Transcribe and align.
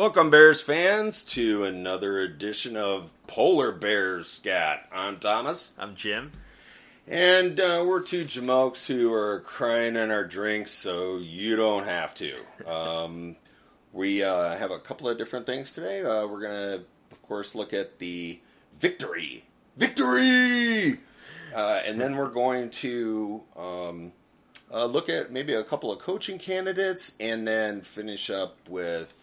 Welcome, 0.00 0.30
Bears 0.30 0.62
fans, 0.62 1.22
to 1.24 1.64
another 1.64 2.20
edition 2.20 2.74
of 2.74 3.10
Polar 3.26 3.70
Bears 3.70 4.30
Scat. 4.30 4.88
I'm 4.90 5.18
Thomas, 5.18 5.74
I'm 5.78 5.94
Jim. 5.94 6.32
and 7.06 7.60
uh, 7.60 7.84
we're 7.86 8.00
two 8.00 8.24
jamokes 8.24 8.86
who 8.86 9.12
are 9.12 9.40
crying 9.40 9.96
in 9.96 10.10
our 10.10 10.24
drinks, 10.24 10.70
so 10.70 11.18
you 11.18 11.54
don't 11.54 11.84
have 11.84 12.14
to. 12.14 12.34
Um, 12.66 13.36
we 13.92 14.22
uh, 14.22 14.56
have 14.56 14.70
a 14.70 14.78
couple 14.78 15.06
of 15.06 15.18
different 15.18 15.44
things 15.44 15.74
today. 15.74 16.00
Uh, 16.00 16.26
we're 16.26 16.40
gonna, 16.40 16.82
of 17.12 17.20
course, 17.20 17.54
look 17.54 17.74
at 17.74 17.98
the 17.98 18.40
victory, 18.76 19.44
victory, 19.76 20.98
uh, 21.54 21.82
and 21.84 22.00
then 22.00 22.16
we're 22.16 22.30
going 22.30 22.70
to 22.70 23.42
um, 23.54 24.12
uh, 24.72 24.86
look 24.86 25.10
at 25.10 25.30
maybe 25.30 25.52
a 25.52 25.62
couple 25.62 25.92
of 25.92 25.98
coaching 25.98 26.38
candidates, 26.38 27.14
and 27.20 27.46
then 27.46 27.82
finish 27.82 28.30
up 28.30 28.56
with 28.66 29.19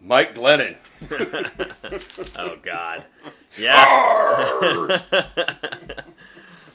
Mike 0.00 0.34
Glennon. 0.34 0.76
Oh 2.36 2.56
God, 2.62 3.04
yeah. 3.58 3.84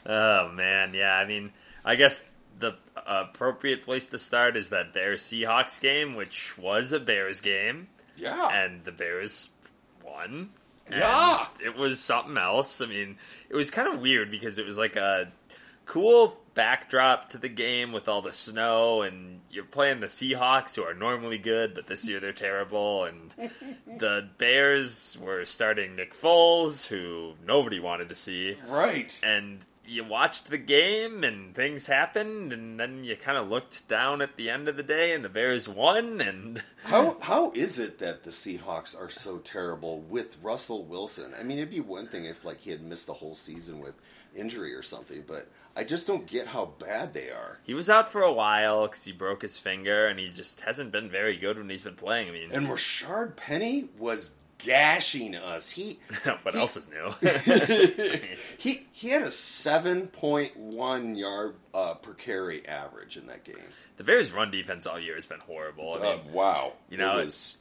oh 0.06 0.48
man, 0.52 0.94
yeah. 0.94 1.16
I 1.16 1.24
mean, 1.26 1.52
I 1.84 1.96
guess 1.96 2.24
the 2.58 2.74
appropriate 3.06 3.82
place 3.82 4.06
to 4.08 4.18
start 4.18 4.56
is 4.56 4.68
that 4.70 4.92
Bears 4.92 5.22
Seahawks 5.22 5.80
game, 5.80 6.14
which 6.14 6.56
was 6.58 6.92
a 6.92 7.00
Bears 7.00 7.40
game, 7.40 7.88
Yeah. 8.16 8.48
and 8.52 8.84
the 8.84 8.92
Bears 8.92 9.48
won. 10.04 10.50
Yeah. 10.90 11.46
it 11.64 11.76
was 11.76 11.98
something 12.00 12.36
else. 12.36 12.80
I 12.82 12.86
mean, 12.86 13.16
it 13.48 13.56
was 13.56 13.70
kind 13.70 13.88
of 13.92 14.00
weird 14.02 14.30
because 14.30 14.58
it 14.58 14.66
was 14.66 14.76
like 14.76 14.96
a 14.96 15.32
cool 15.86 16.38
backdrop 16.54 17.30
to 17.30 17.38
the 17.38 17.48
game 17.48 17.92
with 17.92 18.08
all 18.08 18.22
the 18.22 18.32
snow 18.32 19.02
and 19.02 19.40
you're 19.50 19.64
playing 19.64 20.00
the 20.00 20.06
Seahawks 20.06 20.74
who 20.74 20.84
are 20.84 20.94
normally 20.94 21.38
good 21.38 21.74
but 21.74 21.86
this 21.86 22.06
year 22.06 22.20
they're 22.20 22.32
terrible 22.32 23.04
and 23.04 23.34
the 23.98 24.28
Bears 24.38 25.18
were 25.20 25.44
starting 25.44 25.96
Nick 25.96 26.14
Foles 26.14 26.86
who 26.86 27.34
nobody 27.44 27.80
wanted 27.80 28.08
to 28.10 28.14
see 28.14 28.56
right. 28.68 29.18
and 29.24 29.58
you 29.86 30.04
watched 30.04 30.48
the 30.48 30.58
game 30.58 31.24
and 31.24 31.54
things 31.54 31.86
happened 31.86 32.52
and 32.52 32.78
then 32.78 33.04
you 33.04 33.16
kind 33.16 33.36
of 33.36 33.48
looked 33.48 33.86
down 33.88 34.22
at 34.22 34.36
the 34.36 34.48
end 34.48 34.68
of 34.68 34.76
the 34.76 34.82
day 34.82 35.12
and 35.12 35.24
the 35.24 35.28
Bears 35.28 35.68
won 35.68 36.20
and 36.20 36.62
How 36.84 37.16
how 37.20 37.50
is 37.52 37.78
it 37.78 37.98
that 37.98 38.24
the 38.24 38.30
Seahawks 38.30 38.98
are 38.98 39.10
so 39.10 39.38
terrible 39.38 40.00
with 40.02 40.36
Russell 40.42 40.84
Wilson? 40.84 41.32
I 41.38 41.42
mean, 41.42 41.56
it'd 41.56 41.70
be 41.70 41.80
one 41.80 42.06
thing 42.06 42.26
if 42.26 42.44
like 42.44 42.60
he 42.60 42.70
had 42.70 42.82
missed 42.82 43.06
the 43.06 43.14
whole 43.14 43.34
season 43.34 43.80
with 43.80 43.94
injury 44.36 44.74
or 44.74 44.82
something, 44.82 45.24
but 45.26 45.48
I 45.76 45.84
just 45.84 46.06
don't 46.06 46.26
get 46.26 46.46
how 46.48 46.66
bad 46.78 47.14
they 47.14 47.30
are. 47.30 47.58
He 47.64 47.74
was 47.74 47.90
out 47.90 48.10
for 48.10 48.22
a 48.22 48.32
while 48.32 48.86
because 48.86 49.04
he 49.04 49.12
broke 49.12 49.42
his 49.42 49.58
finger, 49.58 50.06
and 50.06 50.18
he 50.20 50.28
just 50.30 50.60
hasn't 50.60 50.92
been 50.92 51.10
very 51.10 51.36
good 51.36 51.58
when 51.58 51.68
he's 51.68 51.82
been 51.82 51.96
playing. 51.96 52.28
I 52.28 52.32
mean, 52.32 52.50
And 52.52 52.68
Rashaad 52.68 53.34
Penny 53.36 53.88
was 53.98 54.32
gashing 54.58 55.34
us. 55.34 55.70
He 55.70 55.98
what 56.42 56.54
else 56.54 56.76
is 56.76 56.88
new? 56.88 57.12
he 58.58 58.86
he 58.92 59.08
had 59.08 59.22
a 59.22 59.30
seven 59.30 60.06
point 60.06 60.56
one 60.56 61.16
yard 61.16 61.56
uh, 61.74 61.94
per 61.94 62.14
carry 62.14 62.66
average 62.66 63.16
in 63.16 63.26
that 63.26 63.44
game. 63.44 63.56
the 63.96 64.04
Bears' 64.04 64.32
run 64.32 64.50
defense 64.50 64.86
all 64.86 64.98
year 64.98 65.16
has 65.16 65.26
been 65.26 65.40
horrible. 65.40 65.94
I 65.94 65.98
mean, 65.98 66.06
Uh, 66.06 66.32
wow, 66.32 66.72
you 66.88 66.96
know, 66.96 67.18
it 67.18 67.24
was 67.26 67.58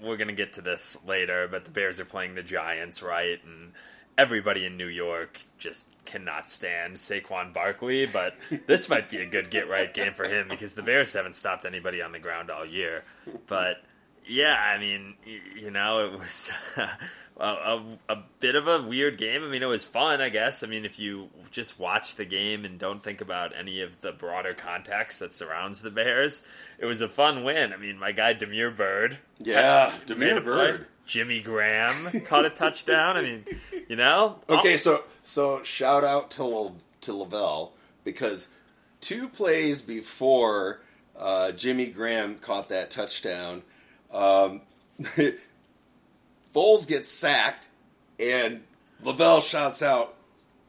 we're 0.00 0.16
gonna 0.16 0.32
get 0.32 0.52
to 0.54 0.60
this 0.60 0.96
later, 1.06 1.48
but 1.50 1.64
the 1.64 1.70
Bears 1.70 2.00
are 2.00 2.04
playing 2.04 2.34
the 2.34 2.42
Giants, 2.42 3.02
right? 3.02 3.40
And 3.44 3.72
everybody 4.16 4.64
in 4.64 4.76
New 4.76 4.86
York 4.86 5.40
just 5.58 5.90
cannot 6.04 6.48
stand 6.48 6.96
Saquon 6.96 7.52
Barkley, 7.52 8.06
but 8.06 8.36
this 8.66 8.88
might 8.88 9.08
be 9.08 9.18
a 9.18 9.26
good 9.26 9.50
get 9.50 9.68
right 9.68 9.92
game 9.92 10.14
for 10.14 10.24
him 10.24 10.48
because 10.48 10.74
the 10.74 10.82
Bears 10.82 11.12
haven't 11.12 11.36
stopped 11.36 11.64
anybody 11.64 12.02
on 12.02 12.12
the 12.12 12.18
ground 12.18 12.50
all 12.50 12.64
year. 12.64 13.04
But 13.46 13.82
yeah, 14.26 14.56
I 14.56 14.78
mean, 14.78 15.14
you 15.56 15.70
know, 15.70 16.06
it 16.06 16.18
was 16.18 16.50
a, 17.36 17.46
a, 17.46 17.82
a 18.08 18.16
bit 18.40 18.54
of 18.54 18.68
a 18.68 18.82
weird 18.82 19.18
game. 19.18 19.42
I 19.42 19.48
mean, 19.48 19.62
it 19.62 19.66
was 19.66 19.84
fun, 19.84 20.20
I 20.20 20.28
guess. 20.28 20.62
I 20.62 20.66
mean, 20.66 20.84
if 20.84 20.98
you 20.98 21.30
just 21.50 21.78
watch 21.78 22.14
the 22.14 22.24
game 22.24 22.64
and 22.64 22.78
don't 22.78 23.02
think 23.02 23.20
about 23.20 23.56
any 23.56 23.80
of 23.80 24.00
the 24.00 24.12
broader 24.12 24.54
context 24.54 25.20
that 25.20 25.32
surrounds 25.32 25.82
the 25.82 25.90
Bears, 25.90 26.42
it 26.78 26.86
was 26.86 27.00
a 27.00 27.08
fun 27.08 27.44
win. 27.44 27.72
I 27.72 27.76
mean, 27.76 27.98
my 27.98 28.12
guy 28.12 28.32
Damiere 28.32 28.70
Byrd, 28.70 29.18
yeah, 29.38 29.94
a 30.02 30.06
Damiere 30.06 30.40
play. 30.40 30.78
Jimmy 31.06 31.40
Graham 31.40 32.20
caught 32.22 32.44
a 32.44 32.50
touchdown. 32.50 33.16
I 33.16 33.22
mean, 33.22 33.44
you 33.88 33.96
know, 33.96 34.38
Okay, 34.48 34.76
so 34.76 35.04
so 35.22 35.62
shout 35.62 36.04
out 36.04 36.30
to 36.32 36.72
to 37.02 37.12
Lavelle 37.12 37.72
because 38.04 38.50
two 39.00 39.28
plays 39.28 39.82
before 39.82 40.80
uh, 41.18 41.52
Jimmy 41.52 41.86
Graham 41.86 42.36
caught 42.36 42.70
that 42.70 42.90
touchdown, 42.90 43.62
um, 44.12 44.62
Foles 46.54 46.86
gets 46.86 47.08
sacked, 47.10 47.66
and 48.18 48.62
Lavelle 49.02 49.40
shouts 49.40 49.82
out, 49.82 50.14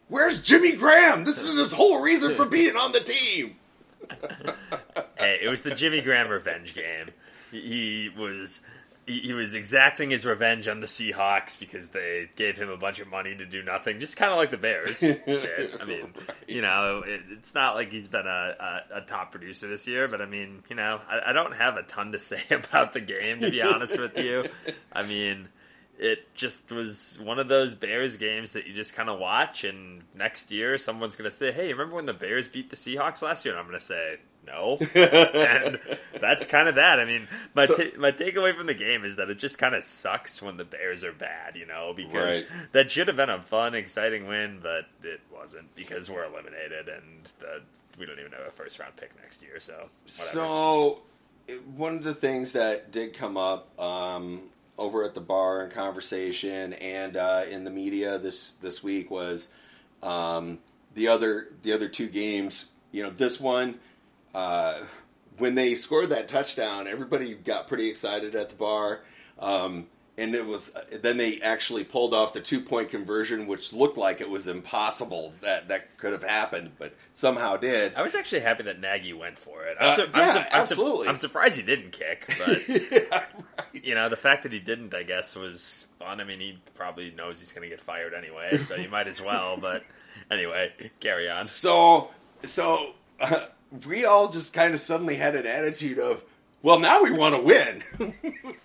"Where's 0.09 0.41
Jimmy 0.41 0.75
Graham? 0.75 1.23
This 1.23 1.41
is 1.43 1.57
his 1.57 1.71
whole 1.73 2.01
reason 2.01 2.35
for 2.35 2.45
being 2.45 2.75
on 2.75 2.91
the 2.91 2.99
team." 2.99 3.55
hey, 5.17 5.39
it 5.41 5.49
was 5.49 5.61
the 5.61 5.73
Jimmy 5.73 6.01
Graham 6.01 6.29
revenge 6.29 6.75
game. 6.75 7.11
He 7.51 8.11
was 8.17 8.61
he, 9.05 9.19
he 9.19 9.33
was 9.33 9.53
exacting 9.53 10.09
his 10.09 10.25
revenge 10.25 10.67
on 10.67 10.79
the 10.79 10.87
Seahawks 10.87 11.57
because 11.59 11.89
they 11.89 12.29
gave 12.35 12.57
him 12.57 12.69
a 12.69 12.77
bunch 12.77 12.99
of 12.99 13.07
money 13.07 13.35
to 13.35 13.45
do 13.45 13.61
nothing, 13.61 13.99
just 13.99 14.17
kind 14.17 14.31
of 14.31 14.37
like 14.37 14.51
the 14.51 14.57
Bears 14.57 14.99
did. 14.99 15.79
I 15.79 15.85
mean, 15.85 16.13
you 16.47 16.61
know, 16.61 17.03
it, 17.05 17.21
it's 17.31 17.53
not 17.53 17.75
like 17.75 17.91
he's 17.91 18.07
been 18.07 18.25
a, 18.25 18.55
a, 18.91 18.97
a 18.97 19.01
top 19.01 19.31
producer 19.31 19.67
this 19.67 19.87
year, 19.87 20.07
but 20.07 20.21
I 20.21 20.25
mean, 20.25 20.63
you 20.69 20.75
know, 20.75 20.99
I, 21.07 21.21
I 21.27 21.33
don't 21.33 21.53
have 21.53 21.77
a 21.77 21.83
ton 21.83 22.11
to 22.13 22.19
say 22.25 22.41
about 22.49 22.93
the 22.93 23.01
game 23.01 23.41
to 23.41 23.51
be 23.51 23.61
honest 23.61 23.99
with 23.99 24.17
you. 24.17 24.45
I 24.91 25.03
mean. 25.03 25.49
It 25.97 26.35
just 26.35 26.73
was 26.73 27.17
one 27.23 27.39
of 27.39 27.47
those 27.47 27.73
Bears 27.73 28.17
games 28.17 28.51
that 28.51 28.67
you 28.67 28.73
just 28.73 28.93
kind 28.93 29.07
of 29.07 29.17
watch, 29.17 29.63
and 29.63 30.01
next 30.13 30.51
year 30.51 30.77
someone's 30.77 31.15
going 31.15 31.31
to 31.31 31.33
say, 31.33 31.53
"Hey, 31.53 31.71
remember 31.71 31.95
when 31.95 32.05
the 32.05 32.13
Bears 32.13 32.49
beat 32.49 32.69
the 32.69 32.75
Seahawks 32.75 33.21
last 33.21 33.45
year?" 33.45 33.53
And 33.53 33.61
I'm 33.61 33.65
going 33.65 33.79
to 33.79 33.85
say, 33.85 34.17
"No," 34.45 34.77
and 34.95 35.79
that's 36.19 36.45
kind 36.45 36.67
of 36.67 36.75
that. 36.75 36.99
I 36.99 37.05
mean, 37.05 37.27
my 37.53 37.65
So- 37.65 37.75
ta- 37.75 37.97
my 37.97 38.11
takeaway 38.11 38.55
from 38.55 38.67
the 38.67 38.73
game 38.73 39.03
is 39.03 39.15
that 39.17 39.29
it 39.29 39.39
just 39.39 39.57
kind 39.57 39.75
of 39.75 39.83
sucks 39.83 40.41
when 40.41 40.57
the 40.57 40.65
Bears 40.65 41.03
are 41.03 41.11
bad, 41.13 41.55
you 41.55 41.65
know, 41.65 41.93
because 41.95 42.39
Right. 42.39 42.47
that 42.73 42.91
should 42.91 43.07
have 43.07 43.17
been 43.17 43.29
a 43.29 43.41
fun, 43.41 43.75
exciting 43.75 44.27
win, 44.27 44.59
but 44.61 44.85
it 45.03 45.21
wasn't 45.33 45.73
because 45.75 46.09
we're 46.09 46.25
eliminated 46.25 46.87
and 46.87 47.29
the, 47.39 47.61
we 47.97 48.05
don't 48.05 48.19
even 48.19 48.31
have 48.33 48.47
a 48.47 48.51
first 48.51 48.79
round 48.79 48.95
pick 48.95 49.11
next 49.21 49.41
year. 49.41 49.59
So, 49.59 49.73
whatever. 49.73 49.89
So, 50.07 51.01
one 51.75 51.95
of 51.95 52.03
the 52.03 52.15
things 52.15 52.53
that 52.53 52.91
did 52.91 53.13
come 53.13 53.37
up 53.37 53.77
um, 53.79 54.41
over 54.77 55.03
at 55.03 55.13
the 55.13 55.21
bar 55.21 55.63
in 55.63 55.71
conversation 55.71 56.73
and 56.73 57.15
uh, 57.15 57.43
in 57.49 57.63
the 57.63 57.71
media 57.71 58.17
this 58.19 58.53
this 58.61 58.83
week 58.83 59.09
was 59.11 59.49
um, 60.03 60.59
the 60.95 61.07
other 61.07 61.47
the 61.63 61.73
other 61.73 61.87
two 61.87 62.07
games. 62.07 62.65
You 62.91 63.03
know, 63.03 63.09
this 63.09 63.39
one 63.39 63.79
uh, 64.35 64.83
when 65.37 65.55
they 65.55 65.75
scored 65.75 66.09
that 66.09 66.27
touchdown, 66.27 66.87
everybody 66.87 67.33
got 67.33 67.67
pretty 67.67 67.89
excited 67.89 68.35
at 68.35 68.49
the 68.49 68.55
bar. 68.55 69.01
Um, 69.39 69.87
and 70.17 70.33
it 70.33 70.45
was 70.45 70.73
then 70.91 71.17
they 71.17 71.41
actually 71.41 71.83
pulled 71.83 72.13
off 72.13 72.33
the 72.33 72.41
two 72.41 72.61
point 72.61 72.89
conversion, 72.89 73.47
which 73.47 73.73
looked 73.73 73.97
like 73.97 74.21
it 74.21 74.29
was 74.29 74.47
impossible 74.47 75.33
that 75.41 75.69
that 75.69 75.97
could 75.97 76.13
have 76.13 76.23
happened, 76.23 76.71
but 76.77 76.95
somehow 77.13 77.57
did. 77.57 77.95
I 77.95 78.01
was 78.01 78.15
actually 78.15 78.41
happy 78.41 78.63
that 78.63 78.79
Nagy 78.79 79.13
went 79.13 79.37
for 79.37 79.63
it. 79.65 79.77
Uh, 79.79 79.85
I'm, 79.85 79.99
I'm, 80.01 80.09
yeah, 80.13 80.21
I'm, 80.21 80.31
su- 80.31 80.49
absolutely. 80.51 81.07
I'm 81.09 81.15
surprised 81.17 81.57
he 81.57 81.63
didn't 81.63 81.91
kick, 81.91 82.27
but 82.39 82.69
yeah, 82.69 82.99
right. 83.11 83.25
you 83.73 83.95
know, 83.95 84.07
the 84.07 84.15
fact 84.15 84.43
that 84.43 84.53
he 84.53 84.59
didn't, 84.59 84.93
I 84.93 85.03
guess, 85.03 85.35
was 85.35 85.85
fun. 85.99 86.21
I 86.21 86.23
mean, 86.23 86.39
he 86.39 86.59
probably 86.75 87.11
knows 87.11 87.41
he's 87.41 87.51
going 87.51 87.63
to 87.63 87.69
get 87.69 87.81
fired 87.81 88.13
anyway, 88.13 88.57
so 88.57 88.75
you 88.75 88.89
might 88.89 89.07
as 89.07 89.21
well. 89.21 89.57
But 89.57 89.83
anyway, 90.31 90.71
carry 91.01 91.29
on. 91.29 91.43
So, 91.43 92.11
so 92.43 92.93
uh, 93.19 93.47
we 93.85 94.05
all 94.05 94.29
just 94.29 94.53
kind 94.53 94.73
of 94.73 94.79
suddenly 94.79 95.15
had 95.15 95.35
an 95.35 95.45
attitude 95.45 95.99
of, 95.99 96.23
well, 96.61 96.79
now 96.79 97.03
we 97.03 97.11
want 97.11 97.35
to 97.35 97.41
win. 97.41 97.83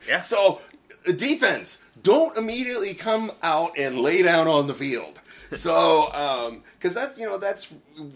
Yeah. 0.08 0.22
So, 0.22 0.60
uh, 1.06 1.12
defense, 1.12 1.78
don't 2.02 2.36
immediately 2.36 2.94
come 2.94 3.32
out 3.42 3.78
and 3.78 4.00
lay 4.00 4.22
down 4.22 4.48
on 4.48 4.66
the 4.66 4.74
field. 4.74 5.20
So, 5.52 6.62
because 6.78 6.94
that's 6.94 7.18
you 7.18 7.26
know 7.26 7.36
that's 7.36 7.64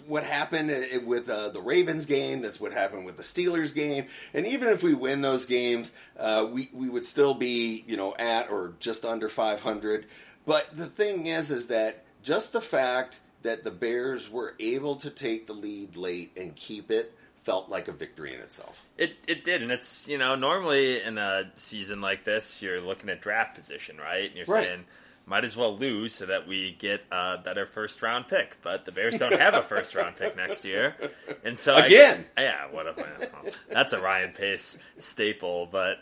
what 0.06 0.24
happened 0.24 0.70
uh, 0.70 1.00
with 1.04 1.28
uh, 1.28 1.48
the 1.50 1.60
Ravens 1.60 2.06
game. 2.06 2.40
That's 2.40 2.60
what 2.60 2.72
happened 2.72 3.04
with 3.04 3.16
the 3.16 3.22
Steelers 3.22 3.74
game. 3.74 4.06
And 4.32 4.46
even 4.46 4.68
if 4.68 4.82
we 4.82 4.94
win 4.94 5.20
those 5.20 5.44
games, 5.44 5.92
uh, 6.16 6.46
we 6.50 6.70
we 6.72 6.88
would 6.88 7.04
still 7.04 7.34
be 7.34 7.84
you 7.86 7.96
know 7.96 8.14
at 8.18 8.50
or 8.50 8.74
just 8.78 9.04
under 9.04 9.28
500. 9.28 10.06
But 10.46 10.76
the 10.76 10.86
thing 10.86 11.26
is, 11.26 11.50
is 11.50 11.66
that 11.68 12.04
just 12.22 12.52
the 12.52 12.60
fact 12.60 13.18
that 13.44 13.62
the 13.64 13.70
Bears 13.70 14.28
were 14.30 14.54
able 14.58 14.96
to 14.96 15.10
take 15.10 15.46
the 15.46 15.52
lead 15.52 15.96
late 15.96 16.32
and 16.36 16.54
keep 16.56 16.90
it 16.90 17.14
felt 17.44 17.68
like 17.68 17.88
a 17.88 17.92
victory 17.92 18.34
in 18.34 18.40
itself. 18.40 18.84
It 18.98 19.16
it 19.28 19.44
did, 19.44 19.62
and 19.62 19.70
it's 19.70 20.08
you 20.08 20.18
know 20.18 20.34
normally 20.34 21.00
in 21.02 21.16
a 21.18 21.50
season 21.54 22.00
like 22.00 22.24
this, 22.24 22.60
you're 22.60 22.80
looking 22.80 23.08
at 23.10 23.20
draft 23.22 23.54
position, 23.54 23.96
right? 23.98 24.24
And 24.28 24.34
you're 24.36 24.46
Right. 24.46 24.66
saying 24.66 24.84
might 25.26 25.44
as 25.46 25.56
well 25.56 25.74
lose 25.74 26.14
so 26.14 26.26
that 26.26 26.46
we 26.46 26.72
get 26.72 27.00
a 27.10 27.38
better 27.38 27.64
first 27.64 28.02
round 28.02 28.28
pick. 28.28 28.58
But 28.62 28.84
the 28.84 28.92
Bears 28.92 29.16
don't 29.18 29.38
have 29.40 29.54
a 29.54 29.62
first 29.74 29.94
round 29.94 30.16
pick 30.16 30.36
next 30.36 30.64
year, 30.64 30.96
and 31.44 31.58
so 31.58 31.74
I- 31.74 31.86
Again. 31.86 32.26
yeah, 32.36 32.66
what 32.70 32.86
a 32.86 32.94
well, 32.96 33.52
that's 33.70 33.92
a 33.92 34.00
Ryan 34.00 34.32
Pace 34.32 34.76
staple. 34.98 35.66
But 35.70 35.98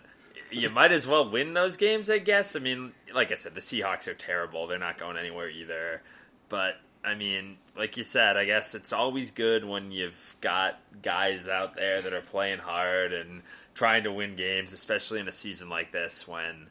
you 0.50 0.68
might 0.70 0.92
as 0.92 1.06
well 1.08 1.28
win 1.30 1.54
those 1.54 1.76
games, 1.76 2.08
I 2.10 2.18
guess. 2.18 2.54
I 2.56 2.58
mean, 2.60 2.92
like 3.14 3.32
I 3.32 3.36
said, 3.36 3.54
the 3.54 3.60
Seahawks 3.60 4.06
are 4.06 4.14
terrible. 4.14 4.66
They're 4.68 4.78
not 4.78 4.98
going 4.98 5.16
anywhere 5.16 5.48
either. 5.50 6.02
But 6.48 6.78
I 7.04 7.14
mean, 7.14 7.56
like 7.76 7.96
you 7.96 8.04
said, 8.04 8.36
I 8.36 8.44
guess 8.44 8.74
it's 8.74 8.92
always 8.92 9.30
good 9.30 9.64
when 9.64 9.90
you've 9.90 10.36
got 10.40 10.78
guys 11.02 11.48
out 11.48 11.74
there 11.74 12.00
that 12.00 12.12
are 12.12 12.20
playing 12.20 12.58
hard 12.58 13.12
and 13.12 13.42
trying 13.74 14.04
to 14.04 14.12
win 14.12 14.36
games, 14.36 14.72
especially 14.72 15.20
in 15.20 15.28
a 15.28 15.32
season 15.32 15.68
like 15.68 15.90
this 15.90 16.28
when 16.28 16.68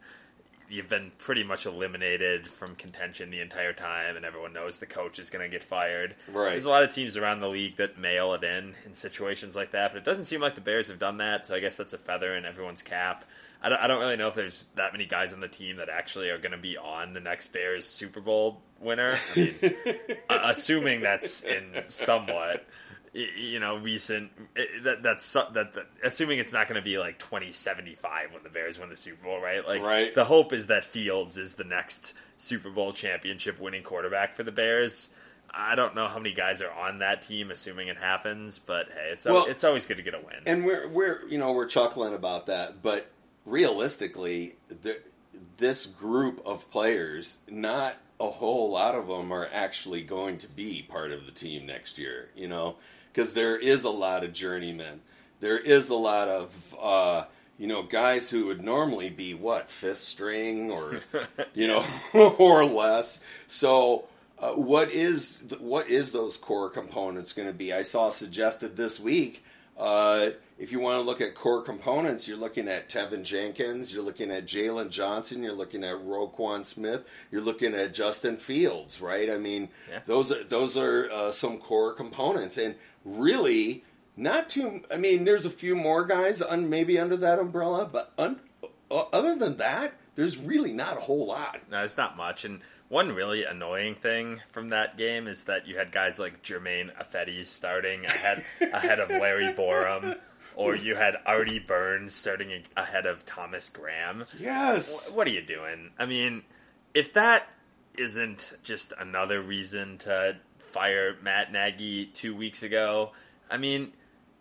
you've 0.70 0.88
been 0.88 1.12
pretty 1.18 1.44
much 1.44 1.66
eliminated 1.66 2.48
from 2.48 2.76
contention 2.76 3.30
the 3.30 3.42
entire 3.42 3.74
time, 3.74 4.16
and 4.16 4.26
everyone 4.26 4.54
knows 4.54 4.78
the 4.78 4.86
coach 4.86 5.20
is 5.20 5.30
going 5.30 5.44
to 5.44 5.50
get 5.50 5.64
fired. 5.64 6.16
Right. 6.32 6.52
There's 6.52 6.66
a 6.66 6.70
lot 6.70 6.84
of 6.84 6.94
teams 6.94 7.18
around 7.18 7.42
the 7.42 7.50
league 7.50 7.76
that 7.76 8.00
mail 8.00 8.34
it 8.34 8.44
in 8.44 8.76
in 8.86 8.94
situations 8.94 9.56
like 9.56 9.72
that, 9.72 9.92
but 9.92 9.98
it 9.98 10.06
doesn't 10.06 10.26
seem 10.26 10.40
like 10.40 10.56
the 10.56 10.62
Bears 10.62 10.88
have 10.88 11.00
done 11.00 11.18
that. 11.18 11.46
So 11.46 11.56
I 11.56 11.60
guess 11.60 11.76
that's 11.76 11.94
a 11.94 11.98
feather 11.98 12.36
in 12.36 12.46
everyone's 12.46 12.82
cap. 12.82 13.26
I 13.62 13.70
don't, 13.70 13.80
I 13.80 13.88
don't 13.88 14.00
really 14.00 14.18
know 14.18 14.28
if 14.28 14.34
there's 14.34 14.66
that 14.76 14.92
many 14.92 15.06
guys 15.06 15.34
on 15.34 15.40
the 15.40 15.48
team 15.48 15.78
that 15.78 15.90
actually 15.90 16.30
are 16.30 16.38
going 16.38 16.54
to 16.54 16.58
be 16.58 16.78
on 16.78 17.14
the 17.14 17.20
next 17.20 17.54
Bears 17.54 17.86
Super 17.86 18.20
Bowl 18.20 18.62
winner. 18.80 19.20
I 19.36 19.40
mean, 19.40 19.56
uh, 20.30 20.40
assuming 20.46 21.02
that's 21.02 21.44
in 21.44 21.84
somewhat 21.86 22.66
you 23.14 23.60
know 23.60 23.78
recent 23.78 24.32
that 24.84 25.04
that's 25.04 25.34
that, 25.34 25.54
that 25.54 25.86
assuming 26.02 26.40
it's 26.40 26.54
not 26.54 26.68
going 26.68 26.80
to 26.80 26.84
be 26.84 26.98
like 26.98 27.20
2075 27.20 28.32
when 28.32 28.42
the 28.44 28.50
bears 28.50 28.80
win 28.80 28.90
the 28.90 28.96
super 28.96 29.26
bowl 29.26 29.42
right 29.42 29.68
like 29.68 29.82
right. 29.82 30.16
the 30.16 30.24
hope 30.24 30.54
is 30.54 30.68
that 30.68 30.86
fields 30.86 31.38
is 31.38 31.56
the 31.56 31.66
next 31.66 32.14
super 32.38 32.70
bowl 32.70 32.94
championship 32.94 33.60
winning 33.60 33.84
quarterback 33.84 34.34
for 34.34 34.44
the 34.44 34.52
bears 34.52 35.10
i 35.54 35.76
don't 35.76 35.94
know 35.94 36.08
how 36.08 36.20
many 36.20 36.34
guys 36.34 36.62
are 36.62 36.72
on 36.72 37.00
that 37.00 37.22
team 37.24 37.52
assuming 37.52 37.90
it 37.90 37.98
happens 37.98 38.60
but 38.60 38.88
hey 38.88 39.10
it's 39.12 39.26
Well, 39.26 39.46
it's 39.46 39.66
always 39.66 39.86
good 39.86 39.98
to 39.98 40.04
get 40.04 40.14
a 40.14 40.20
win 40.20 40.44
and 40.46 40.64
we're 40.64 40.88
we're 40.88 41.28
you 41.28 41.38
know 41.38 41.52
we're 41.52 41.68
chuckling 41.68 42.14
about 42.14 42.46
that, 42.46 42.82
but 42.82 43.12
realistically, 43.46 44.56
the, 44.68 45.00
this 45.58 45.86
group 45.86 46.42
of 46.46 46.70
players, 46.72 47.40
not 47.50 47.96
a 48.20 48.30
whole 48.30 48.72
lot 48.72 48.96
of 48.96 49.08
them 49.08 49.32
are 49.32 49.50
actually 49.52 50.02
going 50.02 50.38
to 50.40 50.48
be 50.48 50.86
part 50.88 51.12
of 51.12 51.26
the 51.26 51.32
team 51.32 51.66
next 51.66 51.98
year. 51.98 52.30
You 52.36 52.48
know, 52.48 52.76
because 53.12 53.34
there 53.34 53.58
is 53.58 53.84
a 53.84 53.90
lot 53.90 54.24
of 54.24 54.34
journeymen. 54.34 55.02
There 55.40 55.58
is 55.58 55.90
a 55.90 55.96
lot 55.96 56.28
of 56.28 56.76
uh, 56.80 57.24
you 57.58 57.68
know 57.68 57.84
guys 57.84 58.30
who 58.30 58.48
would 58.48 58.64
normally 58.64 59.10
be 59.10 59.34
what 59.34 59.70
fifth 59.70 60.00
string 60.00 60.72
or 60.72 61.02
you 61.54 61.68
know 61.68 61.86
or 62.14 62.66
less. 62.66 63.24
So. 63.48 64.06
Uh, 64.40 64.54
what 64.54 64.90
is 64.90 65.46
what 65.60 65.88
is 65.88 66.14
those 66.14 66.36
core 66.36 66.68
components 66.68 67.32
going 67.32 67.48
to 67.48 67.54
be? 67.54 67.72
I 67.72 67.84
saw 67.84 68.10
suggested 68.10 68.76
this 68.76 69.00
week 69.00 69.44
uh, 69.78 70.32
if 70.62 70.72
you 70.72 70.80
want 70.80 70.98
to 70.98 71.02
look 71.02 71.22
at 71.22 71.34
core 71.34 71.62
components, 71.64 72.28
you're 72.28 72.38
looking 72.38 72.68
at 72.68 72.88
Teven 72.88 73.24
Jenkins, 73.24 73.94
you're 73.94 74.04
looking 74.04 74.30
at 74.32 74.46
Jaylon 74.46 74.90
Johnson, 74.92 75.42
you're 75.42 75.54
looking 75.56 75.84
at 75.84 75.96
Roquan 75.98 76.66
Smith, 76.66 77.04
you're 77.32 77.42
looking 77.42 77.74
at 77.74 77.94
Justin 77.94 78.38
Fields, 78.38 79.02
right? 79.02 79.30
I 79.30 79.38
mean, 79.38 79.70
Yeah. 79.90 80.00
those 80.06 80.32
are 80.32 80.44
those 80.44 80.78
are 80.78 81.10
uh, 81.12 81.32
some 81.32 81.58
core 81.58 81.94
components, 81.94 82.58
and 82.58 82.76
really 83.04 83.84
not 84.16 84.50
too. 84.50 84.82
I 84.92 84.98
mean, 84.98 85.24
there's 85.24 85.46
a 85.46 85.50
few 85.50 85.76
more 85.76 86.06
guys 86.06 86.42
un, 86.42 86.70
maybe 86.70 87.00
under 87.00 87.18
that 87.18 87.40
umbrella, 87.40 87.90
but 87.92 88.14
un, 88.18 88.40
uh, 88.92 89.04
other 89.12 89.36
than 89.36 89.58
that, 89.58 89.94
there's 90.16 90.38
really 90.38 90.74
not 90.74 90.98
a 90.98 91.00
whole 91.02 91.26
lot. 91.26 91.60
No, 91.72 91.84
it's 91.84 91.98
not 91.98 92.18
much. 92.18 92.46
And 92.46 92.60
one 92.90 93.14
really 93.16 93.46
annoying 93.46 93.96
thing 93.96 94.42
from 94.52 94.70
that 94.70 94.98
game 94.98 95.28
is 95.28 95.46
that 95.46 95.66
you 95.66 95.78
had 95.78 95.92
guys 95.92 96.20
like 96.20 96.42
Germain 96.44 96.92
Ifedi 97.02 97.46
starting 97.48 98.06
ahead 98.06 98.44
ahead 98.62 99.00
of 99.00 99.10
Larry 99.10 99.54
Borom, 99.54 100.18
or 100.56 100.76
you 100.76 100.96
had 100.96 101.16
Artie 101.26 101.60
Burns 101.60 102.14
starting 102.14 102.64
ahead 102.78 103.06
of 103.06 103.26
Thomas 103.26 103.70
Graham. 103.70 104.26
Yes, 104.40 105.12
What 105.14 105.28
are 105.28 105.32
you 105.32 105.42
doing? 105.42 105.92
I 106.00 106.06
mean, 106.06 106.44
if 106.94 107.14
that 107.14 107.48
isn't 107.98 108.54
just 108.64 108.94
another 109.00 109.42
reason 109.42 109.98
to 110.00 110.38
fire 110.60 111.16
Matt 111.22 111.52
Nagy 111.52 112.06
two 112.08 112.36
weeks 112.36 112.64
ago, 112.64 113.12
I 113.50 113.58
mean, 113.58 113.92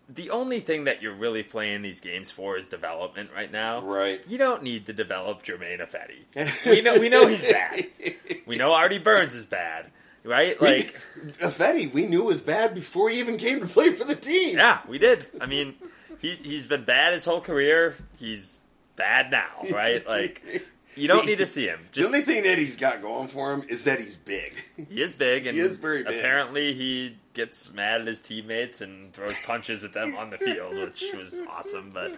the 0.09 0.29
only 0.31 0.59
thing 0.59 0.85
that 0.85 1.01
you're 1.01 1.13
really 1.15 1.43
playing 1.43 1.81
these 1.81 2.01
games 2.01 2.31
for 2.31 2.57
is 2.57 2.67
development 2.67 3.29
right 3.33 3.51
now. 3.51 3.81
right. 3.81 4.21
You 4.27 4.37
don't 4.37 4.63
need 4.63 4.85
to 4.87 4.93
develop 4.93 5.43
Germain 5.43 5.79
Ifedi. 5.79 6.25
We 6.65 6.81
know 6.81 6.99
we 6.99 7.07
know 7.09 7.27
he's 7.27 7.41
bad. 7.41 7.85
We 8.45 8.57
know 8.57 8.73
Artie 8.73 8.97
Burns 8.99 9.33
is 9.35 9.45
bad, 9.45 9.89
right? 10.25 10.61
Like, 10.61 10.99
Ifedi, 11.39 11.93
we 11.93 12.05
knew 12.07 12.23
was 12.23 12.41
bad 12.41 12.73
before 12.75 13.09
he 13.09 13.19
even 13.19 13.37
came 13.37 13.59
to 13.61 13.67
play 13.67 13.91
for 13.91 14.03
the 14.03 14.15
team. 14.15 14.57
yeah, 14.57 14.79
we 14.87 14.97
did. 14.97 15.25
I 15.39 15.45
mean, 15.45 15.75
he 16.21 16.35
he's 16.35 16.65
been 16.67 16.83
bad 16.85 17.13
his 17.13 17.25
whole 17.25 17.41
career. 17.41 17.95
He's 18.19 18.59
bad 18.95 19.31
now, 19.31 19.49
right? 19.71 20.05
Like, 20.07 20.65
you 20.95 21.07
don't 21.07 21.25
need 21.25 21.37
to 21.39 21.47
see 21.47 21.65
him. 21.67 21.79
the 21.93 22.05
only 22.05 22.21
thing 22.21 22.43
that 22.43 22.57
he's 22.57 22.77
got 22.77 23.01
going 23.01 23.27
for 23.27 23.53
him 23.53 23.63
is 23.67 23.85
that 23.85 23.99
he's 23.99 24.17
big. 24.17 24.53
he 24.89 25.01
is 25.01 25.13
big, 25.13 25.45
and 25.47 25.55
He 25.55 25.61
is 25.63 25.77
very 25.77 26.03
big. 26.03 26.17
apparently 26.19 26.73
he 26.73 27.17
gets 27.33 27.73
mad 27.73 28.01
at 28.01 28.07
his 28.07 28.19
teammates 28.19 28.81
and 28.81 29.13
throws 29.13 29.35
punches 29.45 29.83
at 29.85 29.93
them 29.93 30.15
on 30.17 30.29
the 30.29 30.37
field, 30.37 30.75
which 30.75 31.03
was 31.15 31.41
awesome. 31.49 31.91
But 31.93 32.17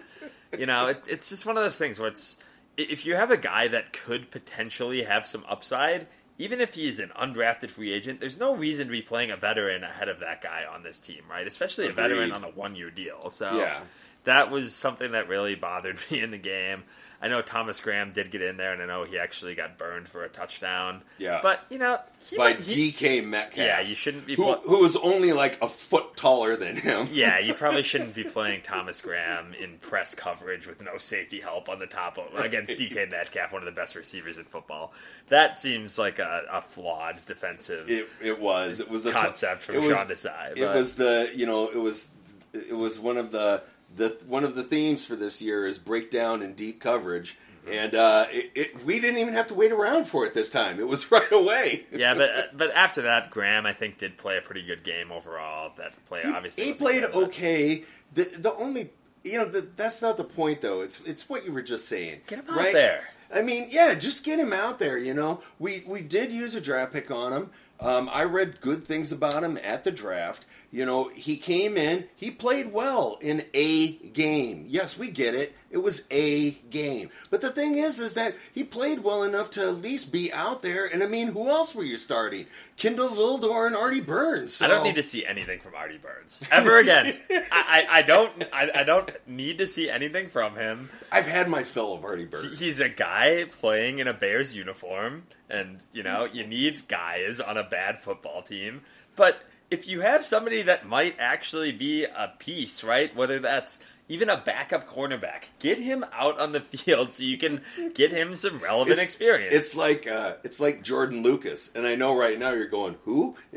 you 0.58 0.66
know, 0.66 0.88
it, 0.88 1.02
it's 1.08 1.28
just 1.30 1.46
one 1.46 1.56
of 1.56 1.62
those 1.62 1.78
things 1.78 1.98
where 1.98 2.08
it's 2.08 2.38
if 2.76 3.06
you 3.06 3.14
have 3.14 3.30
a 3.30 3.36
guy 3.36 3.68
that 3.68 3.92
could 3.92 4.30
potentially 4.32 5.04
have 5.04 5.26
some 5.26 5.44
upside, 5.48 6.08
even 6.38 6.60
if 6.60 6.74
he's 6.74 6.98
an 6.98 7.10
undrafted 7.18 7.70
free 7.70 7.92
agent, 7.92 8.20
there's 8.20 8.38
no 8.40 8.56
reason 8.56 8.86
to 8.86 8.90
be 8.92 9.02
playing 9.02 9.30
a 9.30 9.36
veteran 9.36 9.82
ahead 9.84 10.08
of 10.08 10.20
that 10.20 10.42
guy 10.42 10.64
on 10.72 10.82
this 10.82 10.98
team, 11.00 11.22
right? 11.30 11.46
Especially 11.46 11.86
a 11.86 11.92
veteran 11.92 12.32
on 12.32 12.42
a 12.44 12.48
one 12.48 12.74
year 12.74 12.90
deal. 12.90 13.30
So 13.30 13.56
Yeah. 13.58 13.80
that 14.24 14.50
was 14.50 14.74
something 14.74 15.12
that 15.12 15.28
really 15.28 15.54
bothered 15.54 15.98
me 16.10 16.20
in 16.20 16.30
the 16.32 16.38
game. 16.38 16.82
I 17.22 17.28
know 17.28 17.40
Thomas 17.40 17.80
Graham 17.80 18.12
did 18.12 18.30
get 18.30 18.42
in 18.42 18.56
there, 18.58 18.72
and 18.72 18.82
I 18.82 18.86
know 18.86 19.04
he 19.04 19.18
actually 19.18 19.54
got 19.54 19.78
burned 19.78 20.08
for 20.08 20.24
a 20.24 20.28
touchdown. 20.28 21.02
Yeah. 21.18 21.40
but 21.42 21.64
you 21.70 21.78
know, 21.78 21.98
he 22.28 22.36
By 22.36 22.50
might- 22.54 22.60
he- 22.60 22.92
DK 22.92 23.24
Metcalf. 23.24 23.56
yeah, 23.66 23.80
you 23.80 23.94
shouldn't 23.94 24.26
be. 24.26 24.34
who, 24.34 24.52
who 24.54 24.80
was 24.80 24.96
only 24.96 25.32
like 25.32 25.60
a 25.62 25.68
foot 25.68 26.16
taller 26.16 26.56
than 26.56 26.76
him. 26.76 27.08
yeah, 27.12 27.38
you 27.38 27.54
probably 27.64 27.82
shouldn't 27.82 28.14
be 28.14 28.24
playing 28.24 28.62
Thomas 28.62 29.00
Graham 29.00 29.54
in 29.54 29.78
press 29.78 30.14
coverage 30.14 30.66
with 30.66 30.82
no 30.82 30.98
safety 30.98 31.40
help 31.40 31.68
on 31.68 31.78
the 31.78 31.86
top 31.86 32.18
of 32.18 32.26
against 32.38 32.72
DK 32.72 33.10
Metcalf, 33.10 33.52
one 33.52 33.62
of 33.62 33.66
the 33.66 33.72
best 33.72 33.94
receivers 33.96 34.36
in 34.36 34.44
football. 34.44 34.92
That 35.28 35.58
seems 35.58 35.98
like 35.98 36.18
a, 36.18 36.42
a 36.50 36.60
flawed 36.60 37.24
defensive 37.24 37.88
It, 37.88 38.08
it 38.20 38.38
was. 38.38 38.80
It 38.80 38.90
was 38.90 39.06
a 39.06 39.12
t- 39.12 39.16
concept 39.18 39.62
from 39.62 39.76
Sean 39.76 40.06
Desai. 40.06 40.56
It 40.58 40.66
was 40.74 40.96
the 40.96 41.30
you 41.34 41.46
know 41.46 41.68
it 41.70 41.78
was 41.78 42.08
it 42.52 42.76
was 42.76 43.00
one 43.00 43.16
of 43.16 43.30
the 43.32 43.62
the 43.96 44.16
one 44.26 44.44
of 44.44 44.54
the 44.54 44.62
themes 44.62 45.04
for 45.04 45.16
this 45.16 45.40
year 45.40 45.66
is 45.66 45.78
breakdown 45.78 46.42
and 46.42 46.56
deep 46.56 46.80
coverage. 46.80 47.36
Mm-hmm. 47.64 47.72
And 47.72 47.94
uh, 47.94 48.26
it, 48.30 48.52
it, 48.54 48.84
we 48.84 49.00
didn't 49.00 49.18
even 49.18 49.32
have 49.34 49.46
to 49.46 49.54
wait 49.54 49.72
around 49.72 50.04
for 50.04 50.26
it 50.26 50.34
this 50.34 50.50
time. 50.50 50.78
It 50.78 50.86
was 50.86 51.10
right 51.12 51.32
away. 51.32 51.86
yeah, 51.92 52.14
but 52.14 52.56
but 52.56 52.74
after 52.74 53.02
that, 53.02 53.30
Graham 53.30 53.66
I 53.66 53.72
think 53.72 53.98
did 53.98 54.18
play 54.18 54.36
a 54.36 54.42
pretty 54.42 54.62
good 54.62 54.84
game 54.84 55.10
overall. 55.10 55.72
That 55.78 55.92
play 56.06 56.22
He, 56.22 56.32
obviously 56.32 56.64
he 56.64 56.72
played 56.72 57.04
okay. 57.04 57.84
The 58.14 58.24
the 58.24 58.54
only 58.54 58.90
you 59.22 59.38
know 59.38 59.46
the, 59.46 59.62
that's 59.62 60.02
not 60.02 60.16
the 60.16 60.24
point 60.24 60.60
though. 60.60 60.82
It's 60.82 61.00
it's 61.00 61.28
what 61.28 61.44
you 61.44 61.52
were 61.52 61.62
just 61.62 61.88
saying. 61.88 62.22
Get 62.26 62.40
him 62.40 62.50
out 62.50 62.56
right? 62.56 62.72
there. 62.72 63.04
I 63.34 63.42
mean, 63.42 63.66
yeah, 63.70 63.94
just 63.94 64.24
get 64.24 64.38
him 64.38 64.52
out 64.52 64.78
there. 64.78 64.98
You 64.98 65.14
know, 65.14 65.40
we 65.58 65.82
we 65.86 66.02
did 66.02 66.32
use 66.32 66.54
a 66.54 66.60
draft 66.60 66.92
pick 66.92 67.10
on 67.10 67.32
him. 67.32 67.50
Um, 67.80 68.08
I 68.12 68.24
read 68.24 68.60
good 68.60 68.84
things 68.84 69.12
about 69.12 69.42
him 69.42 69.58
at 69.62 69.84
the 69.84 69.90
draft. 69.90 70.46
You 70.70 70.84
know, 70.84 71.08
he 71.14 71.36
came 71.36 71.76
in, 71.76 72.08
he 72.16 72.32
played 72.32 72.72
well 72.72 73.16
in 73.20 73.44
a 73.54 73.92
game. 73.92 74.64
Yes, 74.68 74.98
we 74.98 75.08
get 75.08 75.36
it. 75.36 75.54
It 75.70 75.78
was 75.78 76.04
a 76.10 76.50
game. 76.50 77.10
But 77.30 77.42
the 77.42 77.50
thing 77.50 77.76
is, 77.76 78.00
is 78.00 78.14
that 78.14 78.34
he 78.52 78.64
played 78.64 79.04
well 79.04 79.22
enough 79.22 79.50
to 79.50 79.62
at 79.68 79.76
least 79.76 80.10
be 80.10 80.32
out 80.32 80.62
there. 80.62 80.86
And 80.86 81.02
I 81.04 81.06
mean, 81.06 81.28
who 81.28 81.48
else 81.48 81.76
were 81.76 81.84
you 81.84 81.96
starting? 81.96 82.46
Kindle 82.76 83.08
Vildor 83.08 83.68
and 83.68 83.76
Artie 83.76 84.00
Burns. 84.00 84.60
I 84.62 84.66
don't 84.66 84.82
need 84.82 84.96
to 84.96 85.02
see 85.04 85.24
anything 85.24 85.60
from 85.60 85.76
Artie 85.76 85.98
Burns 85.98 86.42
ever 86.50 86.78
again. 86.78 87.14
I, 87.30 87.44
I, 87.52 87.86
I 87.98 88.02
don't 88.02 88.32
I, 88.52 88.70
I 88.74 88.82
don't 88.82 89.10
need 89.28 89.58
to 89.58 89.68
see 89.68 89.88
anything 89.88 90.28
from 90.28 90.56
him. 90.56 90.90
I've 91.12 91.26
had 91.26 91.48
my 91.48 91.62
fill 91.62 91.94
of 91.94 92.04
Artie 92.04 92.24
Burns. 92.24 92.58
He's 92.58 92.80
a 92.80 92.88
guy 92.88 93.44
playing 93.44 94.00
in 94.00 94.08
a 94.08 94.14
Bears 94.14 94.56
uniform, 94.56 95.24
and 95.54 95.78
you 95.92 96.02
know 96.02 96.28
you 96.32 96.46
need 96.46 96.86
guys 96.88 97.40
on 97.40 97.56
a 97.56 97.64
bad 97.64 98.00
football 98.00 98.42
team. 98.42 98.82
But 99.16 99.38
if 99.70 99.88
you 99.88 100.00
have 100.00 100.24
somebody 100.24 100.62
that 100.62 100.86
might 100.86 101.16
actually 101.18 101.72
be 101.72 102.04
a 102.04 102.32
piece, 102.38 102.84
right? 102.84 103.14
Whether 103.16 103.38
that's 103.38 103.78
even 104.06 104.28
a 104.28 104.36
backup 104.36 104.86
cornerback, 104.86 105.44
get 105.58 105.78
him 105.78 106.04
out 106.12 106.38
on 106.38 106.52
the 106.52 106.60
field 106.72 107.14
so 107.14 107.22
you 107.22 107.38
can 107.38 107.62
get 107.94 108.10
him 108.12 108.36
some 108.36 108.58
relevant 108.58 108.92
It's- 108.98 109.06
experience. 109.06 109.54
It's 109.54 109.74
like 109.74 110.06
uh, 110.06 110.34
it's 110.44 110.60
like 110.60 110.82
Jordan 110.82 111.22
Lucas, 111.22 111.70
and 111.74 111.86
I 111.86 111.94
know 111.94 112.14
right 112.16 112.38
now 112.38 112.52
you're 112.52 112.66
going, 112.68 112.96
who? 113.04 113.34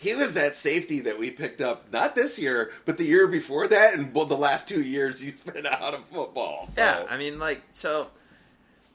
he 0.00 0.14
was 0.14 0.34
that 0.34 0.54
safety 0.54 1.00
that 1.00 1.18
we 1.18 1.30
picked 1.30 1.60
up 1.60 1.92
not 1.92 2.14
this 2.14 2.38
year, 2.40 2.70
but 2.86 2.96
the 2.96 3.04
year 3.04 3.26
before 3.26 3.68
that, 3.68 3.94
and 3.94 4.14
the 4.14 4.36
last 4.36 4.68
two 4.68 4.82
years 4.82 5.20
he's 5.20 5.42
been 5.42 5.66
out 5.70 5.94
of 5.94 6.04
football. 6.06 6.66
So. 6.72 6.80
Yeah, 6.80 7.04
I 7.10 7.16
mean, 7.18 7.38
like, 7.38 7.62
so 7.70 8.06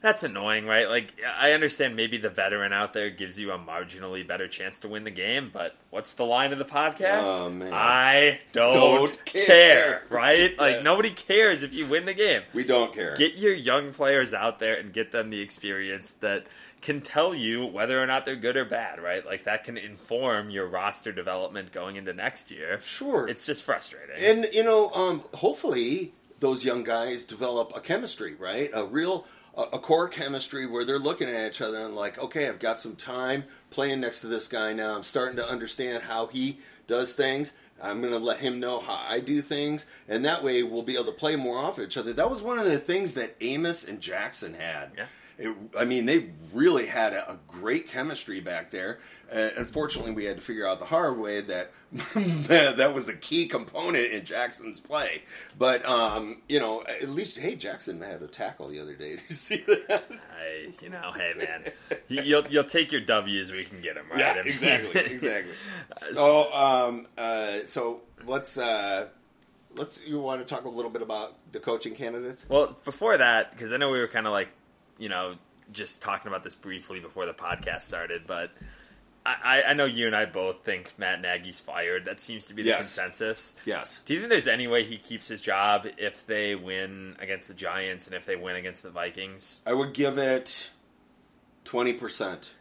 that's 0.00 0.22
annoying, 0.22 0.66
right? 0.66 0.88
Like 0.88 1.14
I 1.38 1.52
understand 1.52 1.96
maybe 1.96 2.18
the 2.18 2.30
veteran 2.30 2.72
out 2.72 2.92
there 2.92 3.10
gives 3.10 3.38
you 3.38 3.50
a 3.52 3.58
marginally 3.58 4.26
better 4.26 4.46
chance 4.48 4.78
to 4.80 4.88
win 4.88 5.04
the 5.04 5.10
game, 5.10 5.50
but 5.52 5.74
what's 5.90 6.14
the 6.14 6.24
line 6.24 6.52
of 6.52 6.58
the 6.58 6.64
podcast? 6.64 7.24
Oh, 7.26 7.50
man. 7.50 7.72
I 7.72 8.40
don't, 8.52 8.72
Don't 8.72 9.24
care. 9.24 9.46
care. 9.46 10.02
right? 10.10 10.58
Like 10.58 10.82
nobody 10.82 11.10
cares 11.10 11.62
if 11.62 11.74
you 11.74 11.86
win 11.86 12.04
the 12.06 12.14
game. 12.14 12.42
We 12.54 12.64
don't 12.64 12.92
care. 12.94 13.16
Get 13.16 13.36
your 13.36 13.54
young 13.54 13.92
players 13.92 14.32
out 14.34 14.58
there 14.58 14.76
and 14.76 14.92
get 14.92 15.10
them 15.12 15.30
the 15.30 15.40
experience 15.40 16.12
that 16.12 16.46
can 16.80 17.00
tell 17.00 17.34
you 17.34 17.66
whether 17.66 18.00
or 18.00 18.06
not 18.06 18.24
they're 18.24 18.36
good 18.36 18.56
or 18.56 18.64
bad, 18.64 19.02
right? 19.02 19.26
Like 19.26 19.44
that 19.44 19.64
can 19.64 19.76
inform 19.76 20.48
your 20.50 20.68
roster 20.68 21.10
development 21.10 21.72
going 21.72 21.96
into 21.96 22.12
next 22.12 22.52
year. 22.52 22.80
sure. 22.80 23.28
It's 23.28 23.44
just 23.44 23.64
frustrating. 23.64 24.14
And 24.24 24.48
you 24.52 24.62
know, 24.62 24.90
um, 24.92 25.24
hopefully 25.34 26.14
those 26.38 26.64
young 26.64 26.84
guys 26.84 27.24
develop 27.24 27.72
a 27.74 27.80
chemistry, 27.80 28.36
right? 28.36 28.70
A 28.72 28.84
real 28.84 29.26
a, 29.58 29.78
core 29.78 30.08
chemistry 30.08 30.66
where 30.66 30.84
they're 30.84 30.98
looking 30.98 31.28
at 31.28 31.50
each 31.50 31.60
other 31.60 31.78
and 31.78 31.96
like, 31.96 32.18
okay, 32.18 32.48
I've 32.48 32.58
got 32.58 32.78
some 32.78 32.96
time 32.96 33.44
playing 33.70 34.00
next 34.00 34.20
to 34.20 34.28
this 34.28 34.48
guy 34.48 34.72
now. 34.72 34.94
I'm 34.94 35.02
starting 35.02 35.36
to 35.36 35.48
understand 35.48 36.04
how 36.04 36.28
he 36.28 36.60
does 36.86 37.12
things. 37.12 37.54
I'm 37.80 38.00
going 38.00 38.12
to 38.12 38.18
let 38.18 38.40
him 38.40 38.58
know 38.58 38.80
how 38.80 39.00
I 39.08 39.20
do 39.20 39.40
things, 39.40 39.86
and 40.08 40.24
that 40.24 40.42
way 40.42 40.64
we'll 40.64 40.82
be 40.82 40.94
able 40.94 41.04
to 41.06 41.12
play 41.12 41.36
more 41.36 41.58
off 41.58 41.78
each 41.78 41.96
other. 41.96 42.12
That 42.12 42.28
was 42.28 42.42
one 42.42 42.58
of 42.58 42.64
the 42.64 42.78
things 42.78 43.14
that 43.14 43.36
Amos 43.40 43.86
and 43.86 44.00
Jackson 44.00 44.54
had. 44.54 44.90
Yeah. 44.96 45.06
It, 45.38 45.56
I 45.78 45.84
mean, 45.84 46.06
they 46.06 46.30
really 46.52 46.86
had 46.86 47.12
a, 47.12 47.32
a 47.32 47.38
great 47.46 47.88
chemistry 47.88 48.40
back 48.40 48.72
there. 48.72 48.98
Uh, 49.32 49.50
unfortunately, 49.56 50.10
we 50.10 50.24
had 50.24 50.36
to 50.36 50.42
figure 50.42 50.66
out 50.66 50.78
the 50.80 50.84
hard 50.86 51.16
way 51.18 51.40
that 51.42 51.70
that, 51.92 52.92
was 52.92 53.08
a 53.08 53.12
key 53.14 53.46
component 53.46 54.06
in 54.12 54.24
Jackson's 54.24 54.80
play. 54.80 55.22
But 55.56 55.84
um, 55.86 56.42
you 56.48 56.58
know, 56.58 56.82
at 56.82 57.08
least 57.10 57.38
hey, 57.38 57.54
Jackson 57.54 58.00
had 58.00 58.20
a 58.22 58.26
tackle 58.26 58.68
the 58.68 58.80
other 58.80 58.94
day. 58.94 59.10
Did 59.16 59.20
you 59.28 59.34
see 59.36 59.64
that? 59.68 60.04
I, 60.10 60.70
you 60.82 60.88
know, 60.88 61.12
hey 61.14 61.34
man, 61.36 61.64
You- 62.08 62.22
you'll 62.22 62.46
you'll 62.48 62.64
take 62.64 62.90
your 62.90 63.02
W's 63.02 63.52
we 63.52 63.64
can 63.64 63.80
get 63.80 63.94
them 63.94 64.06
right. 64.10 64.36
Mean- 64.36 64.46
exactly, 64.46 65.00
exactly. 65.12 65.52
So, 65.94 66.52
um, 66.52 67.06
uh, 67.16 67.58
so 67.66 68.00
let's 68.26 68.58
uh, 68.58 69.08
let's. 69.76 70.04
You 70.04 70.18
want 70.20 70.40
to 70.40 70.52
talk 70.52 70.64
a 70.64 70.68
little 70.70 70.90
bit 70.90 71.02
about 71.02 71.34
the 71.52 71.60
coaching 71.60 71.94
candidates? 71.94 72.46
Well, 72.48 72.76
before 72.84 73.16
that, 73.18 73.52
because 73.52 73.72
I 73.72 73.76
know 73.76 73.90
we 73.90 73.98
were 73.98 74.08
kind 74.08 74.26
of 74.26 74.32
like, 74.32 74.48
you 74.98 75.08
know, 75.08 75.36
just 75.72 76.02
talking 76.02 76.28
about 76.28 76.44
this 76.44 76.54
briefly 76.54 77.00
before 77.00 77.26
the 77.26 77.34
podcast 77.34 77.82
started, 77.82 78.22
but 78.26 78.50
I, 79.26 79.62
I 79.66 79.72
know 79.74 79.84
you 79.84 80.06
and 80.06 80.16
I 80.16 80.24
both 80.24 80.64
think 80.64 80.94
Matt 80.96 81.20
Nagy's 81.20 81.60
fired. 81.60 82.06
That 82.06 82.18
seems 82.18 82.46
to 82.46 82.54
be 82.54 82.62
the 82.62 82.68
Yes. 82.70 82.78
consensus. 82.96 83.56
Yes. 83.66 84.00
Do 84.06 84.14
you 84.14 84.20
think 84.20 84.30
there's 84.30 84.48
any 84.48 84.66
way 84.66 84.84
he 84.84 84.96
keeps 84.96 85.28
his 85.28 85.42
job 85.42 85.86
if 85.98 86.26
they 86.26 86.54
win 86.54 87.14
against 87.20 87.46
the 87.48 87.52
Giants 87.54 88.06
and 88.06 88.16
if 88.16 88.24
they 88.24 88.36
win 88.36 88.56
against 88.56 88.82
the 88.84 88.90
Vikings? 88.90 89.60
I 89.66 89.74
would 89.74 89.92
give 89.92 90.16
it 90.16 90.70
twenty 91.64 91.92
percent. 91.92 92.54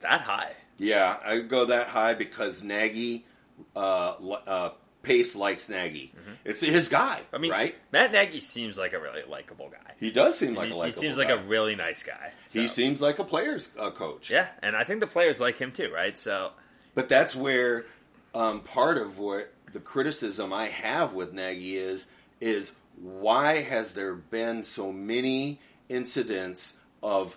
That 0.00 0.22
high? 0.22 0.54
Yeah, 0.78 1.18
I 1.22 1.34
would 1.34 1.48
go 1.50 1.66
that 1.66 1.88
high 1.88 2.14
because 2.14 2.62
Nagy, 2.62 3.26
uh, 3.76 4.14
uh, 4.46 4.70
Pace 5.04 5.36
likes 5.36 5.68
Nagy. 5.68 6.12
It's 6.44 6.60
his 6.60 6.88
guy, 6.88 7.20
Mm-hmm. 7.20 7.34
I 7.36 7.38
mean, 7.38 7.50
right? 7.52 7.74
Matt 7.92 8.12
Nagy 8.12 8.40
seems 8.40 8.76
like 8.76 8.92
a 8.92 8.98
really 9.00 9.22
likable 9.28 9.68
guy. 9.70 9.92
He 10.00 10.10
does 10.10 10.36
seem 10.36 10.54
like 10.54 10.70
he, 10.70 10.78
a 10.78 10.86
he 10.86 10.92
seems 10.92 11.16
guy. 11.16 11.24
like 11.24 11.38
a 11.38 11.42
really 11.44 11.76
nice 11.76 12.02
guy. 12.02 12.32
He 12.52 12.66
seems 12.68 13.00
like 13.00 13.18
a 13.18 13.24
player's 13.24 13.72
uh, 13.78 13.90
coach. 13.90 14.30
yeah, 14.30 14.48
and 14.62 14.74
I 14.76 14.84
think 14.84 15.00
the 15.00 15.06
players 15.06 15.40
like 15.40 15.58
him 15.58 15.70
too, 15.72 15.90
right? 15.94 16.18
So 16.18 16.50
But 16.94 17.08
that's 17.08 17.34
where 17.36 17.86
um, 18.34 18.60
part 18.60 18.98
of 18.98 19.18
what 19.18 19.52
the 19.72 19.80
criticism 19.80 20.52
I 20.52 20.66
have 20.66 21.12
with 21.14 21.32
Nagy 21.32 21.76
is 21.76 22.06
is 22.40 22.72
why 23.00 23.62
has 23.62 23.92
there 23.94 24.14
been 24.14 24.62
so 24.64 24.92
many 24.92 25.60
incidents 25.88 26.76
of 27.02 27.36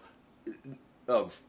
of 1.08 1.42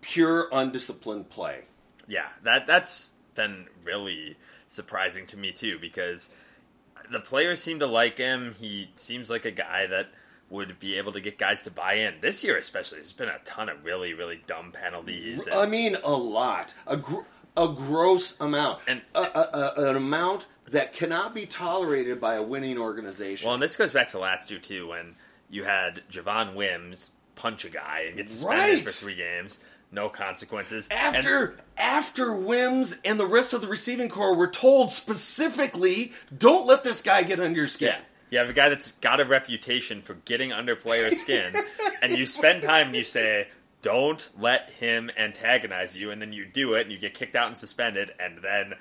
pure 0.00 0.48
undisciplined 0.52 1.30
play? 1.30 1.62
Yeah, 2.08 2.28
that 2.42 2.66
that's 2.66 3.12
been 3.34 3.66
really 3.84 4.36
surprising 4.74 5.26
to 5.28 5.36
me 5.36 5.52
too 5.52 5.78
because 5.78 6.34
the 7.10 7.20
players 7.20 7.62
seem 7.62 7.78
to 7.80 7.86
like 7.86 8.18
him. 8.18 8.54
He 8.58 8.90
seems 8.96 9.30
like 9.30 9.44
a 9.44 9.50
guy 9.50 9.86
that 9.86 10.08
would 10.50 10.78
be 10.78 10.96
able 10.98 11.12
to 11.12 11.20
get 11.20 11.38
guys 11.38 11.62
to 11.62 11.70
buy 11.70 11.94
in. 11.94 12.14
This 12.20 12.44
year 12.44 12.56
especially, 12.56 12.98
there's 12.98 13.12
been 13.12 13.28
a 13.28 13.38
ton 13.44 13.68
of 13.68 13.84
really 13.84 14.14
really 14.14 14.40
dumb 14.46 14.72
penalties. 14.72 15.48
I 15.52 15.66
mean, 15.66 15.96
a 16.04 16.12
lot, 16.12 16.74
a 16.86 16.96
gr- 16.96 17.22
a 17.56 17.68
gross 17.68 18.38
amount, 18.40 18.80
And- 18.88 19.02
a, 19.14 19.20
a, 19.20 19.72
a, 19.76 19.90
an 19.90 19.96
amount 19.96 20.46
that 20.68 20.92
cannot 20.92 21.34
be 21.34 21.46
tolerated 21.46 22.20
by 22.20 22.34
a 22.34 22.42
winning 22.42 22.78
organization. 22.78 23.46
well, 23.46 23.54
and 23.54 23.62
this 23.62 23.76
goes 23.76 23.92
back 23.92 24.10
to 24.10 24.18
last 24.18 24.50
year 24.50 24.58
too 24.60 24.88
when 24.88 25.14
you 25.50 25.62
had 25.64 26.02
Javon 26.10 26.54
Wims 26.54 27.12
punch 27.36 27.64
a 27.64 27.68
guy 27.70 28.04
and 28.08 28.16
get 28.16 28.30
suspended 28.30 28.74
Right. 28.76 28.82
for 28.82 28.90
three 28.90 29.14
games, 29.14 29.58
no 29.94 30.08
consequences. 30.08 30.88
And- 30.90 31.16
After 31.16 31.56
after 31.76 32.34
Wims 32.36 32.98
and 33.04 33.18
the 33.18 33.26
rest 33.26 33.52
of 33.52 33.60
the 33.60 33.66
receiving 33.68 34.08
corps 34.08 34.36
were 34.36 34.48
told 34.48 34.90
specifically, 34.90 36.12
don't 36.36 36.66
let 36.66 36.84
this 36.84 37.02
guy 37.02 37.22
get 37.22 37.40
under 37.40 37.56
your 37.56 37.66
skin. 37.66 37.88
Yeah. 37.88 38.00
You 38.30 38.38
have 38.38 38.48
a 38.50 38.52
guy 38.52 38.68
that's 38.68 38.92
got 38.92 39.20
a 39.20 39.24
reputation 39.24 40.02
for 40.02 40.14
getting 40.14 40.52
under 40.52 40.74
players' 40.74 41.20
skin, 41.20 41.54
and 42.02 42.12
you 42.16 42.26
spend 42.26 42.62
time 42.62 42.88
and 42.88 42.96
you 42.96 43.04
say, 43.04 43.48
don't 43.82 44.28
let 44.38 44.70
him 44.70 45.10
antagonize 45.16 45.96
you, 45.96 46.10
and 46.10 46.20
then 46.20 46.32
you 46.32 46.44
do 46.44 46.74
it, 46.74 46.82
and 46.82 46.90
you 46.90 46.98
get 46.98 47.14
kicked 47.14 47.36
out 47.36 47.48
and 47.48 47.56
suspended, 47.56 48.12
and 48.18 48.38
then 48.42 48.74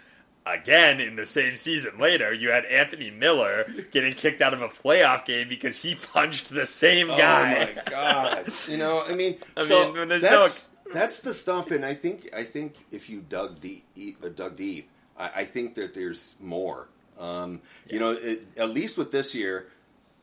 again 0.46 1.00
in 1.00 1.15
the 1.15 1.25
same 1.25 1.55
season 1.55 2.00
later, 2.00 2.34
you 2.34 2.50
had 2.50 2.65
Anthony 2.65 3.10
Miller 3.12 3.65
getting 3.91 4.13
kicked 4.13 4.41
out 4.41 4.53
of 4.53 4.62
a 4.62 4.70
playoff 4.70 5.25
game 5.25 5.48
because 5.50 5.77
he 5.77 5.96
punched 5.96 6.50
the 6.50 6.65
same 6.65 7.10
oh 7.12 7.17
guy. 7.17 7.70
Oh 7.72 7.75
my 7.75 7.91
god! 7.91 8.53
you 8.67 8.77
know, 8.77 9.03
I 9.03 9.13
mean, 9.13 9.38
I 9.58 9.63
so 9.65 9.93
mean, 9.93 10.08
there's 10.08 10.22
that's 10.22 10.70
that's 10.94 11.20
the 11.20 11.34
stuff, 11.34 11.72
and 11.72 11.84
I 11.84 11.96
think 11.96 12.30
I 12.36 12.44
think 12.44 12.76
if 12.92 13.10
you 13.10 13.22
dug 13.22 13.60
deep, 13.60 13.86
uh, 14.24 14.30
dug 14.30 14.56
deep, 14.56 14.90
I, 15.18 15.42
I 15.42 15.46
think 15.46 15.76
that 15.76 15.94
there's 15.94 16.36
more. 16.40 16.88
Um, 17.20 17.62
You 17.90 18.00
know, 18.00 18.12
it, 18.12 18.48
at 18.58 18.70
least 18.70 18.98
with 18.98 19.12
this 19.12 19.36
year, 19.36 19.68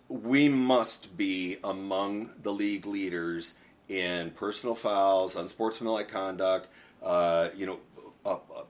we 0.09 0.49
must 0.49 1.17
be 1.17 1.59
among 1.63 2.31
the 2.43 2.53
league 2.53 2.87
leaders 2.87 3.55
in 3.89 4.31
personal 4.31 4.75
fouls, 4.75 5.37
unsportsmanlike 5.37 6.09
conduct. 6.09 6.69
Uh, 7.03 7.49
you 7.57 7.67
know, 7.67 7.79
uh, 8.25 8.39
uh, 8.57 8.63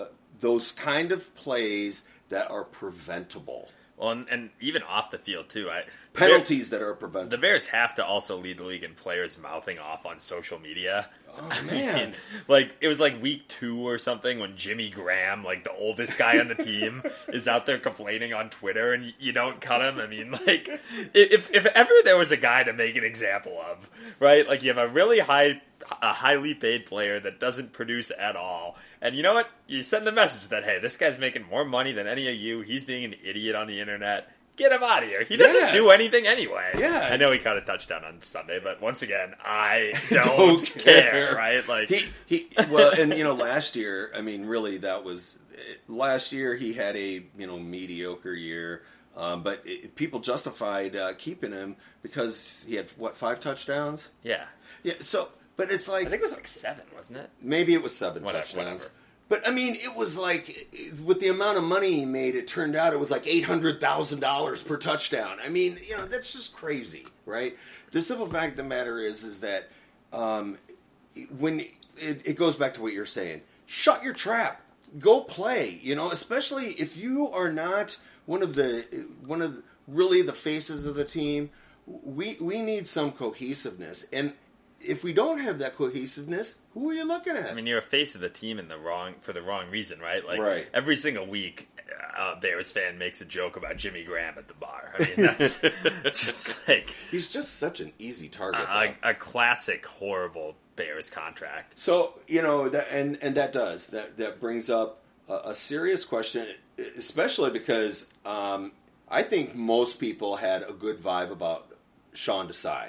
uh, 0.00 0.04
those 0.40 0.72
kind 0.72 1.12
of 1.12 1.34
plays 1.34 2.04
that 2.30 2.50
are 2.50 2.64
preventable, 2.64 3.68
Well, 3.96 4.12
and, 4.12 4.30
and 4.30 4.50
even 4.60 4.82
off 4.82 5.10
the 5.10 5.18
field 5.18 5.48
too. 5.48 5.68
I 5.68 5.84
penalties 6.14 6.70
that 6.70 6.80
are 6.82 6.94
preventable. 6.94 7.30
The. 7.30 7.38
Bears 7.38 7.66
have 7.66 7.94
to 7.96 8.04
also 8.04 8.36
lead 8.36 8.58
the 8.58 8.64
league 8.64 8.84
in 8.84 8.94
players 8.94 9.38
mouthing 9.38 9.78
off 9.78 10.06
on 10.06 10.20
social 10.20 10.58
media. 10.58 11.08
Oh, 11.38 11.62
man. 11.66 12.12
like 12.48 12.76
it 12.80 12.88
was 12.88 13.00
like 13.00 13.22
week 13.22 13.46
two 13.48 13.86
or 13.86 13.98
something 13.98 14.38
when 14.38 14.56
Jimmy 14.56 14.90
Graham, 14.90 15.44
like 15.44 15.64
the 15.64 15.72
oldest 15.72 16.18
guy 16.18 16.38
on 16.38 16.48
the 16.48 16.54
team, 16.54 17.02
is 17.28 17.48
out 17.48 17.66
there 17.66 17.78
complaining 17.78 18.34
on 18.34 18.50
Twitter, 18.50 18.92
and 18.92 19.12
you 19.18 19.32
don't 19.32 19.60
cut 19.60 19.82
him. 19.82 19.98
I 19.98 20.06
mean, 20.06 20.32
like 20.32 20.68
if 21.14 21.50
if 21.52 21.66
ever 21.66 21.92
there 22.04 22.16
was 22.16 22.32
a 22.32 22.36
guy 22.36 22.64
to 22.64 22.72
make 22.72 22.96
an 22.96 23.04
example 23.04 23.60
of, 23.60 23.88
right? 24.18 24.46
Like 24.48 24.62
you 24.62 24.68
have 24.72 24.78
a 24.78 24.92
really 24.92 25.18
high, 25.18 25.60
a 26.02 26.12
highly 26.12 26.54
paid 26.54 26.86
player 26.86 27.20
that 27.20 27.40
doesn't 27.40 27.72
produce 27.72 28.10
at 28.16 28.36
all, 28.36 28.76
and 29.00 29.14
you 29.14 29.22
know 29.22 29.34
what? 29.34 29.48
You 29.66 29.82
send 29.82 30.06
the 30.06 30.12
message 30.12 30.48
that 30.48 30.64
hey, 30.64 30.78
this 30.80 30.96
guy's 30.96 31.18
making 31.18 31.46
more 31.48 31.64
money 31.64 31.92
than 31.92 32.06
any 32.06 32.28
of 32.28 32.34
you. 32.34 32.60
He's 32.60 32.84
being 32.84 33.04
an 33.04 33.14
idiot 33.24 33.54
on 33.54 33.66
the 33.66 33.80
internet. 33.80 34.30
Get 34.60 34.72
him 34.72 34.82
out 34.82 35.02
of 35.02 35.08
here. 35.08 35.24
He 35.24 35.36
doesn't 35.36 35.54
Yes. 35.60 35.72
do 35.72 35.90
anything 35.90 36.26
anyway. 36.26 36.70
Yeah. 36.78 37.08
I 37.10 37.16
know 37.16 37.32
he 37.32 37.38
caught 37.38 37.56
a 37.56 37.62
touchdown 37.62 38.04
on 38.04 38.20
Sunday, 38.20 38.60
but 38.62 38.80
once 38.80 39.02
again, 39.02 39.34
I 39.44 39.92
don't, 40.10 40.24
Don't 40.58 40.64
care. 40.64 41.10
care. 41.10 41.34
Right? 41.34 41.66
Like 41.68 41.88
he 41.88 42.04
he 42.26 42.48
well 42.70 42.92
and 42.98 43.12
you 43.14 43.24
know 43.24 43.34
last 43.34 43.74
year 43.76 44.10
i 44.14 44.20
mean 44.20 44.44
really 44.46 44.78
that 44.78 45.02
was 45.04 45.38
last 45.88 46.32
year 46.32 46.54
he 46.54 46.72
had 46.72 46.96
a 46.96 47.22
you 47.36 47.46
know 47.46 47.58
mediocre 47.58 48.34
year 48.34 48.82
um, 49.16 49.42
but 49.42 49.62
it, 49.64 49.96
people 49.96 50.20
justified 50.20 50.94
uh, 50.96 51.12
keeping 51.18 51.52
him 51.52 51.76
because 52.02 52.64
he 52.68 52.76
had 52.76 52.86
what 52.96 53.16
five 53.16 53.40
touchdowns 53.40 54.10
yeah, 54.22 54.44
yeah 54.82 54.94
so 55.00 55.28
but 55.56 55.70
it's 55.70 55.88
like 55.88 56.06
I 56.06 56.10
think 56.10 56.20
it 56.20 56.24
was 56.24 56.32
like 56.32 56.48
seven, 56.48 56.84
wasn't 56.94 57.18
it? 57.18 57.30
maybe 57.42 57.74
it 57.74 57.82
was 57.82 57.94
seven 57.96 58.22
Whatever, 58.22 58.44
touchdowns 58.44 58.84
whatever. 58.84 58.90
But 59.30 59.46
i 59.48 59.50
mean 59.50 59.74
it 59.76 59.96
was 59.96 60.18
like 60.18 60.68
with 61.02 61.20
the 61.20 61.28
amount 61.28 61.56
of 61.56 61.64
money 61.64 61.94
he 61.94 62.04
made 62.04 62.36
it 62.36 62.46
turned 62.46 62.76
out 62.76 62.92
it 62.92 63.00
was 63.00 63.10
like 63.10 63.24
$800000 63.24 64.66
per 64.66 64.76
touchdown 64.76 65.38
i 65.42 65.48
mean 65.48 65.78
you 65.88 65.96
know 65.96 66.04
that's 66.04 66.34
just 66.34 66.54
crazy 66.54 67.06
right 67.24 67.56
the 67.92 68.02
simple 68.02 68.26
fact 68.26 68.52
of 68.52 68.56
the 68.58 68.64
matter 68.64 68.98
is 68.98 69.24
is 69.24 69.40
that 69.40 69.70
um, 70.12 70.58
when 71.38 71.60
it, 71.98 72.22
it 72.24 72.36
goes 72.36 72.56
back 72.56 72.74
to 72.74 72.82
what 72.82 72.92
you're 72.92 73.06
saying, 73.06 73.42
shut 73.66 74.02
your 74.02 74.12
trap, 74.12 74.62
go 74.98 75.20
play. 75.20 75.78
You 75.82 75.94
know, 75.94 76.10
especially 76.10 76.72
if 76.72 76.96
you 76.96 77.28
are 77.28 77.52
not 77.52 77.98
one 78.26 78.42
of 78.42 78.54
the 78.54 78.84
one 79.24 79.42
of 79.42 79.56
the, 79.56 79.62
really 79.86 80.22
the 80.22 80.32
faces 80.32 80.86
of 80.86 80.94
the 80.94 81.04
team. 81.04 81.50
We 81.86 82.36
we 82.40 82.62
need 82.62 82.86
some 82.86 83.10
cohesiveness, 83.10 84.06
and 84.12 84.32
if 84.80 85.04
we 85.04 85.12
don't 85.12 85.38
have 85.38 85.58
that 85.60 85.76
cohesiveness, 85.76 86.58
who 86.74 86.90
are 86.90 86.94
you 86.94 87.04
looking 87.04 87.36
at? 87.36 87.50
I 87.50 87.54
mean, 87.54 87.66
you're 87.66 87.78
a 87.78 87.82
face 87.82 88.14
of 88.14 88.20
the 88.20 88.30
team 88.30 88.58
in 88.58 88.68
the 88.68 88.78
wrong 88.78 89.14
for 89.20 89.32
the 89.32 89.42
wrong 89.42 89.70
reason, 89.70 90.00
right? 90.00 90.24
Like 90.26 90.40
Right. 90.40 90.66
every 90.72 90.96
single 90.96 91.26
week, 91.26 91.68
a 92.16 92.36
Bears 92.36 92.72
fan 92.72 92.98
makes 92.98 93.20
a 93.20 93.24
joke 93.24 93.56
about 93.56 93.76
Jimmy 93.76 94.04
Graham 94.04 94.34
at 94.38 94.48
the 94.48 94.54
bar. 94.54 94.94
I 94.98 95.04
mean, 95.04 95.26
that's 95.26 95.60
just 96.20 96.66
like 96.68 96.94
He's 97.10 97.28
just 97.28 97.58
such 97.58 97.80
an 97.80 97.92
easy 97.98 98.28
target. 98.28 98.60
a, 98.60 98.94
a 99.10 99.14
classic 99.14 99.84
horrible 99.86 100.56
Bears 100.76 101.10
contract. 101.10 101.78
So 101.78 102.18
you 102.26 102.40
know 102.42 102.68
that, 102.70 102.88
and 102.90 103.18
and 103.22 103.34
that 103.36 103.52
does 103.52 103.88
that 103.88 104.16
that 104.16 104.40
brings 104.40 104.70
up 104.70 105.02
a, 105.28 105.50
a 105.50 105.54
serious 105.54 106.04
question, 106.06 106.46
especially 106.96 107.50
because 107.50 108.08
um, 108.24 108.72
I 109.08 109.22
think 109.22 109.54
most 109.54 109.98
people 110.00 110.36
had 110.36 110.62
a 110.62 110.72
good 110.72 110.98
vibe 110.98 111.30
about 111.30 111.68
Sean 112.14 112.48
Desai. 112.48 112.88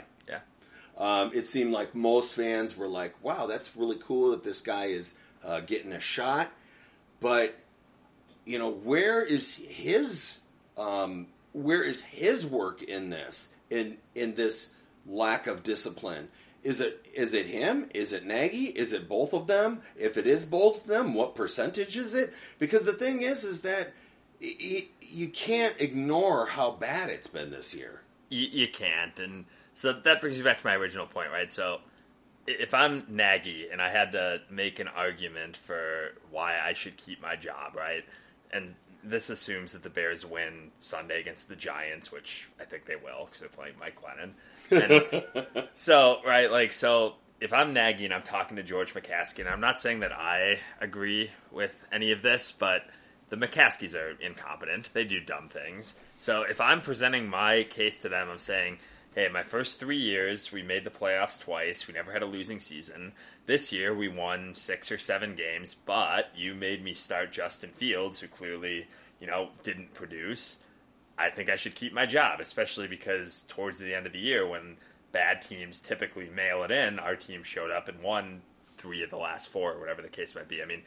Um, 1.02 1.32
it 1.34 1.48
seemed 1.48 1.74
like 1.74 1.96
most 1.96 2.36
fans 2.36 2.78
were 2.78 2.88
like, 2.88 3.16
"Wow, 3.24 3.48
that's 3.48 3.76
really 3.76 3.98
cool 3.98 4.32
that 4.32 4.44
this 4.44 4.62
guy 4.62 4.86
is 4.86 5.16
uh, 5.44 5.62
getting 5.62 5.92
a 5.92 6.00
shot." 6.00 6.52
But 7.20 7.58
you 8.46 8.60
know, 8.60 8.70
where 8.70 9.24
is 9.24 9.56
his 9.56 10.42
um, 10.78 11.28
where 11.54 11.84
is 11.84 12.04
his 12.04 12.46
work 12.46 12.84
in 12.84 13.10
this 13.10 13.50
in 13.72 13.98
in 14.14 14.36
this 14.36 14.74
lack 15.08 15.48
of 15.48 15.64
discipline? 15.64 16.30
Is 16.64 16.80
it 16.80 17.04
is 17.16 17.34
it 17.34 17.48
him? 17.48 17.90
Is 17.96 18.14
it 18.14 18.24
Nagy? 18.24 18.66
Is 18.66 18.94
it 18.94 19.10
both 19.10 19.34
of 19.34 19.48
them? 19.48 19.82
If 19.98 20.18
it 20.18 20.28
is 20.28 20.46
both 20.46 20.82
of 20.82 20.88
them, 20.88 21.16
what 21.16 21.34
percentage 21.34 21.98
is 21.98 22.14
it? 22.14 22.32
Because 22.60 22.86
the 22.86 22.94
thing 22.94 23.24
is, 23.24 23.44
is 23.44 23.62
that 23.62 23.92
you 24.40 25.30
can't 25.30 25.76
ignore 25.80 26.46
how 26.46 26.70
bad 26.70 27.10
it's 27.10 27.28
been 27.28 27.50
this 27.50 27.74
year. 27.74 28.02
you, 28.30 28.48
you 28.48 28.68
can't. 28.68 29.20
And 29.20 29.46
so 29.74 29.94
that 29.94 30.22
brings 30.22 30.38
me 30.38 30.44
back 30.44 30.60
to 30.60 30.66
my 30.66 30.76
original 30.76 31.06
point, 31.06 31.32
right? 31.32 31.52
So 31.52 31.80
if 32.48 32.74
I'm 32.74 33.04
Nagy 33.08 33.68
and 33.72 33.82
I 33.82 33.90
had 33.90 34.12
to 34.14 34.42
make 34.50 34.80
an 34.80 34.88
argument 34.88 35.58
for 35.58 36.14
why 36.30 36.58
I 36.64 36.74
should 36.74 36.98
keep 36.98 37.22
my 37.22 37.36
job, 37.36 37.76
right? 37.76 38.04
And 38.52 38.74
this 39.04 39.30
assumes 39.30 39.74
that 39.74 39.84
the 39.84 39.90
Bears 39.90 40.26
win 40.26 40.72
Sunday 40.80 41.20
against 41.20 41.48
the 41.48 41.56
Giants, 41.56 42.12
which 42.12 42.50
I 42.60 42.66
think 42.66 42.86
they 42.86 42.96
will 42.96 43.26
because 43.26 43.40
they're 43.40 43.50
playing 43.50 43.76
Mike 43.80 43.98
Glennon. 44.00 44.34
And 44.70 45.68
so, 45.74 46.20
right, 46.26 46.52
like, 46.52 46.74
so 46.74 47.16
if 47.40 47.54
I'm 47.54 47.74
Nagy 47.74 48.06
and 48.06 48.14
I'm 48.14 48.22
talking 48.22 48.58
to 48.58 48.64
George 48.64 48.94
McCaskey, 48.94 49.40
and 49.40 49.50
I'm 49.50 49.62
not 49.62 49.80
saying 49.80 50.02
that 50.02 50.12
I 50.12 50.60
agree 50.80 51.32
with 51.52 51.84
any 51.92 52.12
of 52.12 52.22
this, 52.22 52.52
but 52.52 52.84
the 53.30 53.38
McCaskeys 53.38 53.96
are 53.96 54.12
incompetent. 54.22 54.94
They 54.94 55.06
do 55.06 55.20
dumb 55.20 55.48
things. 55.48 56.00
So 56.18 56.44
if 56.44 56.62
I'm 56.62 56.82
presenting 56.82 57.30
my 57.30 57.64
case 57.64 57.98
to 58.00 58.10
them, 58.10 58.30
I'm 58.30 58.40
saying, 58.40 58.78
hey, 59.16 59.28
my 59.28 59.44
first 59.44 59.80
three 59.80 59.98
years, 59.98 60.52
we 60.52 60.62
made 60.64 60.84
the 60.84 60.90
playoffs 60.90 61.40
twice. 61.42 61.88
We 61.88 61.94
never 61.94 62.12
had 62.12 62.22
a 62.22 62.26
losing 62.28 62.60
season. 62.60 63.12
This 63.46 63.72
year, 63.72 63.94
we 63.94 64.08
won 64.08 64.56
six 64.56 64.92
or 64.92 64.98
seven 64.98 65.36
games, 65.36 65.76
but 65.86 66.30
you 66.36 66.56
made 66.56 66.84
me 66.84 66.94
start 66.94 67.32
Justin 67.32 67.72
Fields, 67.72 68.20
who 68.20 68.28
clearly, 68.28 68.88
you 69.20 69.28
know, 69.28 69.50
didn't 69.64 69.94
produce. 69.94 70.60
I 71.18 71.30
think 71.30 71.50
I 71.50 71.56
should 71.58 71.76
keep 71.76 71.94
my 71.94 72.06
job, 72.06 72.40
especially 72.40 72.88
because 72.88 73.44
towards 73.50 73.80
the 73.80 73.94
end 73.94 74.06
of 74.06 74.14
the 74.14 74.20
year, 74.20 74.48
when 74.48 74.78
bad 75.12 75.42
teams 75.42 75.82
typically 75.82 76.30
mail 76.30 76.64
it 76.64 76.72
in, 76.72 76.98
our 76.98 77.16
team 77.18 77.44
showed 77.44 77.70
up 77.70 77.90
and 77.90 78.02
won 78.02 78.42
three 78.78 79.04
of 79.04 79.10
the 79.10 79.18
last 79.18 79.52
four, 79.52 79.74
or 79.74 79.80
whatever 79.80 80.02
the 80.02 80.08
case 80.10 80.34
might 80.34 80.48
be. 80.48 80.62
I 80.62 80.66
mean, 80.66 80.82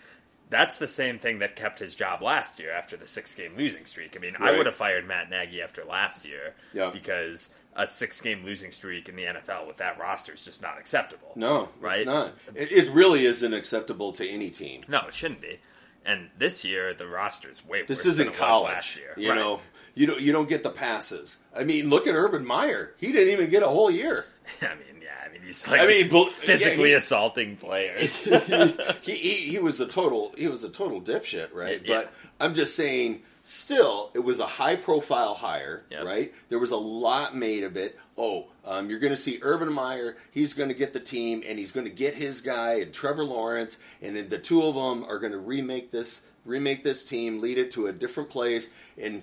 that's 0.50 0.78
the 0.78 0.88
same 0.88 1.18
thing 1.18 1.38
that 1.40 1.56
kept 1.56 1.78
his 1.78 1.94
job 1.94 2.22
last 2.22 2.58
year 2.58 2.70
after 2.72 2.96
the 2.96 3.06
six 3.06 3.34
game 3.34 3.52
losing 3.56 3.84
streak. 3.84 4.16
I 4.16 4.20
mean, 4.20 4.34
I 4.40 4.52
would 4.56 4.66
have 4.66 4.74
fired 4.74 5.06
Matt 5.06 5.30
Nagy 5.30 5.60
after 5.62 5.84
last 5.84 6.24
year 6.24 6.54
Yeah. 6.72 6.90
because 6.90 7.50
a 7.76 7.86
six 7.86 8.20
game 8.20 8.44
losing 8.44 8.70
streak 8.70 9.08
in 9.08 9.16
the 9.16 9.24
NFL 9.24 9.66
with 9.66 9.78
that 9.78 9.98
roster 9.98 10.32
is 10.34 10.44
just 10.44 10.62
not 10.62 10.78
acceptable. 10.78 11.32
No, 11.34 11.68
Right? 11.80 11.98
it's 12.00 12.06
not. 12.06 12.32
It, 12.54 12.70
it 12.72 12.90
really 12.92 13.24
isn't 13.26 13.52
acceptable 13.52 14.12
to 14.12 14.28
any 14.28 14.50
team. 14.50 14.82
No, 14.88 15.00
it 15.08 15.14
shouldn't 15.14 15.40
be. 15.40 15.58
And 16.06 16.28
this 16.38 16.64
year, 16.64 16.92
the 16.94 17.06
roster 17.06 17.50
is 17.50 17.66
way 17.66 17.82
This 17.82 18.04
worse 18.04 18.16
than 18.16 18.28
isn't 18.28 18.34
college. 18.36 18.72
last 18.74 18.96
year. 18.98 19.14
You 19.16 19.30
Right. 19.30 19.36
know, 19.36 19.60
you 19.94 20.06
don't 20.06 20.20
you 20.20 20.32
don't 20.32 20.48
get 20.48 20.62
the 20.62 20.70
passes. 20.70 21.38
I 21.56 21.64
mean, 21.64 21.88
look 21.88 22.06
at 22.06 22.14
Urban 22.14 22.44
Meyer. 22.46 22.94
He 22.98 23.10
didn't 23.12 23.32
even 23.32 23.48
get 23.50 23.62
a 23.62 23.68
whole 23.68 23.90
year. 23.90 24.26
I 24.62 24.74
mean, 24.74 25.00
yeah, 25.02 25.08
I 25.26 25.32
mean, 25.32 25.40
he's 25.42 25.66
like 25.66 25.80
I 25.80 25.86
mean, 25.86 26.10
physically 26.30 26.90
yeah, 26.90 26.98
assaulting 26.98 27.56
players. 27.56 28.18
he, 29.02 29.12
he 29.14 29.30
he 29.52 29.58
was 29.58 29.80
a 29.80 29.86
total 29.86 30.32
he 30.36 30.46
was 30.46 30.62
a 30.64 30.68
total 30.70 31.00
dipshit, 31.00 31.54
right? 31.54 31.80
Yeah. 31.84 32.02
But 32.02 32.12
I'm 32.38 32.54
just 32.54 32.76
saying, 32.76 33.22
still, 33.44 34.10
it 34.14 34.18
was 34.24 34.40
a 34.40 34.46
high 34.46 34.74
profile 34.74 35.34
hire, 35.34 35.84
Yep. 35.90 36.04
right? 36.04 36.34
There 36.48 36.58
was 36.58 36.72
a 36.72 36.76
lot 36.76 37.36
made 37.36 37.62
of 37.62 37.76
it. 37.76 37.96
Oh, 38.18 38.46
um, 38.64 38.90
you're 38.90 38.98
going 38.98 39.12
to 39.12 39.16
see 39.16 39.38
Urban 39.42 39.72
Meyer. 39.72 40.16
He's 40.32 40.54
going 40.54 40.70
to 40.70 40.74
get 40.74 40.92
the 40.92 41.00
team, 41.00 41.42
and 41.46 41.58
he's 41.58 41.70
going 41.70 41.86
to 41.86 41.92
get 41.92 42.14
his 42.14 42.40
guy 42.40 42.80
and 42.80 42.92
Trevor 42.92 43.24
Lawrence, 43.24 43.78
and 44.02 44.16
then 44.16 44.28
the 44.30 44.38
two 44.38 44.62
of 44.64 44.74
them 44.74 45.04
are 45.04 45.18
going 45.18 45.32
to 45.32 45.38
remake 45.38 45.92
this 45.92 46.22
remake 46.44 46.82
this 46.82 47.04
team, 47.04 47.40
lead 47.40 47.56
it 47.58 47.70
to 47.72 47.86
a 47.86 47.92
different 47.92 48.30
place, 48.30 48.70
and. 48.98 49.22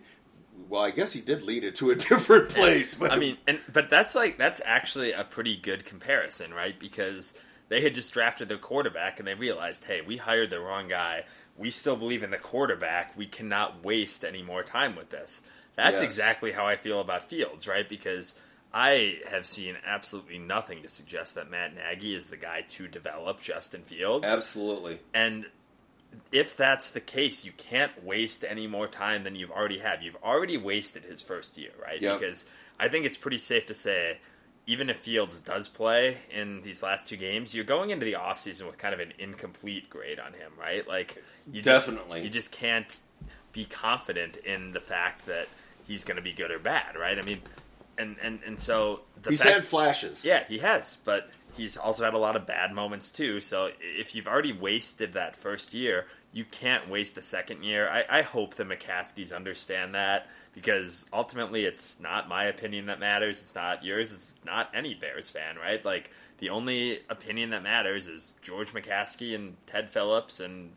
Well, 0.69 0.83
I 0.83 0.91
guess 0.91 1.11
he 1.11 1.21
did 1.21 1.41
lead 1.43 1.63
it 1.63 1.75
to 1.75 1.89
a 1.89 1.95
different 2.09 2.49
place, 2.49 2.93
but 2.93 3.11
I 3.11 3.15
mean, 3.17 3.37
and 3.47 3.59
but 3.73 3.89
that's 3.89 4.13
like 4.15 4.37
that's 4.37 4.61
actually 4.63 5.11
a 5.11 5.23
pretty 5.23 5.57
good 5.57 5.85
comparison, 5.85 6.53
right? 6.53 6.77
Because 6.77 7.35
they 7.69 7.81
had 7.81 7.95
just 7.95 8.13
drafted 8.13 8.47
their 8.47 8.57
quarterback 8.59 9.17
and 9.19 9.27
they 9.27 9.33
realized, 9.33 9.85
hey, 9.85 10.01
we 10.01 10.17
hired 10.17 10.49
the 10.51 10.59
wrong 10.59 10.87
guy. 10.87 11.23
We 11.61 11.69
still 11.69 11.95
believe 11.95 12.23
in 12.23 12.31
the 12.31 12.37
quarterback. 12.37 13.15
We 13.15 13.27
cannot 13.27 13.83
waste 13.83 14.25
any 14.25 14.41
more 14.41 14.63
time 14.63 14.95
with 14.95 15.09
this. 15.11 15.43
That's 15.75 16.01
Yes. 16.01 16.01
exactly 16.01 16.51
how 16.51 16.65
I 16.65 16.75
feel 16.75 16.99
about 16.99 17.29
Fields, 17.29 17.67
right? 17.67 17.87
Because 17.87 18.37
I 18.73 19.19
have 19.29 19.45
seen 19.45 19.77
absolutely 19.85 20.37
nothing 20.39 20.81
to 20.81 20.89
suggest 20.89 21.35
that 21.35 21.49
Matt 21.49 21.75
Nagy 21.75 22.15
is 22.15 22.27
the 22.27 22.37
guy 22.37 22.61
to 22.69 22.87
develop 22.87 23.41
Justin 23.41 23.83
Fields. 23.83 24.25
absolutely. 24.25 24.99
And 25.13 25.45
if 26.31 26.57
that's 26.57 26.89
the 26.89 26.99
case, 26.99 27.45
you 27.45 27.51
can't 27.53 28.03
waste 28.03 28.43
any 28.43 28.67
more 28.67 28.87
time 28.87 29.23
than 29.23 29.35
you've 29.35 29.51
already 29.51 29.79
had. 29.79 30.03
You've 30.03 30.17
already 30.23 30.57
wasted 30.57 31.03
his 31.03 31.21
first 31.21 31.57
year, 31.57 31.71
right? 31.81 32.01
Yep. 32.01 32.19
Because 32.19 32.45
I 32.79 32.87
think 32.89 33.05
it's 33.05 33.17
pretty 33.17 33.37
safe 33.37 33.65
to 33.67 33.75
say, 33.75 34.17
even 34.67 34.89
if 34.89 34.97
Fields 34.99 35.39
does 35.39 35.67
play 35.67 36.17
in 36.31 36.61
these 36.61 36.83
last 36.83 37.07
two 37.07 37.17
games, 37.17 37.53
you're 37.53 37.65
going 37.65 37.89
into 37.89 38.05
the 38.05 38.13
offseason 38.13 38.67
with 38.67 38.77
kind 38.77 38.93
of 38.93 38.99
an 38.99 39.13
incomplete 39.19 39.89
grade 39.89 40.19
on 40.19 40.33
him, 40.33 40.51
right? 40.59 40.87
Like 40.87 41.21
you 41.51 41.61
just- 41.61 41.85
Definitely. 41.87 42.23
you 42.23 42.29
just 42.29 42.51
can't 42.51 42.99
be 43.53 43.65
confident 43.65 44.37
in 44.37 44.71
the 44.71 44.79
fact 44.81 45.25
that 45.25 45.47
he's 45.87 46.03
going 46.03 46.15
to 46.15 46.21
be 46.21 46.31
good 46.33 46.51
or 46.51 46.59
bad, 46.59 46.95
right? 46.95 47.17
I 47.17 47.21
mean, 47.23 47.41
and 47.97 48.15
and 48.21 48.39
and 48.45 48.57
so 48.59 49.01
the 49.23 49.31
He's 49.31 49.41
fact, 49.41 49.53
had 49.55 49.65
flashes. 49.65 50.23
yeah, 50.23 50.45
he 50.47 50.59
has, 50.59 50.97
but 51.03 51.29
he's 51.57 51.75
also 51.75 52.05
had 52.05 52.13
a 52.13 52.17
lot 52.17 52.35
of 52.37 52.45
bad 52.45 52.71
moments 52.73 53.11
too. 53.11 53.41
So 53.41 53.71
if 53.81 54.15
you've 54.15 54.27
already 54.27 54.53
wasted 54.53 55.13
that 55.13 55.35
first 55.35 55.73
year, 55.73 56.05
you 56.31 56.45
can't 56.45 56.87
waste 56.87 57.17
a 57.17 57.21
second 57.23 57.63
year. 57.63 57.89
I, 57.89 58.05
I 58.19 58.21
hope 58.21 58.55
the 58.55 58.63
McCaskeys 58.63 59.35
understand 59.35 59.93
that 59.95 60.27
because 60.53 61.07
ultimately 61.13 61.65
it's 61.65 61.99
not 61.99 62.27
my 62.27 62.45
opinion 62.45 62.87
that 62.87 62.99
matters. 62.99 63.41
It's 63.41 63.55
not 63.55 63.83
yours. 63.83 64.11
It's 64.11 64.35
not 64.45 64.69
any 64.73 64.93
Bears 64.93 65.29
fan, 65.29 65.55
right? 65.57 65.83
Like 65.83 66.11
the 66.39 66.49
only 66.49 66.99
opinion 67.09 67.51
that 67.51 67.63
matters 67.63 68.07
is 68.07 68.33
George 68.41 68.73
McCaskey 68.73 69.33
and 69.35 69.55
Ted 69.67 69.89
Phillips 69.91 70.39
and 70.39 70.71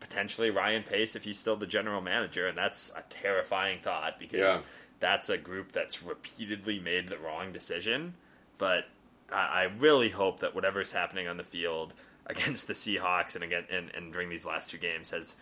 potentially 0.00 0.50
Ryan 0.50 0.82
Pace 0.82 1.16
if 1.16 1.24
he's 1.24 1.38
still 1.38 1.56
the 1.56 1.66
general 1.66 2.00
manager, 2.02 2.46
and 2.46 2.58
that's 2.58 2.90
a 2.96 3.02
terrifying 3.08 3.78
thought 3.82 4.18
because 4.18 4.38
Yeah. 4.40 4.58
that's 5.00 5.30
a 5.30 5.38
group 5.38 5.72
that's 5.72 6.02
repeatedly 6.02 6.78
made 6.78 7.08
the 7.08 7.18
wrong 7.18 7.52
decision. 7.52 8.14
But 8.58 8.84
I, 9.32 9.36
I 9.36 9.62
really 9.78 10.10
hope 10.10 10.40
that 10.40 10.54
whatever's 10.54 10.92
happening 10.92 11.28
on 11.28 11.38
the 11.38 11.44
field 11.44 11.94
against 12.26 12.66
the 12.66 12.74
Seahawks 12.74 13.34
and 13.34 13.44
again 13.44 13.64
and, 13.70 13.90
and 13.94 14.12
during 14.12 14.28
these 14.28 14.44
last 14.46 14.70
two 14.70 14.78
games 14.78 15.10
has 15.10 15.36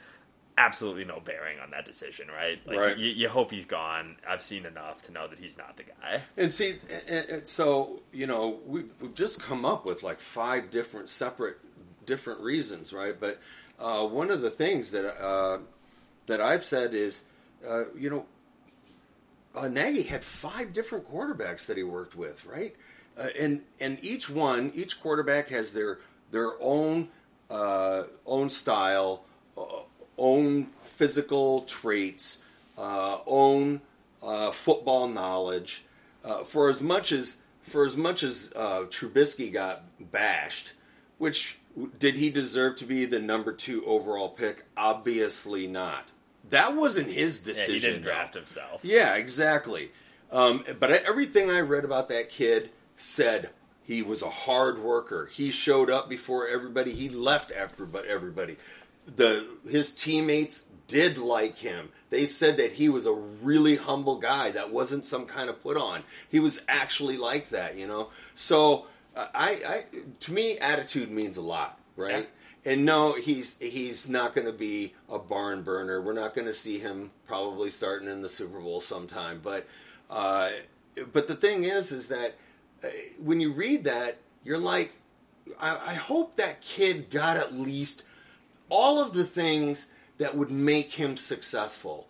absolutely 0.58 1.04
no 1.04 1.20
bearing 1.20 1.58
on 1.60 1.70
that 1.70 1.84
decision, 1.84 2.28
right? 2.28 2.58
Like 2.66 2.78
Right. 2.78 2.98
You, 2.98 3.10
you 3.10 3.28
hope 3.28 3.50
he's 3.50 3.64
gone. 3.64 4.16
I've 4.28 4.42
seen 4.42 4.66
enough 4.66 5.02
to 5.02 5.12
know 5.12 5.26
that 5.26 5.38
he's 5.38 5.56
not 5.56 5.76
the 5.76 5.84
guy. 5.84 6.22
And 6.36 6.52
see, 6.52 6.76
and, 7.08 7.26
and 7.30 7.48
so 7.48 8.02
you 8.12 8.26
know, 8.26 8.58
we've, 8.66 8.90
we've 9.00 9.14
just 9.14 9.40
come 9.40 9.64
up 9.64 9.84
with 9.84 10.02
like 10.02 10.20
five 10.20 10.70
different 10.70 11.08
separate, 11.08 11.58
different 12.06 12.40
reasons, 12.40 12.92
right? 12.92 13.18
But 13.18 13.40
uh, 13.78 14.06
one 14.06 14.30
of 14.30 14.42
the 14.42 14.50
things 14.50 14.90
that 14.92 15.06
uh, 15.22 15.58
that 16.26 16.40
I've 16.40 16.64
said 16.64 16.94
is, 16.94 17.24
uh, 17.68 17.84
you 17.96 18.10
know, 18.10 18.26
uh, 19.54 19.68
Nagy 19.68 20.02
had 20.02 20.24
five 20.24 20.72
different 20.72 21.10
quarterbacks 21.10 21.66
that 21.66 21.76
he 21.76 21.82
worked 21.82 22.14
with, 22.14 22.44
right? 22.46 22.74
Uh, 23.18 23.28
and 23.38 23.62
and 23.80 23.98
each 24.02 24.30
one, 24.30 24.72
each 24.74 25.00
quarterback 25.00 25.48
has 25.48 25.72
their 25.72 25.98
their 26.30 26.52
own 26.60 27.08
uh, 27.50 28.04
own 28.26 28.48
style, 28.48 29.24
uh, 29.56 29.82
own 30.18 30.68
physical 30.82 31.62
traits, 31.62 32.38
uh, 32.78 33.18
own 33.26 33.80
uh, 34.22 34.50
football 34.50 35.08
knowledge. 35.08 35.84
Uh, 36.24 36.44
for 36.44 36.68
as 36.68 36.80
much 36.80 37.10
as 37.12 37.38
for 37.62 37.84
as 37.84 37.96
much 37.96 38.22
as 38.22 38.52
uh, 38.56 38.80
Trubisky 38.90 39.52
got 39.52 39.82
bashed, 40.12 40.72
which 41.18 41.58
did 41.98 42.16
he 42.16 42.30
deserve 42.30 42.76
to 42.76 42.84
be 42.84 43.04
the 43.06 43.18
number 43.18 43.52
two 43.52 43.84
overall 43.86 44.28
pick? 44.28 44.64
Obviously 44.76 45.66
not. 45.66 46.08
That 46.50 46.76
wasn't 46.76 47.08
his 47.10 47.40
Yeah, 47.40 47.46
decision. 47.52 47.74
he 47.74 47.80
didn't 47.80 48.02
though. 48.02 48.10
draft 48.10 48.34
himself. 48.34 48.84
Yeah, 48.84 49.14
exactly. 49.14 49.90
Um, 50.30 50.64
but 50.78 50.90
everything 50.90 51.50
I 51.50 51.60
read 51.60 51.84
about 51.84 52.08
that 52.08 52.30
kid 52.30 52.70
said 52.96 53.50
He 53.84 54.00
was 54.02 54.22
a 54.22 54.30
hard 54.30 54.78
worker. 54.78 55.26
He 55.32 55.50
showed 55.50 55.90
up 55.90 56.08
before 56.08 56.46
everybody. 56.46 56.92
He 56.92 57.08
left 57.08 57.50
after 57.50 57.84
but 57.84 58.04
everybody. 58.06 58.56
The 59.06 59.46
his 59.68 59.94
teammates 59.94 60.66
did 60.86 61.18
like 61.18 61.58
him. 61.58 61.90
They 62.10 62.26
said 62.26 62.58
that 62.58 62.74
he 62.74 62.88
was 62.88 63.06
a 63.06 63.12
really 63.12 63.76
humble 63.76 64.16
guy. 64.18 64.50
That 64.50 64.70
wasn't 64.70 65.06
some 65.06 65.26
kind 65.26 65.48
of 65.48 65.62
put 65.62 65.76
on. 65.76 66.02
He 66.28 66.38
was 66.38 66.62
actually 66.68 67.16
like 67.16 67.48
that, 67.48 67.76
you 67.76 67.86
know. 67.86 68.10
So 68.34 68.86
uh, 69.16 69.28
I, 69.34 69.48
I 69.66 69.84
to 70.20 70.32
me, 70.32 70.58
attitude 70.58 71.10
means 71.10 71.36
a 71.36 71.42
lot, 71.42 71.78
right? 71.96 72.28
And 72.64 72.84
no, 72.84 73.14
he's 73.14 73.58
he's 73.58 74.08
not 74.08 74.34
going 74.34 74.46
to 74.46 74.52
be 74.52 74.94
a 75.08 75.18
barn 75.18 75.62
burner. 75.62 76.00
We're 76.00 76.12
not 76.12 76.34
going 76.34 76.46
to 76.46 76.54
see 76.54 76.78
him 76.78 77.10
probably 77.26 77.70
starting 77.70 78.08
in 78.08 78.20
the 78.20 78.28
Super 78.28 78.60
Bowl 78.60 78.80
sometime. 78.80 79.40
But 79.42 79.66
uh, 80.08 80.50
but 81.12 81.26
the 81.26 81.34
thing 81.34 81.64
is, 81.64 81.90
is 81.90 82.08
that 82.08 82.36
uh, 82.84 82.88
when 83.18 83.40
you 83.40 83.52
read 83.52 83.84
that, 83.84 84.18
you're 84.44 84.58
like, 84.58 84.92
I, 85.58 85.92
I 85.92 85.94
hope 85.94 86.36
that 86.36 86.60
kid 86.60 87.10
got 87.10 87.36
at 87.36 87.54
least 87.54 88.04
all 88.72 88.98
of 88.98 89.12
the 89.12 89.24
things 89.24 89.86
that 90.16 90.34
would 90.34 90.50
make 90.50 90.92
him 90.94 91.16
successful. 91.16 92.08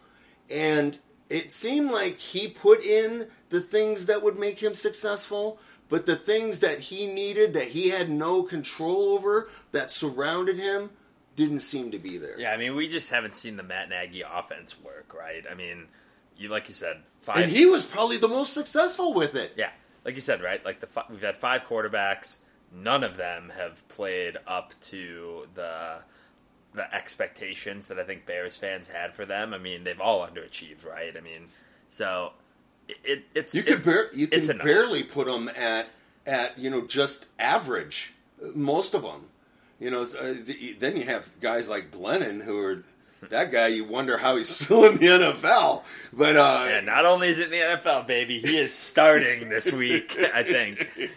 And 0.49 0.97
it 1.29 1.53
seemed 1.53 1.91
like 1.91 2.19
he 2.19 2.47
put 2.47 2.85
in 2.85 3.27
the 3.49 3.61
things 3.61 4.07
that 4.07 4.23
would 4.23 4.39
make 4.39 4.61
him 4.61 4.75
successful, 4.75 5.59
but 5.89 6.07
the 6.07 6.15
things 6.15 6.61
that 6.61 6.79
he 6.79 7.07
needed 7.09 7.53
that 7.55 7.69
he 7.69 7.89
had 7.89 8.09
no 8.09 8.45
control 8.45 9.11
over 9.11 9.49
that 9.73 9.91
surrounded 9.91 10.57
him 10.57 10.91
didn't 11.35 11.61
seem 11.61 11.91
to 11.91 11.99
be 11.99 12.17
there. 12.17 12.39
Yeah, 12.39 12.53
I 12.53 12.57
mean, 12.57 12.77
we 12.77 12.87
just 12.87 13.11
haven't 13.11 13.35
seen 13.35 13.57
the 13.57 13.63
Matt 13.63 13.89
Nagy 13.89 14.23
offense 14.23 14.81
work, 14.81 15.15
right? 15.19 15.45
I 15.51 15.55
mean, 15.55 15.89
you 16.37 16.49
like 16.49 16.69
you 16.69 16.75
said, 16.75 17.03
five. 17.21 17.39
And 17.39 17.51
he 17.51 17.67
was 17.67 17.85
probably 17.85 18.19
the 18.19 18.29
most 18.29 18.53
successful 18.53 19.15
with 19.15 19.35
it. 19.35 19.55
Yeah, 19.57 19.71
like 20.05 20.15
you 20.15 20.21
said, 20.21 20.43
right? 20.43 20.65
Like 20.65 20.79
the 20.79 20.87
fi- 20.87 21.07
we've 21.11 21.23
had 21.23 21.37
five 21.37 21.65
quarterbacks. 21.65 22.41
None 22.73 23.03
of 23.03 23.17
them 23.17 23.51
have 23.57 23.87
played 23.89 24.37
up 24.47 24.75
to 24.83 25.49
the 25.55 26.03
the 26.75 26.93
expectations 26.95 27.89
that 27.89 27.99
I 27.99 28.05
think 28.05 28.25
Bears 28.27 28.57
fans 28.57 28.89
had 28.89 29.13
for 29.15 29.27
them. 29.27 29.53
I 29.53 29.59
mean, 29.59 29.85
they've 29.85 30.01
all 30.01 30.27
underachieved, 30.27 30.87
right? 30.87 31.15
I 31.17 31.21
mean, 31.21 31.49
so 31.91 32.33
it, 32.89 32.97
it 33.05 33.25
it's 33.35 33.55
You 33.55 33.63
could 33.63 33.83
bar- 33.85 34.09
you 34.15 34.29
it's 34.33 34.49
can 34.49 34.59
barely 34.59 35.03
put 35.03 35.27
them 35.27 35.49
at 35.51 35.89
at 36.27 36.59
you 36.59 36.71
know 36.71 36.87
just 36.87 37.27
average. 37.39 38.15
Most 38.55 38.95
of 38.95 39.03
them, 39.03 39.27
you 39.79 39.91
know. 39.91 40.03
Uh, 40.03 40.35
the, 40.45 40.77
then 40.79 40.97
you 40.97 41.05
have 41.05 41.29
guys 41.41 41.69
like 41.69 41.91
Glennon 41.93 42.43
who 42.43 42.59
are 42.59 42.83
that 43.29 43.53
guy. 43.53 43.69
You 43.69 43.85
wonder 43.85 44.17
how 44.19 44.37
he's 44.37 44.49
still 44.57 44.85
in 44.87 44.97
the 44.99 45.07
NFL. 45.07 45.85
But 46.13 46.37
uh, 46.37 46.67
And 46.71 46.87
not 46.87 47.05
only 47.05 47.29
is 47.29 47.39
it 47.39 47.45
in 47.47 47.51
the 47.53 47.77
NFL, 47.77 48.07
baby, 48.07 48.41
he 48.41 48.57
is 48.57 48.73
starting 48.75 49.49
this 49.49 49.73
week. 49.73 50.19
I 50.35 50.43
think. 50.43 50.89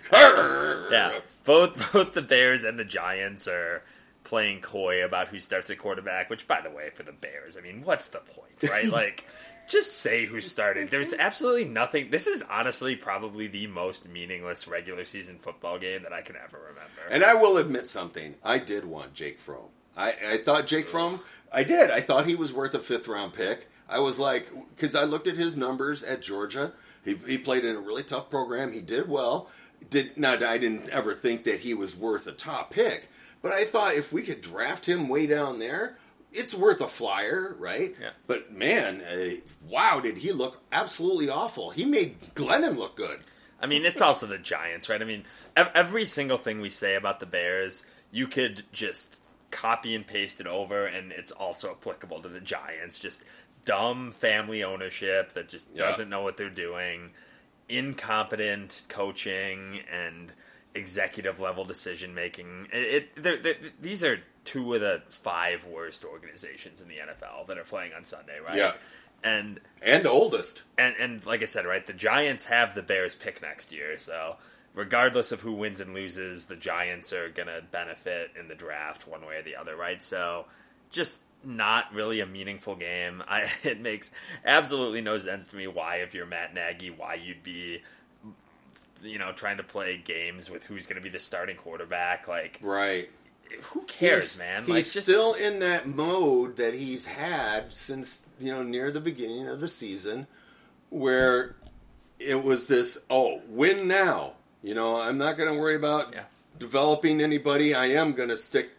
Yeah, 0.91 1.19
both 1.45 1.91
both 1.93 2.13
the 2.13 2.21
Bears 2.21 2.63
and 2.63 2.77
the 2.77 2.85
Giants 2.85 3.47
are 3.47 3.81
playing 4.25 4.61
coy 4.61 5.05
about 5.05 5.29
who 5.29 5.39
starts 5.39 5.69
at 5.69 5.77
quarterback. 5.77 6.29
Which, 6.29 6.47
by 6.47 6.61
the 6.61 6.71
way, 6.71 6.89
for 6.93 7.03
the 7.03 7.13
Bears, 7.13 7.55
I 7.57 7.61
mean, 7.61 7.83
what's 7.83 8.09
the 8.09 8.19
point, 8.19 8.69
right? 8.69 8.85
Like, 8.91 9.25
just 9.67 9.97
say 9.99 10.25
who 10.25 10.41
started. 10.41 10.89
There's 10.89 11.13
absolutely 11.13 11.65
nothing. 11.65 12.09
This 12.11 12.27
is 12.27 12.43
honestly 12.43 12.95
probably 12.95 13.47
the 13.47 13.67
most 13.67 14.07
meaningless 14.07 14.67
regular 14.67 15.05
season 15.05 15.37
football 15.39 15.79
game 15.79 16.03
that 16.03 16.13
I 16.13 16.21
can 16.21 16.35
ever 16.35 16.57
remember. 16.59 17.01
And 17.09 17.23
I 17.23 17.33
will 17.33 17.57
admit 17.57 17.87
something. 17.87 18.35
I 18.43 18.59
did 18.59 18.85
want 18.85 19.13
Jake 19.13 19.39
Fromm. 19.39 19.69
I, 19.97 20.13
I 20.25 20.37
thought 20.43 20.67
Jake 20.67 20.87
Fromm. 20.87 21.19
I 21.51 21.63
did. 21.63 21.89
I 21.89 22.01
thought 22.01 22.25
he 22.25 22.35
was 22.35 22.53
worth 22.53 22.75
a 22.75 22.79
fifth 22.79 23.07
round 23.07 23.33
pick. 23.33 23.69
I 23.87 23.99
was 23.99 24.19
like, 24.19 24.49
because 24.75 24.95
I 24.95 25.03
looked 25.03 25.27
at 25.27 25.35
his 25.35 25.55
numbers 25.55 26.03
at 26.03 26.21
Georgia. 26.21 26.73
He, 27.03 27.15
he 27.27 27.37
played 27.37 27.63
in 27.63 27.75
a 27.75 27.79
really 27.79 28.03
tough 28.03 28.29
program. 28.29 28.73
He 28.73 28.81
did 28.81 29.07
well. 29.07 29.49
Did 29.89 30.17
not. 30.17 30.41
I 30.43 30.57
didn't 30.57 30.89
ever 30.89 31.13
think 31.13 31.43
that 31.43 31.59
he 31.61 31.73
was 31.73 31.95
worth 31.95 32.27
a 32.27 32.31
top 32.31 32.71
pick. 32.71 33.09
But 33.45 33.53
I 33.53 33.63
thought 33.63 33.93
if 33.93 34.11
we 34.11 34.23
could 34.23 34.41
draft 34.41 34.87
him 34.87 35.07
way 35.07 35.27
down 35.27 35.59
there, 35.59 35.99
it's 36.33 36.55
worth 36.55 36.81
a 36.81 36.87
flyer, 36.87 37.55
right? 37.59 37.95
Yeah. 38.01 38.09
But 38.25 38.51
man, 38.51 39.01
uh, 39.01 39.35
wow, 39.69 39.99
did 39.99 40.17
he 40.17 40.31
look 40.31 40.61
absolutely 40.71 41.29
awful? 41.29 41.69
He 41.69 41.85
made 41.85 42.19
Glennon 42.33 42.75
look 42.75 42.97
good. 42.97 43.19
I 43.61 43.67
mean, 43.67 43.85
it's 43.85 44.01
also 44.01 44.25
the 44.25 44.39
Giants, 44.39 44.89
right? 44.89 44.99
I 44.99 45.05
mean, 45.05 45.25
ev- 45.55 45.69
every 45.75 46.05
single 46.05 46.39
thing 46.39 46.59
we 46.59 46.71
say 46.71 46.95
about 46.95 47.19
the 47.19 47.27
Bears, 47.27 47.85
you 48.11 48.25
could 48.25 48.63
just 48.73 49.19
copy 49.51 49.93
and 49.93 50.07
paste 50.07 50.41
it 50.41 50.47
over, 50.47 50.87
and 50.87 51.11
it's 51.11 51.29
also 51.31 51.69
applicable 51.69 52.23
to 52.23 52.29
the 52.29 52.41
Giants. 52.41 52.97
Just 52.97 53.25
dumb 53.63 54.11
family 54.11 54.63
ownership 54.63 55.33
that 55.33 55.49
just 55.49 55.69
Yeah. 55.71 55.83
doesn't 55.85 56.09
know 56.09 56.23
what 56.23 56.37
they're 56.37 56.49
doing, 56.49 57.11
incompetent 57.69 58.85
coaching, 58.89 59.81
and 59.91 60.33
executive 60.75 61.39
level 61.39 61.65
decision 61.65 62.13
making. 62.13 62.67
It, 62.71 62.77
it 63.15 63.23
they're, 63.23 63.37
they're, 63.37 63.55
these 63.81 64.03
are 64.03 64.19
two 64.43 64.75
of 64.75 64.81
the 64.81 65.01
five 65.09 65.65
worst 65.65 66.05
organizations 66.05 66.81
in 66.81 66.87
the 66.87 66.95
NFL 66.97 67.47
that 67.47 67.57
are 67.57 67.63
playing 67.63 67.93
on 67.93 68.03
Sunday, 68.03 68.37
right? 68.45 68.57
Yeah. 68.57 68.73
And 69.23 69.59
And 69.81 70.05
oldest. 70.05 70.61
and 70.77 70.95
and 70.99 71.25
like 71.25 71.41
I 71.41 71.45
said, 71.45 71.65
right, 71.65 71.85
the 71.85 71.93
Giants 71.93 72.45
have 72.45 72.75
the 72.75 72.83
Bears 72.83 73.15
pick 73.15 73.41
next 73.41 73.71
year, 73.71 73.97
so 73.97 74.35
regardless 74.75 75.31
of 75.31 75.41
who 75.41 75.53
wins 75.53 75.79
and 75.79 75.93
loses, 75.93 76.45
the 76.45 76.55
Giants 76.55 77.11
are 77.13 77.29
gonna 77.29 77.61
benefit 77.71 78.31
in 78.39 78.47
the 78.49 78.55
draft 78.55 79.07
one 79.07 79.25
way 79.25 79.37
or 79.37 79.41
the 79.41 79.55
other, 79.55 79.75
right? 79.75 80.03
So 80.03 80.45
just 80.91 81.23
not 81.43 81.93
really 81.93 82.19
a 82.19 82.25
meaningful 82.25 82.75
game. 82.75 83.23
I 83.27 83.49
it 83.63 83.79
makes 83.79 84.11
absolutely 84.43 85.01
no 85.01 85.17
sense 85.17 85.47
to 85.47 85.55
me 85.55 85.65
why 85.67 85.97
if 85.97 86.13
you're 86.13 86.25
Matt 86.27 86.53
Nagy, 86.53 86.91
why 86.91 87.15
you'd 87.15 87.41
be 87.41 87.81
you 89.05 89.17
know, 89.19 89.31
trying 89.31 89.57
to 89.57 89.63
play 89.63 89.97
games 89.97 90.49
with 90.49 90.63
who's 90.65 90.85
going 90.85 90.95
to 90.97 91.01
be 91.01 91.09
the 91.09 91.19
starting 91.19 91.55
quarterback. 91.55 92.27
Like, 92.27 92.59
Right. 92.61 93.09
who 93.61 93.81
cares, 93.83 94.33
He's- 94.33 94.37
man? 94.37 94.61
He's 94.63 94.69
like, 94.69 94.83
just, 94.83 95.03
still 95.03 95.33
in 95.33 95.59
that 95.59 95.87
mode 95.87 96.57
that 96.57 96.73
he's 96.73 97.05
had 97.05 97.73
since 97.73 98.25
you 98.39 98.51
know 98.51 98.63
near 98.63 98.91
the 98.91 98.99
beginning 99.01 99.47
of 99.47 99.59
the 99.59 99.69
season, 99.69 100.27
where 100.89 101.55
it 102.19 102.43
was 102.43 102.67
this 102.67 103.03
oh 103.09 103.41
win 103.47 103.87
now. 103.87 104.33
You 104.63 104.73
know 104.73 104.99
I'm 104.99 105.17
not 105.17 105.37
going 105.37 105.53
to 105.53 105.59
worry 105.59 105.75
about 105.75 106.13
Yeah. 106.13 106.23
developing 106.57 107.21
anybody. 107.21 107.73
I 107.75 107.85
am 107.87 108.13
going 108.13 108.29
to 108.29 108.37
stick. 108.37 108.71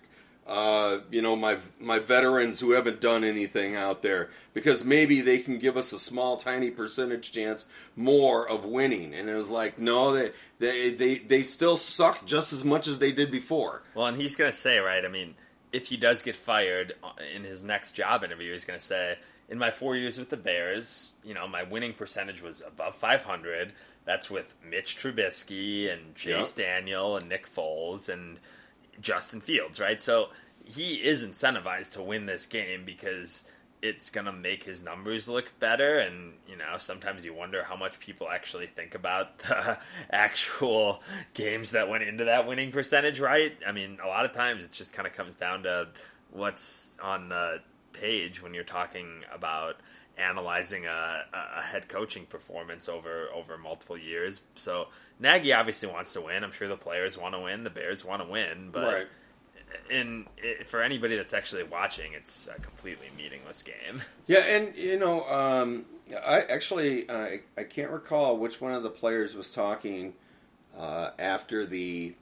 Uh, 0.46 1.00
you 1.10 1.20
know 1.20 1.34
my 1.34 1.58
my 1.80 1.98
veterans 1.98 2.60
who 2.60 2.70
haven't 2.70 3.00
done 3.00 3.24
anything 3.24 3.74
out 3.74 4.02
there 4.02 4.30
because 4.54 4.84
maybe 4.84 5.20
they 5.20 5.38
can 5.38 5.58
give 5.58 5.76
us 5.76 5.92
a 5.92 5.98
small 5.98 6.36
tiny 6.36 6.70
percentage 6.70 7.32
chance 7.32 7.66
more 7.96 8.48
of 8.48 8.64
winning 8.64 9.12
and 9.12 9.28
it 9.28 9.34
was 9.34 9.50
like 9.50 9.76
no 9.76 10.12
they 10.12 10.30
they 10.60 10.90
they, 10.94 11.18
they 11.18 11.42
still 11.42 11.76
suck 11.76 12.24
just 12.26 12.52
as 12.52 12.64
much 12.64 12.86
as 12.86 13.00
they 13.00 13.10
did 13.10 13.28
before 13.32 13.82
Well, 13.94 14.06
and 14.06 14.16
he's 14.16 14.36
going 14.36 14.52
to 14.52 14.56
say, 14.56 14.78
right? 14.78 15.04
I 15.04 15.08
mean, 15.08 15.34
if 15.72 15.88
he 15.88 15.96
does 15.96 16.22
get 16.22 16.36
fired 16.36 16.94
in 17.34 17.42
his 17.42 17.64
next 17.64 17.92
job 17.92 18.22
interview, 18.22 18.52
he's 18.52 18.64
going 18.64 18.78
to 18.78 18.84
say, 18.84 19.18
"In 19.48 19.58
my 19.58 19.72
four 19.72 19.96
years 19.96 20.16
with 20.16 20.30
the 20.30 20.36
Bears, 20.36 21.12
you 21.24 21.34
know, 21.34 21.48
my 21.48 21.64
winning 21.64 21.92
percentage 21.92 22.40
was 22.40 22.62
above 22.64 22.94
500. 22.94 23.72
That's 24.04 24.30
with 24.30 24.54
Mitch 24.64 24.96
Trubisky 24.96 25.92
and 25.92 26.14
Chase 26.14 26.52
Daniel 26.52 27.16
and 27.16 27.28
Nick 27.28 27.52
Foles 27.52 28.08
and 28.08 28.38
Justin 29.00 29.40
Fields, 29.40 29.80
right? 29.80 30.00
So 30.00 30.30
he 30.64 30.94
is 30.94 31.24
incentivized 31.24 31.92
to 31.94 32.02
win 32.02 32.26
this 32.26 32.46
game 32.46 32.84
because." 32.84 33.48
It's 33.82 34.10
gonna 34.10 34.32
make 34.32 34.64
his 34.64 34.82
numbers 34.82 35.28
look 35.28 35.52
better, 35.60 35.98
and 35.98 36.32
you 36.48 36.56
know 36.56 36.76
sometimes 36.78 37.26
you 37.26 37.34
wonder 37.34 37.62
how 37.62 37.76
much 37.76 38.00
people 38.00 38.28
actually 38.28 38.66
think 38.66 38.94
about 38.94 39.38
the 39.40 39.78
actual 40.10 41.02
games 41.34 41.72
that 41.72 41.88
went 41.88 42.02
into 42.02 42.24
that 42.24 42.48
winning 42.48 42.72
percentage, 42.72 43.20
right? 43.20 43.52
I 43.64 43.72
mean, 43.72 43.98
a 44.02 44.08
lot 44.08 44.24
of 44.24 44.32
times 44.32 44.64
it 44.64 44.72
just 44.72 44.94
kind 44.94 45.06
of 45.06 45.12
comes 45.12 45.36
down 45.36 45.64
to 45.64 45.88
what's 46.32 46.96
on 47.02 47.28
the 47.28 47.60
page 47.92 48.42
when 48.42 48.54
you're 48.54 48.64
talking 48.64 49.22
about 49.32 49.76
analyzing 50.18 50.86
a, 50.86 51.24
a 51.32 51.62
head 51.62 51.88
coaching 51.88 52.26
performance 52.26 52.88
over 52.88 53.28
over 53.34 53.58
multiple 53.58 53.98
years. 53.98 54.40
So 54.54 54.88
Nagy 55.20 55.52
obviously 55.52 55.88
wants 55.88 56.12
to 56.14 56.20
win. 56.20 56.44
I'm 56.44 56.52
sure 56.52 56.68
the 56.68 56.76
players 56.76 57.18
want 57.18 57.34
to 57.34 57.40
win. 57.40 57.64
The 57.64 57.70
Bears 57.70 58.04
want 58.04 58.22
to 58.22 58.28
win, 58.28 58.70
but 58.72 58.92
right 58.92 59.06
in 59.90 60.26
it, 60.38 60.68
for 60.68 60.82
anybody 60.82 61.16
that's 61.16 61.32
actually 61.32 61.64
watching, 61.64 62.12
it's 62.12 62.48
a 62.48 62.60
completely 62.60 63.10
meaningless 63.16 63.62
game. 63.62 64.02
Yeah, 64.28 64.40
and 64.40 64.74
you 64.76 64.98
know, 64.98 65.24
um, 65.28 65.84
I 66.12 66.40
actually 66.40 67.08
I 67.08 67.42
I 67.56 67.62
can't 67.62 67.92
recall 67.92 68.36
which 68.38 68.60
one 68.60 68.72
of 68.72 68.82
the 68.82 68.90
players 68.90 69.36
was 69.36 69.52
talking 69.52 70.14
uh, 70.76 71.10
after 71.16 71.64
the 71.64 72.16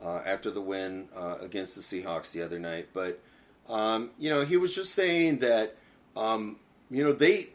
uh, 0.00 0.20
after 0.24 0.52
the 0.52 0.60
win 0.60 1.08
uh, 1.16 1.38
against 1.40 1.74
the 1.74 1.80
Seahawks 1.80 2.30
the 2.30 2.42
other 2.42 2.60
night, 2.60 2.90
but 2.92 3.20
um, 3.68 4.10
you 4.20 4.30
know, 4.30 4.44
he 4.44 4.56
was 4.56 4.72
just 4.72 4.94
saying 4.94 5.38
that 5.40 5.74
um, 6.16 6.60
you 6.90 7.04
know 7.04 7.12
they 7.12 7.50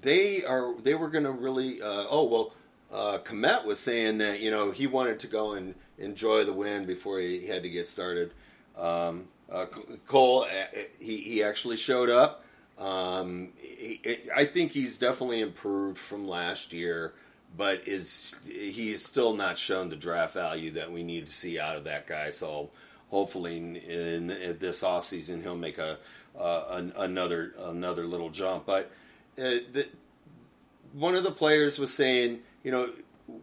they 0.00 0.44
are 0.44 0.74
they 0.80 0.94
were 0.94 1.08
going 1.08 1.24
to 1.24 1.32
really 1.32 1.80
uh, 1.82 2.04
oh 2.08 2.24
well. 2.24 2.52
Uh, 2.92 3.18
Kmet 3.18 3.64
was 3.64 3.80
saying 3.80 4.18
that 4.18 4.38
you 4.38 4.52
know 4.52 4.70
he 4.70 4.86
wanted 4.86 5.18
to 5.20 5.26
go 5.26 5.54
and 5.54 5.74
enjoy 5.98 6.44
the 6.44 6.52
win 6.52 6.84
before 6.84 7.18
he 7.18 7.46
had 7.46 7.62
to 7.64 7.68
get 7.68 7.88
started. 7.88 8.32
Um, 8.78 9.28
uh, 9.50 9.66
Cole, 10.06 10.44
uh, 10.44 10.78
he 11.00 11.18
he 11.18 11.42
actually 11.42 11.76
showed 11.76 12.10
up. 12.10 12.44
Um, 12.78 13.50
he, 13.56 14.00
I 14.34 14.44
think 14.44 14.72
he's 14.72 14.98
definitely 14.98 15.40
improved 15.40 15.98
from 15.98 16.26
last 16.26 16.72
year, 16.72 17.14
but 17.56 17.86
is 17.86 18.38
he 18.46 18.92
is 18.92 19.04
still 19.04 19.34
not 19.34 19.58
shown 19.58 19.88
the 19.88 19.96
draft 19.96 20.34
value 20.34 20.72
that 20.72 20.92
we 20.92 21.02
need 21.02 21.26
to 21.26 21.32
see 21.32 21.58
out 21.58 21.76
of 21.76 21.84
that 21.84 22.06
guy. 22.06 22.30
So 22.30 22.70
hopefully 23.10 23.56
in, 23.56 23.76
in, 23.76 24.30
in 24.30 24.58
this 24.58 24.82
offseason 24.82 25.42
he'll 25.42 25.56
make 25.56 25.78
a 25.78 25.98
uh, 26.38 26.64
an, 26.70 26.92
another 26.96 27.52
another 27.58 28.06
little 28.06 28.30
jump. 28.30 28.66
But 28.66 28.90
uh, 29.38 29.62
the, 29.72 29.88
one 30.92 31.14
of 31.14 31.24
the 31.24 31.30
players 31.30 31.78
was 31.78 31.92
saying, 31.92 32.40
you 32.62 32.72
know, 32.72 32.90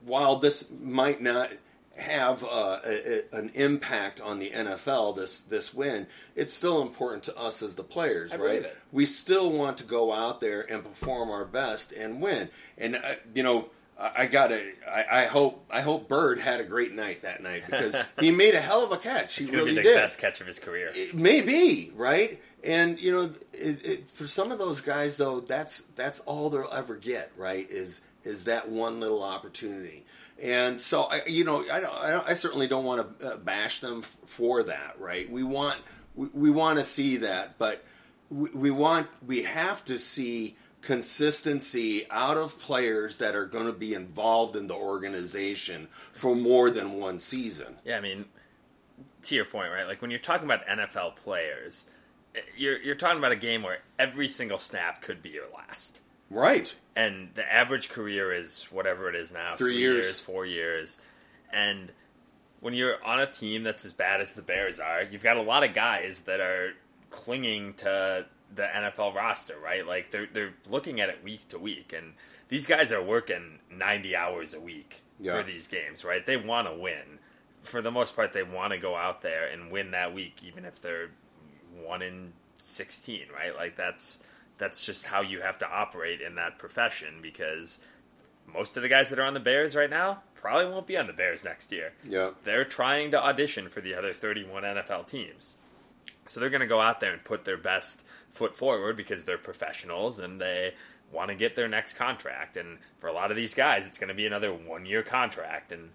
while 0.05 0.37
this 0.37 0.69
might 0.81 1.21
not 1.21 1.51
have 1.97 2.43
uh, 2.43 2.79
a, 2.85 3.19
a, 3.33 3.37
an 3.37 3.51
impact 3.53 4.21
on 4.21 4.39
the 4.39 4.49
NFL 4.49 5.15
this 5.15 5.41
this 5.41 5.73
win, 5.73 6.07
it's 6.35 6.53
still 6.53 6.81
important 6.81 7.23
to 7.23 7.37
us 7.37 7.61
as 7.61 7.75
the 7.75 7.83
players, 7.83 8.31
I 8.31 8.37
right? 8.37 8.65
We 8.91 9.05
still 9.05 9.51
want 9.51 9.77
to 9.77 9.83
go 9.83 10.13
out 10.13 10.41
there 10.41 10.61
and 10.61 10.83
perform 10.83 11.29
our 11.29 11.45
best 11.45 11.91
and 11.91 12.21
win. 12.21 12.49
And 12.77 12.95
uh, 12.95 13.15
you 13.33 13.43
know, 13.43 13.69
I, 14.01 14.23
I 14.23 14.25
gotta, 14.25 14.61
I, 14.89 15.05
I 15.23 15.25
hope, 15.25 15.65
I 15.69 15.81
hope 15.81 16.09
Byrd 16.09 16.39
had 16.39 16.59
a 16.59 16.63
great 16.63 16.93
night 16.93 17.21
that 17.21 17.43
night 17.43 17.63
because 17.65 17.95
he 18.19 18.31
made 18.31 18.55
a 18.55 18.61
hell 18.61 18.83
of 18.83 18.91
a 18.91 18.97
catch. 18.97 19.35
He 19.35 19.43
It's 19.43 19.51
going 19.51 19.65
to 19.65 19.71
really 19.71 19.81
be 19.81 19.87
the 19.87 19.93
did. 19.93 20.01
best 20.01 20.19
catch 20.19 20.41
of 20.41 20.47
his 20.47 20.59
career. 20.59 20.93
Maybe 21.13 21.91
right, 21.95 22.41
and 22.63 22.99
you 22.99 23.11
know, 23.11 23.31
it, 23.53 23.85
it, 23.85 24.09
for 24.09 24.27
some 24.27 24.51
of 24.51 24.57
those 24.57 24.81
guys 24.81 25.17
though, 25.17 25.39
that's 25.39 25.81
that's 25.95 26.19
all 26.21 26.49
they'll 26.49 26.69
ever 26.71 26.95
get. 26.95 27.31
Right? 27.37 27.69
Is 27.69 28.01
is 28.23 28.45
that 28.45 28.69
one 28.69 28.99
little 28.99 29.23
opportunity? 29.23 30.05
And 30.41 30.81
so, 30.81 31.03
I, 31.03 31.21
you 31.27 31.43
know, 31.43 31.63
I, 31.71 31.79
don't, 31.79 31.93
I, 31.93 32.09
don't, 32.09 32.27
I 32.29 32.33
certainly 32.33 32.67
don't 32.67 32.83
want 32.83 33.19
to 33.19 33.33
uh, 33.33 33.37
bash 33.37 33.79
them 33.79 33.99
f- 33.99 34.17
for 34.25 34.63
that. 34.63 34.95
Right? 34.99 35.29
We 35.29 35.43
want 35.43 35.77
we, 36.15 36.27
we 36.33 36.51
want 36.51 36.79
to 36.79 36.83
see 36.83 37.17
that, 37.17 37.59
but 37.59 37.83
we, 38.29 38.49
we 38.49 38.71
want 38.71 39.07
we 39.25 39.43
have 39.43 39.85
to 39.85 39.99
see 39.99 40.55
consistency 40.81 42.05
out 42.09 42.37
of 42.37 42.59
players 42.59 43.17
that 43.17 43.35
are 43.35 43.45
going 43.45 43.65
to 43.65 43.73
be 43.73 43.93
involved 43.93 44.55
in 44.55 44.67
the 44.67 44.73
organization 44.73 45.87
for 46.11 46.35
more 46.35 46.69
than 46.69 46.93
one 46.93 47.19
season. 47.19 47.75
Yeah, 47.85 47.97
I 47.97 48.01
mean, 48.01 48.25
to 49.23 49.35
your 49.35 49.45
point, 49.45 49.71
right? 49.71 49.85
Like 49.87 50.01
when 50.01 50.11
you're 50.11 50.19
talking 50.19 50.45
about 50.45 50.65
NFL 50.67 51.15
players, 51.17 51.89
eh, 52.35 52.39
you're 52.57 52.79
you're 52.81 52.95
talking 52.95 53.19
about 53.19 53.31
a 53.31 53.35
game 53.37 53.63
where 53.63 53.79
every 53.99 54.27
single 54.27 54.57
snap 54.57 55.01
could 55.01 55.21
be 55.21 55.29
your 55.29 55.47
last, 55.53 56.01
Right. 56.29 56.73
and 56.95 57.29
the 57.35 57.51
average 57.51 57.89
career 57.89 58.31
is 58.33 58.63
whatever 58.71 59.09
it 59.09 59.15
is 59.15 59.31
now, 59.31 59.55
Three 59.57 59.77
years. 59.77 60.19
four 60.19 60.45
years, 60.45 60.99
and 61.51 61.91
when 62.59 62.73
you're 62.73 63.03
on 63.03 63.19
a 63.19 63.25
team 63.27 63.63
that's 63.63 63.85
as 63.85 63.93
bad 63.93 64.21
as 64.21 64.33
the 64.33 64.41
Bears 64.41 64.79
are, 64.79 65.03
you've 65.03 65.23
got 65.23 65.37
a 65.37 65.41
lot 65.41 65.63
of 65.63 65.73
guys 65.73 66.21
that 66.21 66.39
are 66.39 66.73
clinging 67.09 67.73
to 67.73 68.25
the 68.53 68.63
NFL 68.63 69.13
roster, 69.15 69.55
right? 69.63 69.85
Like 69.85 70.11
they're 70.11 70.27
they're 70.31 70.53
looking 70.69 70.99
at 71.01 71.09
it 71.09 71.23
week 71.23 71.47
to 71.49 71.59
week, 71.59 71.93
and 71.95 72.13
these 72.49 72.67
guys 72.67 72.91
are 72.91 73.01
working 73.01 73.59
ninety 73.71 74.15
hours 74.15 74.53
a 74.53 74.59
week 74.59 75.01
Yeah. 75.19 75.37
for 75.37 75.43
these 75.43 75.67
games, 75.67 76.03
right? 76.03 76.25
They 76.25 76.37
want 76.37 76.67
to 76.67 76.73
win. 76.73 77.19
For 77.61 77.81
the 77.81 77.91
most 77.91 78.15
part, 78.15 78.33
they 78.33 78.43
want 78.43 78.71
to 78.73 78.77
go 78.79 78.95
out 78.95 79.21
there 79.21 79.47
and 79.47 79.71
win 79.71 79.91
that 79.91 80.13
week, 80.13 80.41
even 80.43 80.65
if 80.65 80.81
they're 80.81 81.09
one 81.81 82.01
in 82.01 82.33
sixteen, 82.59 83.25
right? 83.33 83.55
Like 83.55 83.75
that's 83.75 84.19
that's 84.57 84.85
just 84.85 85.05
how 85.07 85.21
you 85.21 85.41
have 85.41 85.57
to 85.59 85.69
operate 85.69 86.21
in 86.21 86.35
that 86.35 86.59
profession 86.59 87.15
because 87.21 87.79
most 88.51 88.75
of 88.77 88.83
the 88.83 88.89
guys 88.89 89.09
that 89.09 89.17
are 89.19 89.23
on 89.23 89.33
the 89.33 89.39
Bears 89.39 89.75
right 89.75 89.89
now 89.89 90.21
probably 90.35 90.65
won't 90.65 90.87
be 90.87 90.97
on 90.97 91.07
the 91.07 91.13
Bears 91.13 91.43
next 91.43 91.71
year. 91.71 91.93
Yeah. 92.03 92.31
They're 92.43 92.65
trying 92.65 93.11
to 93.11 93.23
audition 93.23 93.69
for 93.69 93.79
the 93.81 93.93
other 93.95 94.13
31 94.13 94.63
NFL 94.63 95.07
teams. 95.07 95.55
So 96.25 96.39
they're 96.39 96.49
going 96.49 96.61
to 96.61 96.67
go 96.67 96.79
out 96.79 96.99
there 96.99 97.13
and 97.13 97.23
put 97.23 97.45
their 97.45 97.57
best 97.57 98.03
foot 98.29 98.55
forward 98.55 98.95
because 98.95 99.23
they're 99.23 99.37
professionals 99.37 100.19
and 100.19 100.39
they 100.39 100.73
want 101.11 101.29
to 101.29 101.35
get 101.35 101.55
their 101.55 101.67
next 101.67 101.95
contract. 101.95 102.57
And 102.57 102.77
for 102.99 103.07
a 103.07 103.13
lot 103.13 103.31
of 103.31 103.37
these 103.37 103.53
guys, 103.53 103.85
it's 103.85 103.97
going 103.97 104.09
to 104.09 104.13
be 104.13 104.25
another 104.25 104.53
one 104.53 104.85
year 104.85 105.03
contract. 105.03 105.71
And 105.71 105.89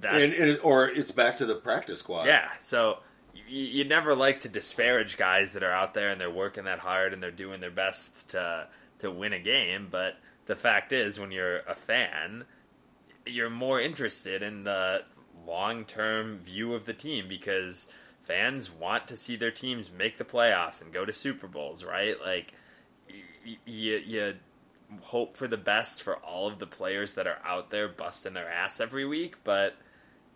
that's. 0.00 0.38
and, 0.38 0.50
and, 0.50 0.60
or 0.60 0.88
it's 0.88 1.10
back 1.10 1.38
to 1.38 1.46
the 1.46 1.54
practice 1.54 2.00
squad. 2.00 2.26
Yeah, 2.26 2.48
so 2.60 2.98
you, 3.34 3.64
you 3.64 3.84
never 3.84 4.14
like 4.14 4.40
to 4.40 4.48
disparage 4.48 5.16
guys 5.16 5.54
that 5.54 5.62
are 5.62 5.72
out 5.72 5.94
there 5.94 6.10
and 6.10 6.20
they're 6.20 6.30
working 6.30 6.64
that 6.64 6.80
hard 6.80 7.12
and 7.12 7.22
they're 7.22 7.30
doing 7.30 7.60
their 7.60 7.70
best 7.70 8.30
to 8.30 8.68
to 9.00 9.10
win 9.10 9.32
a 9.32 9.40
game. 9.40 9.88
But 9.90 10.16
the 10.46 10.56
fact 10.56 10.92
is, 10.92 11.18
when 11.18 11.32
you're 11.32 11.60
a 11.60 11.74
fan, 11.74 12.44
you're 13.26 13.50
more 13.50 13.80
interested 13.80 14.42
in 14.42 14.64
the 14.64 15.04
long 15.46 15.84
term 15.84 16.38
view 16.38 16.74
of 16.74 16.86
the 16.86 16.94
team 16.94 17.28
because 17.28 17.88
fans 18.22 18.70
want 18.70 19.08
to 19.08 19.16
see 19.16 19.36
their 19.36 19.50
teams 19.50 19.90
make 19.90 20.16
the 20.18 20.24
playoffs 20.24 20.80
and 20.82 20.92
go 20.92 21.04
to 21.04 21.12
Super 21.12 21.46
Bowls, 21.46 21.84
right? 21.84 22.16
Like 22.20 22.54
y- 23.46 23.56
you 23.64 23.96
you 24.04 24.34
hope 25.00 25.36
for 25.36 25.48
the 25.48 25.56
best 25.56 26.02
for 26.02 26.16
all 26.18 26.48
of 26.48 26.58
the 26.58 26.66
players 26.66 27.14
that 27.14 27.26
are 27.26 27.38
out 27.44 27.70
there 27.70 27.88
busting 27.88 28.34
their 28.34 28.48
ass 28.48 28.80
every 28.80 29.04
week, 29.06 29.36
but 29.44 29.74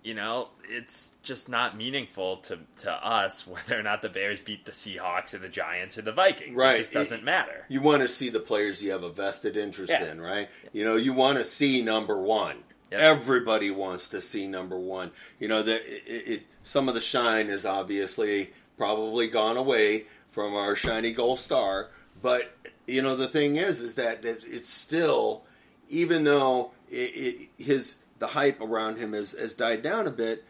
you 0.02 0.14
know, 0.14 0.48
it's 0.68 1.14
just 1.24 1.48
not 1.48 1.76
meaningful 1.76 2.36
to 2.38 2.58
to 2.78 2.90
us 2.92 3.44
whether 3.46 3.78
or 3.78 3.82
not 3.82 4.02
the 4.02 4.08
Bears 4.08 4.38
beat 4.40 4.64
the 4.64 4.72
Seahawks 4.72 5.34
or 5.34 5.38
the 5.38 5.48
Giants 5.48 5.98
or 5.98 6.02
the 6.02 6.12
Vikings. 6.12 6.56
Right. 6.58 6.76
It 6.76 6.78
just 6.78 6.92
doesn't 6.92 7.24
matter. 7.24 7.64
You 7.68 7.80
want 7.80 8.02
to 8.02 8.08
see 8.08 8.28
the 8.30 8.38
players 8.40 8.80
you 8.82 8.92
have 8.92 9.02
a 9.02 9.10
vested 9.10 9.56
interest 9.56 9.90
Yeah. 9.92 10.10
in, 10.10 10.20
right? 10.20 10.48
You 10.72 10.84
know, 10.84 10.94
you 10.96 11.12
want 11.12 11.38
to 11.38 11.44
see 11.44 11.82
number 11.82 12.16
one. 12.20 12.58
Yep. 12.90 13.00
Everybody 13.00 13.70
wants 13.70 14.08
to 14.10 14.20
see 14.20 14.46
number 14.46 14.78
one. 14.78 15.10
You 15.40 15.48
know, 15.48 15.62
that 15.62 16.40
some 16.62 16.88
of 16.88 16.94
the 16.94 17.00
shine 17.00 17.48
is 17.48 17.66
obviously 17.66 18.52
probably 18.78 19.28
gone 19.28 19.56
away 19.56 20.06
from 20.30 20.54
our 20.54 20.76
shiny 20.76 21.12
gold 21.12 21.38
star, 21.38 21.90
but 22.22 22.54
you 22.86 23.02
know 23.02 23.16
the 23.16 23.28
thing 23.28 23.56
is, 23.56 23.80
is 23.80 23.94
that, 23.94 24.22
that 24.22 24.44
it's 24.44 24.68
still, 24.68 25.44
even 25.88 26.24
though 26.24 26.72
it, 26.90 26.94
it, 26.94 27.48
his 27.56 27.96
the 28.18 28.28
hype 28.28 28.60
around 28.60 28.98
him 28.98 29.12
has, 29.12 29.32
has 29.32 29.54
died 29.54 29.82
down 29.82 30.06
a 30.06 30.10
bit, 30.10 30.44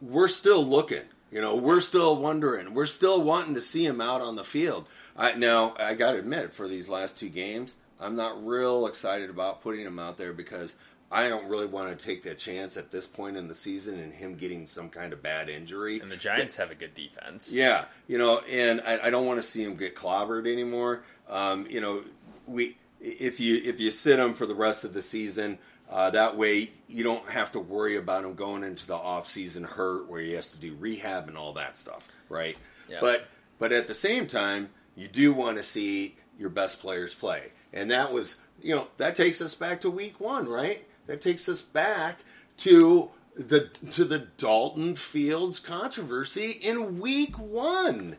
we're 0.00 0.28
still 0.28 0.64
looking. 0.64 1.04
You 1.30 1.40
know, 1.40 1.56
we're 1.56 1.80
still 1.80 2.16
wondering. 2.16 2.72
We're 2.72 2.86
still 2.86 3.22
wanting 3.22 3.54
to 3.54 3.62
see 3.62 3.84
him 3.84 4.00
out 4.00 4.22
on 4.22 4.36
the 4.36 4.44
field. 4.44 4.88
I 5.16 5.34
now 5.34 5.74
I 5.78 5.94
got 5.94 6.12
to 6.12 6.18
admit, 6.18 6.52
for 6.52 6.66
these 6.66 6.88
last 6.88 7.18
two 7.18 7.28
games, 7.28 7.76
I'm 8.00 8.16
not 8.16 8.44
real 8.44 8.86
excited 8.86 9.28
about 9.28 9.62
putting 9.62 9.84
him 9.84 9.98
out 9.98 10.16
there 10.16 10.32
because 10.32 10.76
I 11.10 11.28
don't 11.28 11.48
really 11.48 11.66
want 11.66 11.96
to 11.96 12.04
take 12.04 12.22
that 12.24 12.38
chance 12.38 12.76
at 12.76 12.90
this 12.90 13.06
point 13.06 13.36
in 13.36 13.48
the 13.48 13.54
season 13.54 13.98
and 13.98 14.12
him 14.12 14.34
getting 14.36 14.66
some 14.66 14.90
kind 14.90 15.12
of 15.12 15.22
bad 15.22 15.48
injury. 15.48 16.00
And 16.00 16.12
the 16.12 16.16
Giants 16.16 16.56
have 16.56 16.70
a 16.70 16.74
good 16.74 16.94
defense. 16.94 17.50
Yeah, 17.50 17.86
you 18.06 18.18
know, 18.18 18.40
and 18.40 18.82
I, 18.82 19.06
I 19.06 19.10
don't 19.10 19.26
want 19.26 19.38
to 19.38 19.42
see 19.42 19.64
him 19.64 19.76
get 19.76 19.94
clobbered 19.94 20.50
anymore. 20.50 21.04
Um, 21.28 21.66
you 21.68 21.80
know, 21.80 22.04
we 22.46 22.76
if 23.00 23.40
you 23.40 23.60
if 23.64 23.80
you 23.80 23.90
sit 23.90 24.18
him 24.18 24.34
for 24.34 24.44
the 24.44 24.54
rest 24.54 24.84
of 24.84 24.92
the 24.92 25.02
season, 25.02 25.58
uh, 25.90 26.10
that 26.10 26.36
way 26.36 26.70
you 26.88 27.04
don't 27.04 27.26
have 27.30 27.52
to 27.52 27.60
worry 27.60 27.96
about 27.96 28.24
him 28.24 28.34
going 28.34 28.62
into 28.62 28.86
the 28.86 28.96
off 28.96 29.28
season 29.28 29.64
hurt 29.64 30.08
where 30.08 30.20
he 30.20 30.32
has 30.32 30.50
to 30.50 30.58
do 30.58 30.74
rehab 30.78 31.28
and 31.28 31.38
all 31.38 31.54
that 31.54 31.78
stuff, 31.78 32.08
right? 32.28 32.56
Yeah. 32.88 32.98
But 33.00 33.26
but 33.58 33.72
at 33.72 33.88
the 33.88 33.94
same 33.94 34.26
time, 34.26 34.68
you 34.94 35.08
do 35.08 35.32
want 35.32 35.56
to 35.56 35.62
see 35.62 36.16
your 36.38 36.50
best 36.50 36.80
players 36.80 37.14
play, 37.14 37.52
and 37.72 37.90
that 37.90 38.12
was 38.12 38.36
you 38.60 38.74
know 38.74 38.88
that 38.98 39.14
takes 39.14 39.40
us 39.40 39.54
back 39.54 39.80
to 39.82 39.90
week 39.90 40.20
one, 40.20 40.46
right? 40.48 40.84
That 41.08 41.20
takes 41.20 41.48
us 41.48 41.62
back 41.62 42.20
to 42.58 43.10
the 43.34 43.70
to 43.90 44.04
the 44.04 44.28
Dalton 44.36 44.94
Fields 44.94 45.58
controversy 45.58 46.50
in 46.50 47.00
week 47.00 47.38
one. 47.38 48.16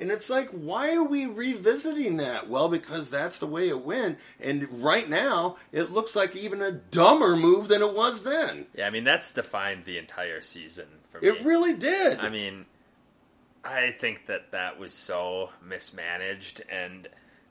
And 0.00 0.12
it's 0.12 0.30
like, 0.30 0.48
why 0.50 0.94
are 0.94 1.02
we 1.02 1.26
revisiting 1.26 2.18
that? 2.18 2.48
Well, 2.48 2.68
because 2.68 3.10
that's 3.10 3.40
the 3.40 3.48
way 3.48 3.68
it 3.68 3.84
went. 3.84 4.18
And 4.38 4.84
right 4.84 5.08
now, 5.10 5.56
it 5.72 5.90
looks 5.90 6.14
like 6.14 6.36
even 6.36 6.62
a 6.62 6.70
dumber 6.70 7.34
move 7.34 7.66
than 7.66 7.82
it 7.82 7.92
was 7.92 8.22
then. 8.22 8.66
Yeah, 8.76 8.86
I 8.86 8.90
mean 8.90 9.04
that's 9.04 9.32
defined 9.32 9.84
the 9.84 9.98
entire 9.98 10.40
season 10.40 10.86
for 11.10 11.20
me. 11.20 11.28
It 11.28 11.44
really 11.44 11.74
did. 11.74 12.20
I 12.20 12.30
mean, 12.30 12.66
I 13.64 13.90
think 13.90 14.26
that 14.26 14.52
that 14.52 14.78
was 14.78 14.94
so 14.94 15.50
mismanaged, 15.60 16.62
and 16.70 17.08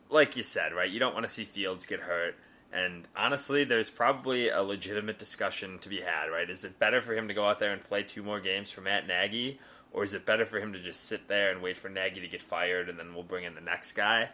like 0.10 0.38
you 0.38 0.44
said, 0.44 0.74
right? 0.74 0.90
You 0.90 1.00
don't 1.00 1.14
want 1.14 1.26
to 1.26 1.32
see 1.32 1.44
Fields 1.44 1.86
get 1.86 2.00
hurt. 2.00 2.36
And 2.72 3.08
honestly, 3.16 3.64
there's 3.64 3.90
probably 3.90 4.50
a 4.50 4.62
legitimate 4.62 5.18
discussion 5.18 5.80
to 5.80 5.90
be 5.90 6.02
had, 6.02 6.28
right? 6.28 6.50
Is 6.50 6.66
it 6.66 6.80
better 6.80 7.02
for 7.02 7.16
him 7.16 7.28
to 7.30 7.34
go 7.34 7.46
out 7.46 7.60
there 7.60 7.72
and 7.72 7.84
play 7.84 8.04
two 8.04 8.24
more 8.24 8.40
games 8.40 8.70
for 8.70 8.82
Matt 8.82 9.08
Nagy, 9.08 9.60
or 9.92 10.04
is 10.04 10.14
it 10.14 10.26
better 10.26 10.46
for 10.46 10.60
him 10.60 10.74
to 10.74 10.80
just 10.80 11.06
sit 11.06 11.28
there 11.28 11.52
and 11.52 11.62
wait 11.62 11.78
for 11.78 11.90
Nagy 11.90 12.20
to 12.20 12.28
get 12.28 12.42
fired 12.42 12.90
and 12.90 13.00
then 13.00 13.14
we'll 13.14 13.24
bring 13.24 13.46
in 13.46 13.56
the 13.56 13.62
next 13.62 13.94
guy? 13.94 14.30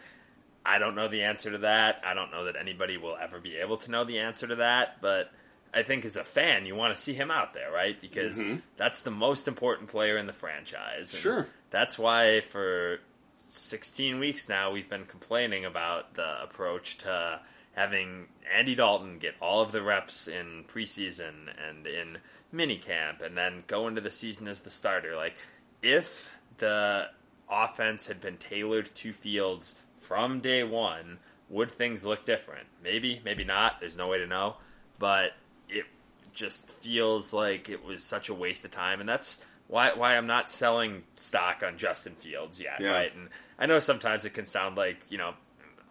I 0.66 0.80
don't 0.80 0.96
know 0.96 1.08
the 1.08 1.24
answer 1.24 1.52
to 1.52 1.60
that. 1.60 2.02
I 2.06 2.14
don't 2.14 2.32
know 2.32 2.46
that 2.46 2.56
anybody 2.56 2.98
will 2.98 3.18
ever 3.18 3.40
be 3.40 3.58
able 3.58 3.78
to 3.78 3.92
know 3.92 4.04
the 4.04 4.20
answer 4.20 4.48
to 4.48 4.56
that, 4.56 5.02
but 5.02 5.32
I 5.74 5.84
think 5.84 6.06
as 6.06 6.16
a 6.16 6.24
fan, 6.24 6.66
you 6.66 6.76
want 6.76 6.96
to 6.96 7.02
see 7.02 7.14
him 7.14 7.32
out 7.32 7.54
there, 7.54 7.72
right? 7.72 8.00
Because 8.00 8.40
mm-hmm. 8.40 8.58
that's 8.78 9.02
the 9.02 9.12
most 9.12 9.48
important 9.48 9.90
player 9.90 10.18
in 10.18 10.26
the 10.26 10.34
franchise. 10.34 11.14
And 11.14 11.22
Sure. 11.22 11.48
That's 11.72 12.00
why 12.00 12.42
for 12.42 13.00
16 13.48 14.20
weeks 14.20 14.48
now 14.48 14.72
we've 14.72 14.90
been 14.90 15.06
complaining 15.06 15.66
about 15.66 16.14
the 16.14 16.42
approach 16.44 17.00
to 17.00 17.42
having 17.74 18.28
Andy 18.56 18.76
Dalton 18.76 19.20
get 19.20 19.36
all 19.42 19.62
of 19.62 19.72
the 19.72 19.82
reps 19.82 20.28
in 20.28 20.64
preseason 20.68 21.50
and 21.68 21.86
in 21.88 22.18
minicamp 22.54 23.22
and 23.22 23.36
then 23.38 23.64
go 23.68 23.88
into 23.88 24.02
the 24.02 24.12
season 24.12 24.48
as 24.48 24.62
the 24.62 24.70
starter. 24.70 25.16
Like 25.16 25.34
if 25.82 26.32
the 26.58 27.10
offense 27.50 28.08
had 28.08 28.22
been 28.22 28.38
tailored 28.38 28.86
to 28.96 29.12
Fields 29.14 29.76
from 29.98 30.40
day 30.40 30.64
one, 30.64 31.20
would 31.50 31.72
things 31.72 32.06
look 32.06 32.26
different? 32.26 32.68
Maybe, 32.84 33.22
maybe 33.26 33.44
not. 33.44 33.80
There's 33.80 33.98
no 33.98 34.08
way 34.08 34.18
to 34.20 34.28
know. 34.28 34.56
but 35.00 35.32
it 35.70 35.86
just 36.34 36.70
feels 36.70 37.34
like 37.34 37.68
it 37.70 37.84
was 37.84 38.04
such 38.04 38.30
a 38.30 38.34
waste 38.34 38.64
of 38.66 38.72
time, 38.72 39.00
and 39.00 39.10
that's 39.10 39.40
why 39.68 39.92
why 39.94 40.16
I'm 40.16 40.28
not 40.28 40.50
selling 40.50 41.04
stock 41.16 41.64
on 41.66 41.78
Justin 41.78 42.14
Fields 42.16 42.60
yet, 42.62 42.80
Yeah. 42.80 42.92
right? 42.92 43.16
And 43.16 43.30
I 43.60 43.66
know 43.66 43.80
sometimes 43.80 44.24
it 44.26 44.32
can 44.34 44.46
sound 44.46 44.78
like 44.78 44.98
you 45.10 45.18
know 45.18 45.34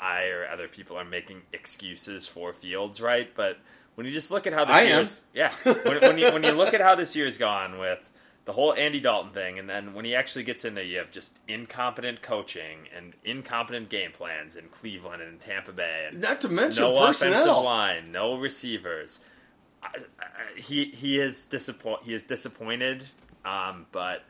I 0.02 0.24
or 0.26 0.46
other 0.46 0.68
people 0.68 0.96
are 0.98 1.04
making 1.04 1.42
excuses 1.52 2.26
for 2.26 2.52
Fields, 2.52 3.00
right? 3.00 3.32
But 3.34 3.58
when 3.94 4.06
you 4.06 4.12
just 4.12 4.30
look 4.30 4.46
at 4.46 4.52
how 4.52 4.64
this 4.64 4.74
I 4.74 4.80
am. 4.82 4.88
year's 4.88 5.22
yeah, 5.32 5.52
when, 5.64 6.00
when 6.00 6.18
you 6.18 6.32
when 6.32 6.42
you 6.42 6.52
look 6.52 6.74
at 6.74 6.80
how 6.80 6.94
this 6.94 7.14
year's 7.14 7.38
gone 7.38 7.78
with 7.78 8.00
the 8.44 8.52
whole 8.52 8.74
Andy 8.74 8.98
Dalton 8.98 9.32
thing, 9.32 9.60
and 9.60 9.70
then 9.70 9.94
when 9.94 10.04
he 10.04 10.16
actually 10.16 10.42
gets 10.42 10.64
in 10.64 10.74
there, 10.74 10.82
you 10.82 10.98
have 10.98 11.12
just 11.12 11.38
incompetent 11.46 12.22
coaching 12.22 12.88
and 12.96 13.12
incompetent 13.24 13.88
game 13.88 14.10
plans 14.10 14.56
in 14.56 14.64
Cleveland 14.68 15.22
and 15.22 15.40
Tampa 15.40 15.72
Bay, 15.72 16.08
and 16.10 16.20
Not 16.20 16.40
to 16.40 16.48
mention 16.48 16.82
no 16.82 16.96
offensive 16.96 17.32
personnel. 17.32 17.62
line, 17.62 18.10
no 18.10 18.34
receivers. 18.36 19.20
I, 19.82 19.88
I, 20.20 20.60
he 20.60 20.86
he 20.86 21.20
is 21.20 21.44
disappoint 21.44 22.02
he 22.02 22.14
is 22.14 22.24
disappointed, 22.24 23.04
um, 23.44 23.86
but 23.92 24.24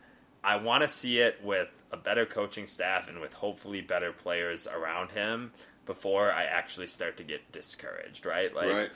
I 0.45 0.57
want 0.57 0.83
to 0.83 0.89
see 0.89 1.19
it 1.19 1.41
with 1.43 1.69
a 1.93 1.97
better 1.97 2.27
coaching 2.27 2.67
staff 2.67 3.09
and 3.09 3.21
with 3.21 3.35
hopefully 3.35 3.81
better 3.81 4.13
players 4.13 4.67
around 4.67 5.11
him 5.13 5.53
before 5.87 6.33
I 6.33 6.45
actually 6.45 6.87
start 6.87 7.17
to 7.19 7.25
get 7.25 7.53
discouraged. 7.53 8.25
Right, 8.27 8.55
like, 8.55 8.71
right. 8.71 8.91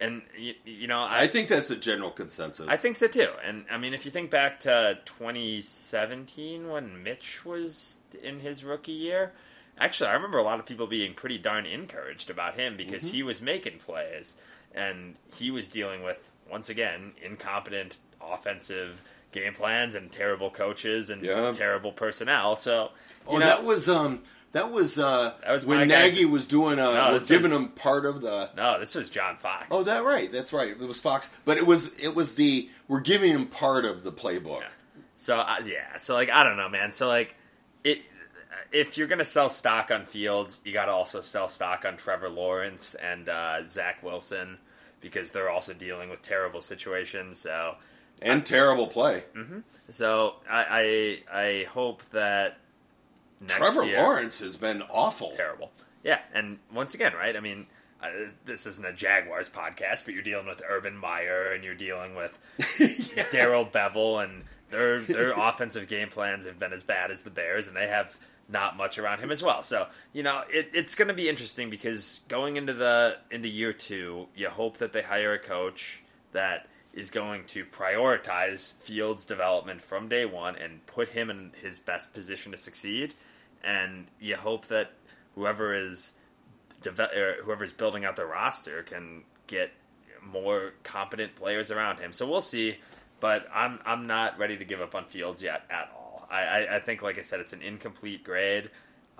and 0.00 0.22
you, 0.38 0.54
you 0.64 0.86
know 0.86 1.00
I 1.02 1.26
think 1.26 1.48
that's 1.48 1.68
the 1.68 1.76
general 1.76 2.10
consensus. 2.10 2.66
I 2.68 2.76
think 2.76 2.96
so 2.96 3.08
too. 3.08 3.28
And 3.44 3.64
I 3.70 3.78
mean, 3.78 3.94
if 3.94 4.04
you 4.04 4.10
think 4.10 4.30
back 4.30 4.60
to 4.60 4.98
2017 5.04 6.68
when 6.68 7.02
Mitch 7.02 7.44
was 7.44 7.98
in 8.22 8.40
his 8.40 8.64
rookie 8.64 8.92
year, 8.92 9.32
actually, 9.78 10.10
I 10.10 10.14
remember 10.14 10.38
a 10.38 10.42
lot 10.42 10.60
of 10.60 10.66
people 10.66 10.86
being 10.86 11.14
pretty 11.14 11.38
darn 11.38 11.66
encouraged 11.66 12.30
about 12.30 12.54
him 12.58 12.76
because 12.76 13.04
Mm-hmm. 13.04 13.14
he 13.14 13.22
was 13.22 13.40
making 13.40 13.78
plays 13.78 14.36
and 14.74 15.16
he 15.34 15.50
was 15.50 15.68
dealing 15.68 16.02
with, 16.02 16.30
once 16.50 16.68
again, 16.68 17.12
incompetent 17.22 17.98
offensive 18.20 19.02
game 19.32 19.54
plans 19.54 19.94
and 19.94 20.10
terrible 20.10 20.50
coaches 20.50 21.10
and 21.10 21.22
Yeah. 21.22 21.52
terrible 21.52 21.92
personnel. 21.92 22.56
So, 22.56 22.90
you 23.28 23.36
Oh, 23.36 23.38
know, 23.38 23.46
that 23.46 23.64
was 23.64 23.88
um, 23.88 24.22
that 24.52 24.70
was 24.72 24.98
uh, 24.98 25.34
That 25.42 25.52
was 25.52 25.64
when 25.64 25.86
guy- 25.88 26.08
Nagy 26.08 26.24
was 26.24 26.46
doing 26.46 26.78
uh, 26.78 26.92
No, 26.94 27.12
was 27.12 27.28
giving 27.28 27.52
was- 27.52 27.60
him 27.60 27.68
part 27.68 28.04
of 28.06 28.20
the. 28.22 28.50
no, 28.56 28.80
this 28.80 28.94
was 28.94 29.08
John 29.10 29.36
Fox. 29.36 29.66
Oh, 29.70 29.82
that 29.84 30.02
right. 30.04 30.30
That's 30.32 30.52
right. 30.52 30.70
It 30.70 30.78
was 30.80 31.00
Fox, 31.00 31.30
but 31.44 31.56
it 31.56 31.66
was 31.66 31.92
it 31.98 32.14
was 32.14 32.34
the 32.34 32.68
we're 32.88 33.00
giving 33.00 33.32
him 33.32 33.46
part 33.46 33.84
of 33.84 34.02
the 34.02 34.12
playbook. 34.12 34.60
Yeah. 34.60 34.68
So 35.16 35.36
uh, 35.38 35.56
yeah, 35.64 35.98
so 35.98 36.14
like 36.14 36.30
I 36.30 36.42
don't 36.42 36.56
know, 36.56 36.68
man. 36.68 36.90
So 36.92 37.06
like 37.06 37.36
it, 37.84 38.02
if 38.72 38.98
you're 38.98 39.06
gonna 39.06 39.24
sell 39.24 39.48
stock 39.50 39.90
on 39.92 40.06
Fields, 40.06 40.60
you 40.64 40.72
got 40.72 40.86
to 40.86 40.92
also 40.92 41.20
sell 41.20 41.48
stock 41.48 41.84
on 41.84 41.96
Trevor 41.96 42.28
Lawrence 42.28 42.94
and 42.94 43.28
uh, 43.28 43.64
Zach 43.66 44.02
Wilson 44.02 44.58
because 45.00 45.30
they're 45.32 45.48
also 45.50 45.72
dealing 45.74 46.10
with 46.10 46.22
terrible 46.22 46.60
situations. 46.60 47.38
So 47.38 47.76
And 48.22 48.44
terrible 48.44 48.86
play. 48.86 49.24
so 49.88 50.34
I 50.48 51.22
I, 51.32 51.40
I 51.40 51.64
hope 51.70 52.02
that 52.10 52.58
next 53.40 53.56
Trevor 53.56 53.84
year, 53.84 54.02
Lawrence 54.02 54.40
has 54.40 54.56
been 54.56 54.82
awful. 54.82 55.32
terrible. 55.32 55.70
Yeah, 56.02 56.20
and 56.32 56.58
once 56.72 56.94
again, 56.94 57.12
right? 57.14 57.36
I 57.36 57.40
mean, 57.40 57.66
uh, 58.02 58.08
this 58.46 58.66
isn't 58.66 58.86
a 58.86 58.92
Jaguars 58.92 59.48
podcast, 59.48 60.04
but 60.04 60.14
you're 60.14 60.22
dealing 60.22 60.46
with 60.46 60.62
Urban 60.66 60.96
Meyer 60.96 61.52
and 61.52 61.62
you're 61.62 61.74
dealing 61.74 62.14
with 62.14 62.38
Darrell 63.32 63.66
Bevell, 63.66 64.24
and 64.24 64.44
their 64.70 65.00
their 65.00 65.32
offensive 65.36 65.88
game 65.88 66.08
plans 66.08 66.46
have 66.46 66.58
been 66.58 66.72
as 66.72 66.82
bad 66.82 67.10
as 67.10 67.22
the 67.22 67.30
Bears, 67.30 67.68
and 67.68 67.76
they 67.76 67.88
have 67.88 68.18
not 68.48 68.76
much 68.76 68.98
around 68.98 69.20
him 69.20 69.30
as 69.30 69.42
well. 69.42 69.62
So 69.62 69.86
you 70.12 70.22
know, 70.22 70.42
it, 70.50 70.70
it's 70.72 70.94
going 70.94 71.08
to 71.08 71.14
be 71.14 71.28
interesting 71.28 71.70
because 71.70 72.20
going 72.28 72.56
into 72.56 72.72
the 72.72 73.18
into 73.30 73.48
year 73.48 73.72
two, 73.72 74.26
you 74.34 74.48
hope 74.48 74.78
that 74.78 74.92
they 74.92 75.02
hire 75.02 75.34
a 75.34 75.38
coach 75.38 76.02
that 76.32 76.68
is 76.92 77.10
going 77.10 77.44
to 77.44 77.64
prioritize 77.64 78.72
Fields' 78.74 79.24
development 79.24 79.80
from 79.80 80.08
day 80.08 80.24
one 80.24 80.56
and 80.56 80.84
put 80.86 81.10
him 81.10 81.30
in 81.30 81.52
his 81.60 81.78
best 81.78 82.12
position 82.12 82.52
to 82.52 82.58
succeed. 82.58 83.14
And 83.62 84.06
you 84.18 84.36
hope 84.36 84.66
that 84.66 84.92
whoever 85.34 85.74
is 85.74 86.14
deve- 86.82 86.98
er, 86.98 87.36
or 87.38 87.44
whoever's 87.44 87.72
building 87.72 88.04
out 88.04 88.16
the 88.16 88.26
roster 88.26 88.82
can 88.82 89.22
get 89.46 89.70
more 90.22 90.74
competent 90.82 91.36
players 91.36 91.70
around 91.70 91.98
him. 91.98 92.12
So 92.12 92.28
we'll 92.28 92.40
see. 92.40 92.78
But 93.20 93.46
I'm 93.52 93.80
I'm 93.84 94.06
not 94.06 94.38
ready 94.38 94.56
to 94.56 94.64
give 94.64 94.80
up 94.80 94.94
on 94.94 95.04
Fields 95.04 95.42
yet 95.42 95.64
at 95.70 95.90
all. 95.94 96.26
I, 96.30 96.42
I, 96.42 96.76
I 96.76 96.80
think, 96.80 97.02
like 97.02 97.18
I 97.18 97.22
said, 97.22 97.40
it's 97.40 97.52
an 97.52 97.60
incomplete 97.60 98.24
grade. 98.24 98.70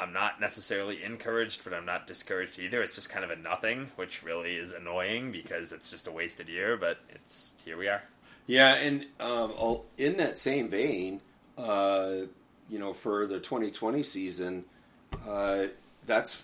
I'm 0.00 0.12
not 0.12 0.40
necessarily 0.40 1.02
encouraged, 1.02 1.62
but 1.64 1.74
I'm 1.74 1.84
not 1.84 2.06
discouraged 2.06 2.58
either. 2.58 2.82
It's 2.82 2.94
just 2.94 3.10
kind 3.10 3.24
of 3.24 3.30
a 3.30 3.36
nothing, 3.36 3.90
which 3.96 4.22
really 4.22 4.56
is 4.56 4.72
annoying 4.72 5.30
because 5.30 5.72
it's 5.72 5.90
just 5.90 6.06
a 6.06 6.12
wasted 6.12 6.48
year. 6.48 6.76
But 6.76 6.98
it's 7.10 7.50
here 7.64 7.76
we 7.76 7.88
are. 7.88 8.02
Yeah, 8.46 8.74
and 8.74 9.06
um, 9.20 9.80
in 9.96 10.16
that 10.16 10.38
same 10.38 10.68
vein, 10.68 11.20
uh, 11.56 12.12
you 12.68 12.78
know, 12.78 12.92
for 12.92 13.26
the 13.26 13.38
2020 13.38 14.02
season, 14.02 14.64
uh, 15.28 15.66
that's 16.06 16.42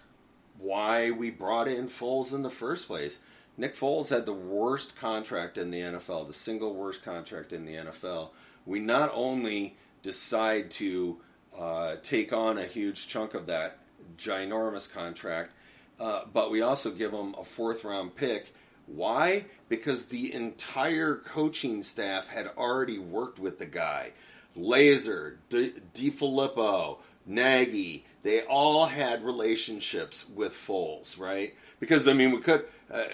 why 0.59 1.11
we 1.11 1.31
brought 1.31 1.69
in 1.69 1.87
Foles 1.87 2.35
in 2.35 2.43
the 2.43 2.51
first 2.51 2.87
place. 2.87 3.21
Nick 3.57 3.75
Foles 3.75 4.11
had 4.11 4.27
the 4.27 4.33
worst 4.33 4.97
contract 4.97 5.57
in 5.57 5.71
the 5.71 5.81
NFL, 5.81 6.27
the 6.27 6.33
single 6.33 6.75
worst 6.75 7.03
contract 7.03 7.53
in 7.53 7.65
the 7.65 7.75
NFL. 7.75 8.31
We 8.67 8.81
not 8.81 9.11
only 9.15 9.77
decide 10.03 10.71
to 10.73 11.19
uh, 11.59 11.97
take 12.03 12.33
on 12.33 12.59
a 12.59 12.67
huge 12.67 13.09
chunk 13.09 13.35
of 13.35 13.47
that 13.47 13.79
ginormous 14.17 14.93
contract, 14.93 15.53
uh, 15.99 16.23
but 16.33 16.51
we 16.51 16.63
also 16.63 16.91
give 16.91 17.13
them 17.13 17.35
a 17.39 17.45
fourth 17.45 17.85
round 17.85 18.15
pick. 18.15 18.55
Why? 18.87 19.47
Because 19.69 20.07
the 20.07 20.33
entire 20.33 21.17
coaching 21.17 21.83
staff 21.83 22.29
had 22.29 22.49
already 22.57 22.99
worked 22.99 23.39
with 23.39 23.59
the 23.59 23.67
guy. 23.67 24.13
Lazor, 24.57 25.37
D- 25.49 25.75
DeFilippo, 25.95 26.99
Nagy, 27.27 28.07
they 28.23 28.43
all 28.43 28.87
had 28.87 29.25
relationships 29.25 30.29
with 30.29 30.53
Foles, 30.53 31.19
right? 31.19 31.55
Because 31.81 32.09
I 32.09 32.13
mean, 32.13 32.31
we 32.31 32.41
could. 32.41 32.65
Uh, 32.91 32.97
uh, 32.97 33.05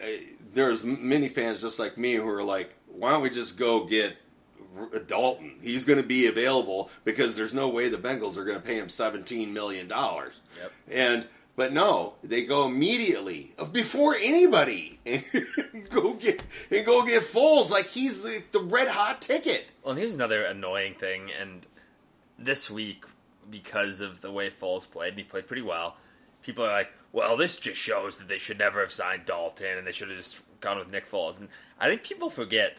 there's 0.52 0.84
many 0.84 1.28
fans 1.28 1.62
just 1.62 1.78
like 1.78 1.96
me 1.96 2.14
who 2.14 2.28
are 2.28 2.44
like, 2.44 2.74
"Why 2.86 3.12
don't 3.12 3.22
we 3.22 3.30
just 3.30 3.58
go 3.58 3.84
get 3.84 4.16
Dalton? 5.06 5.56
He's 5.60 5.84
going 5.84 6.00
to 6.00 6.06
be 6.06 6.26
available 6.26 6.90
because 7.04 7.36
there's 7.36 7.54
no 7.54 7.68
way 7.68 7.88
the 7.88 7.98
Bengals 7.98 8.36
are 8.36 8.44
going 8.44 8.60
to 8.60 8.66
pay 8.66 8.78
him 8.78 8.88
17 8.88 9.52
million 9.52 9.88
dollars." 9.88 10.42
Yep. 10.58 10.72
And 10.90 11.26
but 11.54 11.72
no, 11.72 12.14
they 12.24 12.44
go 12.44 12.66
immediately 12.66 13.52
uh, 13.58 13.66
before 13.66 14.16
anybody 14.16 14.98
and 15.06 15.22
go 15.90 16.14
get 16.14 16.42
and 16.70 16.86
go 16.86 17.04
get 17.04 17.22
Foles 17.22 17.70
like 17.70 17.88
he's 17.88 18.22
the, 18.22 18.42
the 18.52 18.60
red 18.60 18.88
hot 18.88 19.20
ticket. 19.20 19.66
Well, 19.82 19.92
and 19.92 20.00
here's 20.00 20.14
another 20.14 20.44
annoying 20.44 20.94
thing. 20.94 21.30
And 21.38 21.66
this 22.38 22.70
week, 22.70 23.04
because 23.50 24.00
of 24.00 24.22
the 24.22 24.32
way 24.32 24.48
Foles 24.48 24.90
played, 24.90 25.10
and 25.10 25.18
he 25.18 25.24
played 25.24 25.46
pretty 25.46 25.62
well, 25.62 25.98
people 26.42 26.64
are 26.64 26.72
like, 26.72 26.92
well, 27.12 27.36
this 27.36 27.58
just 27.58 27.80
shows 27.80 28.16
that 28.18 28.28
they 28.28 28.38
should 28.38 28.58
never 28.58 28.80
have 28.80 28.92
signed 28.92 29.26
Dalton 29.26 29.76
and 29.76 29.86
they 29.86 29.92
should 29.92 30.08
have 30.08 30.16
just 30.16 30.40
gone 30.60 30.78
with 30.78 30.90
Nick 30.90 31.08
Foles. 31.08 31.38
And 31.38 31.48
I 31.78 31.88
think 31.88 32.02
people 32.02 32.30
forget 32.30 32.78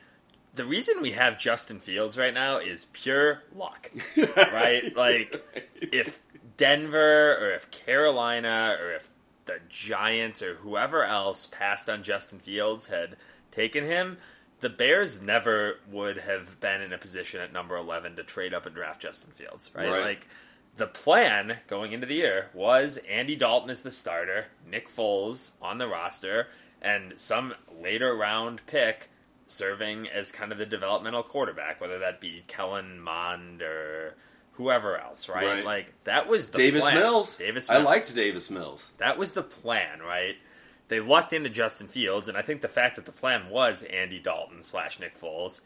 the 0.56 0.66
reason 0.66 1.02
we 1.02 1.12
have 1.12 1.40
Justin 1.40 1.80
Fields 1.80 2.18
right 2.18 2.34
now 2.34 2.58
is 2.58 2.86
pure 2.86 3.44
luck, 3.56 3.92
right? 4.38 4.96
like, 4.96 5.44
if 5.82 6.22
Denver 6.58 7.38
or 7.38 7.52
if 7.52 7.72
Carolina 7.72 8.78
or 8.80 8.94
if 8.94 9.10
the 9.46 9.60
Giants 9.70 10.42
or 10.42 10.56
whoever 10.56 11.04
else 11.04 11.48
passed 11.48 11.90
on 11.90 12.04
Justin 12.04 12.40
Fields 12.40 12.88
had 12.88 13.18
taken 13.52 13.84
him, 13.84 14.18
the 14.60 14.70
Bears 14.70 15.22
never 15.22 15.80
would 15.92 16.18
have 16.18 16.60
been 16.60 16.82
in 16.82 16.94
a 16.94 16.98
position 16.98 17.42
at 17.42 17.52
number 17.52 17.76
11 17.76 18.16
to 18.16 18.24
trade 18.24 18.54
up 18.54 18.66
and 18.66 18.76
draft 18.76 19.02
Justin 19.02 19.32
Fields, 19.32 19.70
right? 19.76 19.90
Right. 19.90 20.04
Like, 20.04 20.28
the 20.78 20.88
plan 20.88 21.58
going 21.68 21.92
into 21.92 22.08
the 22.08 22.16
year 22.16 22.50
was 22.54 22.98
Andy 23.10 23.36
Dalton 23.36 23.70
is 23.70 23.84
the 23.84 23.92
starter, 23.92 24.48
Nick 24.68 24.90
Foles 24.90 25.52
on 25.62 25.78
the 25.78 25.88
roster, 25.88 26.48
and 26.82 27.14
some 27.16 27.54
later 27.80 28.16
round 28.16 28.66
pick 28.66 29.10
serving 29.54 30.08
as 30.10 30.32
kind 30.32 30.52
of 30.52 30.58
the 30.58 30.66
developmental 30.66 31.24
quarterback, 31.24 31.80
whether 31.80 32.00
that 32.00 32.20
be 32.20 32.44
Kellen 32.48 33.00
Mond 33.00 33.62
or 33.62 34.16
whoever 34.54 34.98
else, 34.98 35.30
right? 35.30 35.46
Right. 35.46 35.66
Like 35.66 35.94
that 36.04 36.28
was 36.28 36.48
the 36.48 36.58
Davis 36.58 36.84
plan. 36.84 36.96
Mills. 36.96 37.38
Davis 37.38 37.70
Mills. 37.70 37.82
I 37.82 37.84
liked 37.84 38.16
Davis 38.16 38.50
Mills. 38.50 38.92
That 38.98 39.18
was 39.18 39.32
the 39.32 39.44
plan, 39.44 40.00
right? 40.00 40.36
They 40.90 41.00
lucked 41.00 41.34
into 41.34 41.50
Justin 41.50 41.88
Fields, 41.88 42.28
and 42.28 42.38
I 42.38 42.42
think 42.42 42.62
the 42.62 42.68
fact 42.68 42.98
that 42.98 43.06
the 43.06 43.12
plan 43.12 43.50
was 43.50 43.84
Andy 43.84 44.20
Dalton 44.20 44.62
slash 44.62 45.00
Nick 45.00 45.20
Foles 45.20 45.62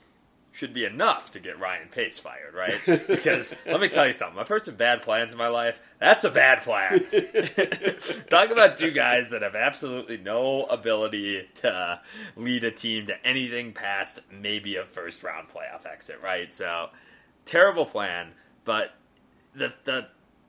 should 0.57 0.73
be 0.73 0.85
enough 0.85 1.29
to 1.29 1.39
get 1.39 1.59
Ryan 1.59 1.87
Pace 1.87 2.17
fired, 2.17 2.55
right? 2.55 2.79
Because 3.07 3.55
let 3.67 3.79
me 3.79 3.89
tell 3.89 4.07
you 4.07 4.13
something. 4.13 4.39
I've 4.39 4.47
heard 4.47 4.65
some 4.65 4.75
bad 4.75 5.03
plans 5.03 5.31
in 5.31 5.37
my 5.37 5.49
life. 5.49 5.79
That's 5.99 6.23
a 6.23 6.31
bad 6.31 6.63
plan. 6.63 6.99
Talk 8.29 8.49
about 8.49 8.77
two 8.77 8.89
guys 8.89 9.29
that 9.29 9.43
have 9.43 9.53
absolutely 9.55 10.17
no 10.17 10.63
ability 10.63 11.47
to 11.55 12.01
lead 12.35 12.63
a 12.63 12.71
team 12.71 13.05
to 13.05 13.25
anything 13.25 13.71
past 13.71 14.19
maybe 14.31 14.77
a 14.77 14.83
first 14.83 15.21
round 15.21 15.47
playoff 15.47 15.85
exit, 15.85 16.19
right? 16.23 16.51
So 16.51 16.89
terrible 17.45 17.85
plan, 17.85 18.31
but 18.65 18.95
the 19.53 19.73
the 19.83 20.07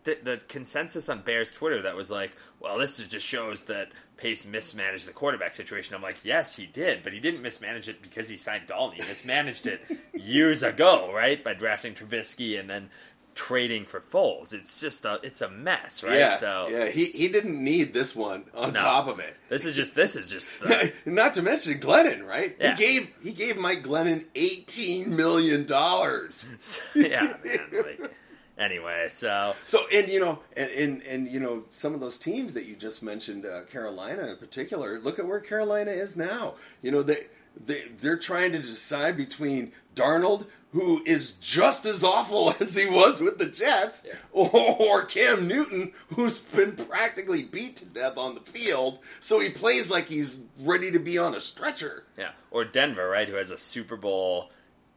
the, 0.09 0.19
the 0.23 0.37
consensus 0.49 1.09
on 1.09 1.23
Bears 1.23 1.53
Twitter 1.53 1.83
that 1.83 1.97
was 1.97 2.11
like, 2.11 2.33
well, 2.61 2.79
this 2.79 2.99
just 2.99 3.27
shows 3.27 3.65
that 3.65 3.89
Pace 4.17 4.47
mismanaged 4.47 5.07
the 5.07 5.13
quarterback 5.13 5.55
situation. 5.55 5.95
I'm 5.95 6.03
like, 6.03 6.25
yes, 6.25 6.57
he 6.57 6.67
did, 6.67 7.03
but 7.03 7.13
he 7.13 7.21
didn't 7.21 7.43
mismanage 7.43 7.89
it 7.89 8.03
because 8.03 8.29
he 8.29 8.37
signed 8.37 8.67
Dalton. 8.67 9.01
He 9.01 9.09
mismanaged 9.09 9.67
it 9.67 9.81
years 10.15 10.63
ago, 10.63 11.13
right, 11.15 11.43
by 11.43 11.55
drafting 11.55 11.95
Trubisky 11.95 12.59
and 12.59 12.69
then 12.69 12.91
trading 13.35 13.85
for 13.85 14.01
Foles. 14.01 14.53
It's 14.53 14.81
just 14.81 15.05
a 15.05 15.21
it's 15.23 15.41
a 15.43 15.49
mess, 15.49 16.03
right? 16.03 16.19
Yeah, 16.19 16.37
so 16.37 16.67
yeah. 16.69 16.87
He 16.87 17.05
he 17.07 17.29
didn't 17.29 17.63
need 17.63 17.95
this 17.95 18.17
one 18.17 18.43
on 18.53 18.73
No. 18.73 18.81
top 18.81 19.07
of 19.07 19.21
it. 19.21 19.37
this 19.49 19.65
is 19.65 19.77
just 19.77 19.95
this 19.95 20.17
is 20.17 20.27
just 20.27 20.59
the, 20.59 20.93
Not 21.05 21.35
to 21.35 21.43
mention 21.43 21.79
Glennon, 21.79 22.27
right? 22.27 22.57
Yeah. 22.59 22.75
He 22.75 22.83
gave 22.83 23.15
he 23.23 23.33
gave 23.33 23.57
Mike 23.57 23.85
Glennon 23.85 24.27
eighteen 24.35 25.15
million 25.15 25.67
dollars. 25.67 26.49
yeah, 26.97 27.37
man. 27.45 27.61
Like 27.73 28.11
anyway, 28.59 29.09
so 29.11 29.55
So 29.65 29.87
and 29.93 30.09
you 30.09 30.21
know 30.21 30.41
and, 30.57 30.71
and 30.71 31.03
and 31.03 31.29
you 31.29 31.41
know 31.41 31.65
some 31.69 31.95
of 31.95 32.01
those 32.01 32.19
teams 32.19 32.55
that 32.55 32.67
you 32.67 32.77
just 32.77 33.03
mentioned, 33.03 33.47
uh, 33.47 33.63
Carolina 33.65 34.27
in 34.29 34.37
particular. 34.37 34.99
Look 34.99 35.19
at 35.19 35.27
where 35.27 35.41
Carolina 35.41 35.91
is 35.91 36.17
now. 36.17 36.55
You 36.83 36.91
know 36.91 37.03
they 37.03 37.27
they 37.65 37.89
they're 37.99 38.19
trying 38.19 38.53
to 38.53 38.59
decide 38.59 39.17
between 39.17 39.73
Darnold, 39.95 40.47
who 40.73 41.03
is 41.05 41.33
just 41.33 41.87
as 41.87 42.05
awful 42.05 42.55
as 42.61 42.77
he 42.77 42.87
was 42.87 43.21
with 43.21 43.39
the 43.39 43.47
Jets, 43.47 44.07
or, 44.33 44.51
or 44.81 45.05
Cam 45.05 45.49
Newton, 45.49 45.93
who's 46.15 46.39
been 46.39 46.73
practically 46.73 47.43
beat 47.43 47.77
to 47.77 47.85
death 47.85 48.17
on 48.19 48.35
the 48.35 48.41
field. 48.41 48.99
So 49.21 49.41
he 49.41 49.51
plays 49.51 49.91
like 49.91 50.09
he's 50.09 50.43
ready 50.61 50.91
to 50.93 50.99
be 50.99 51.19
on 51.19 51.35
a 51.35 51.41
stretcher. 51.41 52.05
yeah, 52.17 52.31
or 52.51 52.65
Denver, 52.65 53.09
right, 53.09 53.29
who 53.29 53.37
has 53.37 53.51
a 53.51 53.59
Super 53.59 53.97
Bowl 53.97 54.51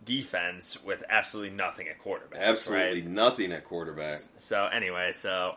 defense 0.04 0.82
with 0.84 1.04
absolutely 1.10 1.56
nothing 1.56 1.88
at 1.88 2.00
quarterback. 2.00 2.40
Absolutely 2.40 3.02
right? 3.02 3.10
nothing 3.10 3.52
at 3.52 3.66
quarterback. 3.66 4.16
So 4.16 4.66
anyway, 4.66 5.12
so 5.14 5.56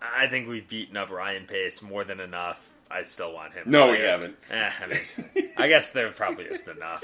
I 0.00 0.26
think 0.26 0.48
we've 0.48 0.68
beaten 0.68 0.96
up 0.96 1.10
Ryan 1.10 1.46
Pace 1.46 1.82
more 1.82 2.04
than 2.04 2.20
enough. 2.20 2.72
I 2.90 3.02
still 3.02 3.32
want 3.32 3.54
him. 3.54 3.64
No, 3.66 3.90
we 3.90 3.98
haven't. 3.98 4.36
Eh, 4.50 4.70
I 4.80 4.86
mean, 4.86 5.50
I 5.56 5.68
guess 5.68 5.90
there 5.90 6.10
probably 6.12 6.44
isn't 6.44 6.68
enough. 6.68 7.02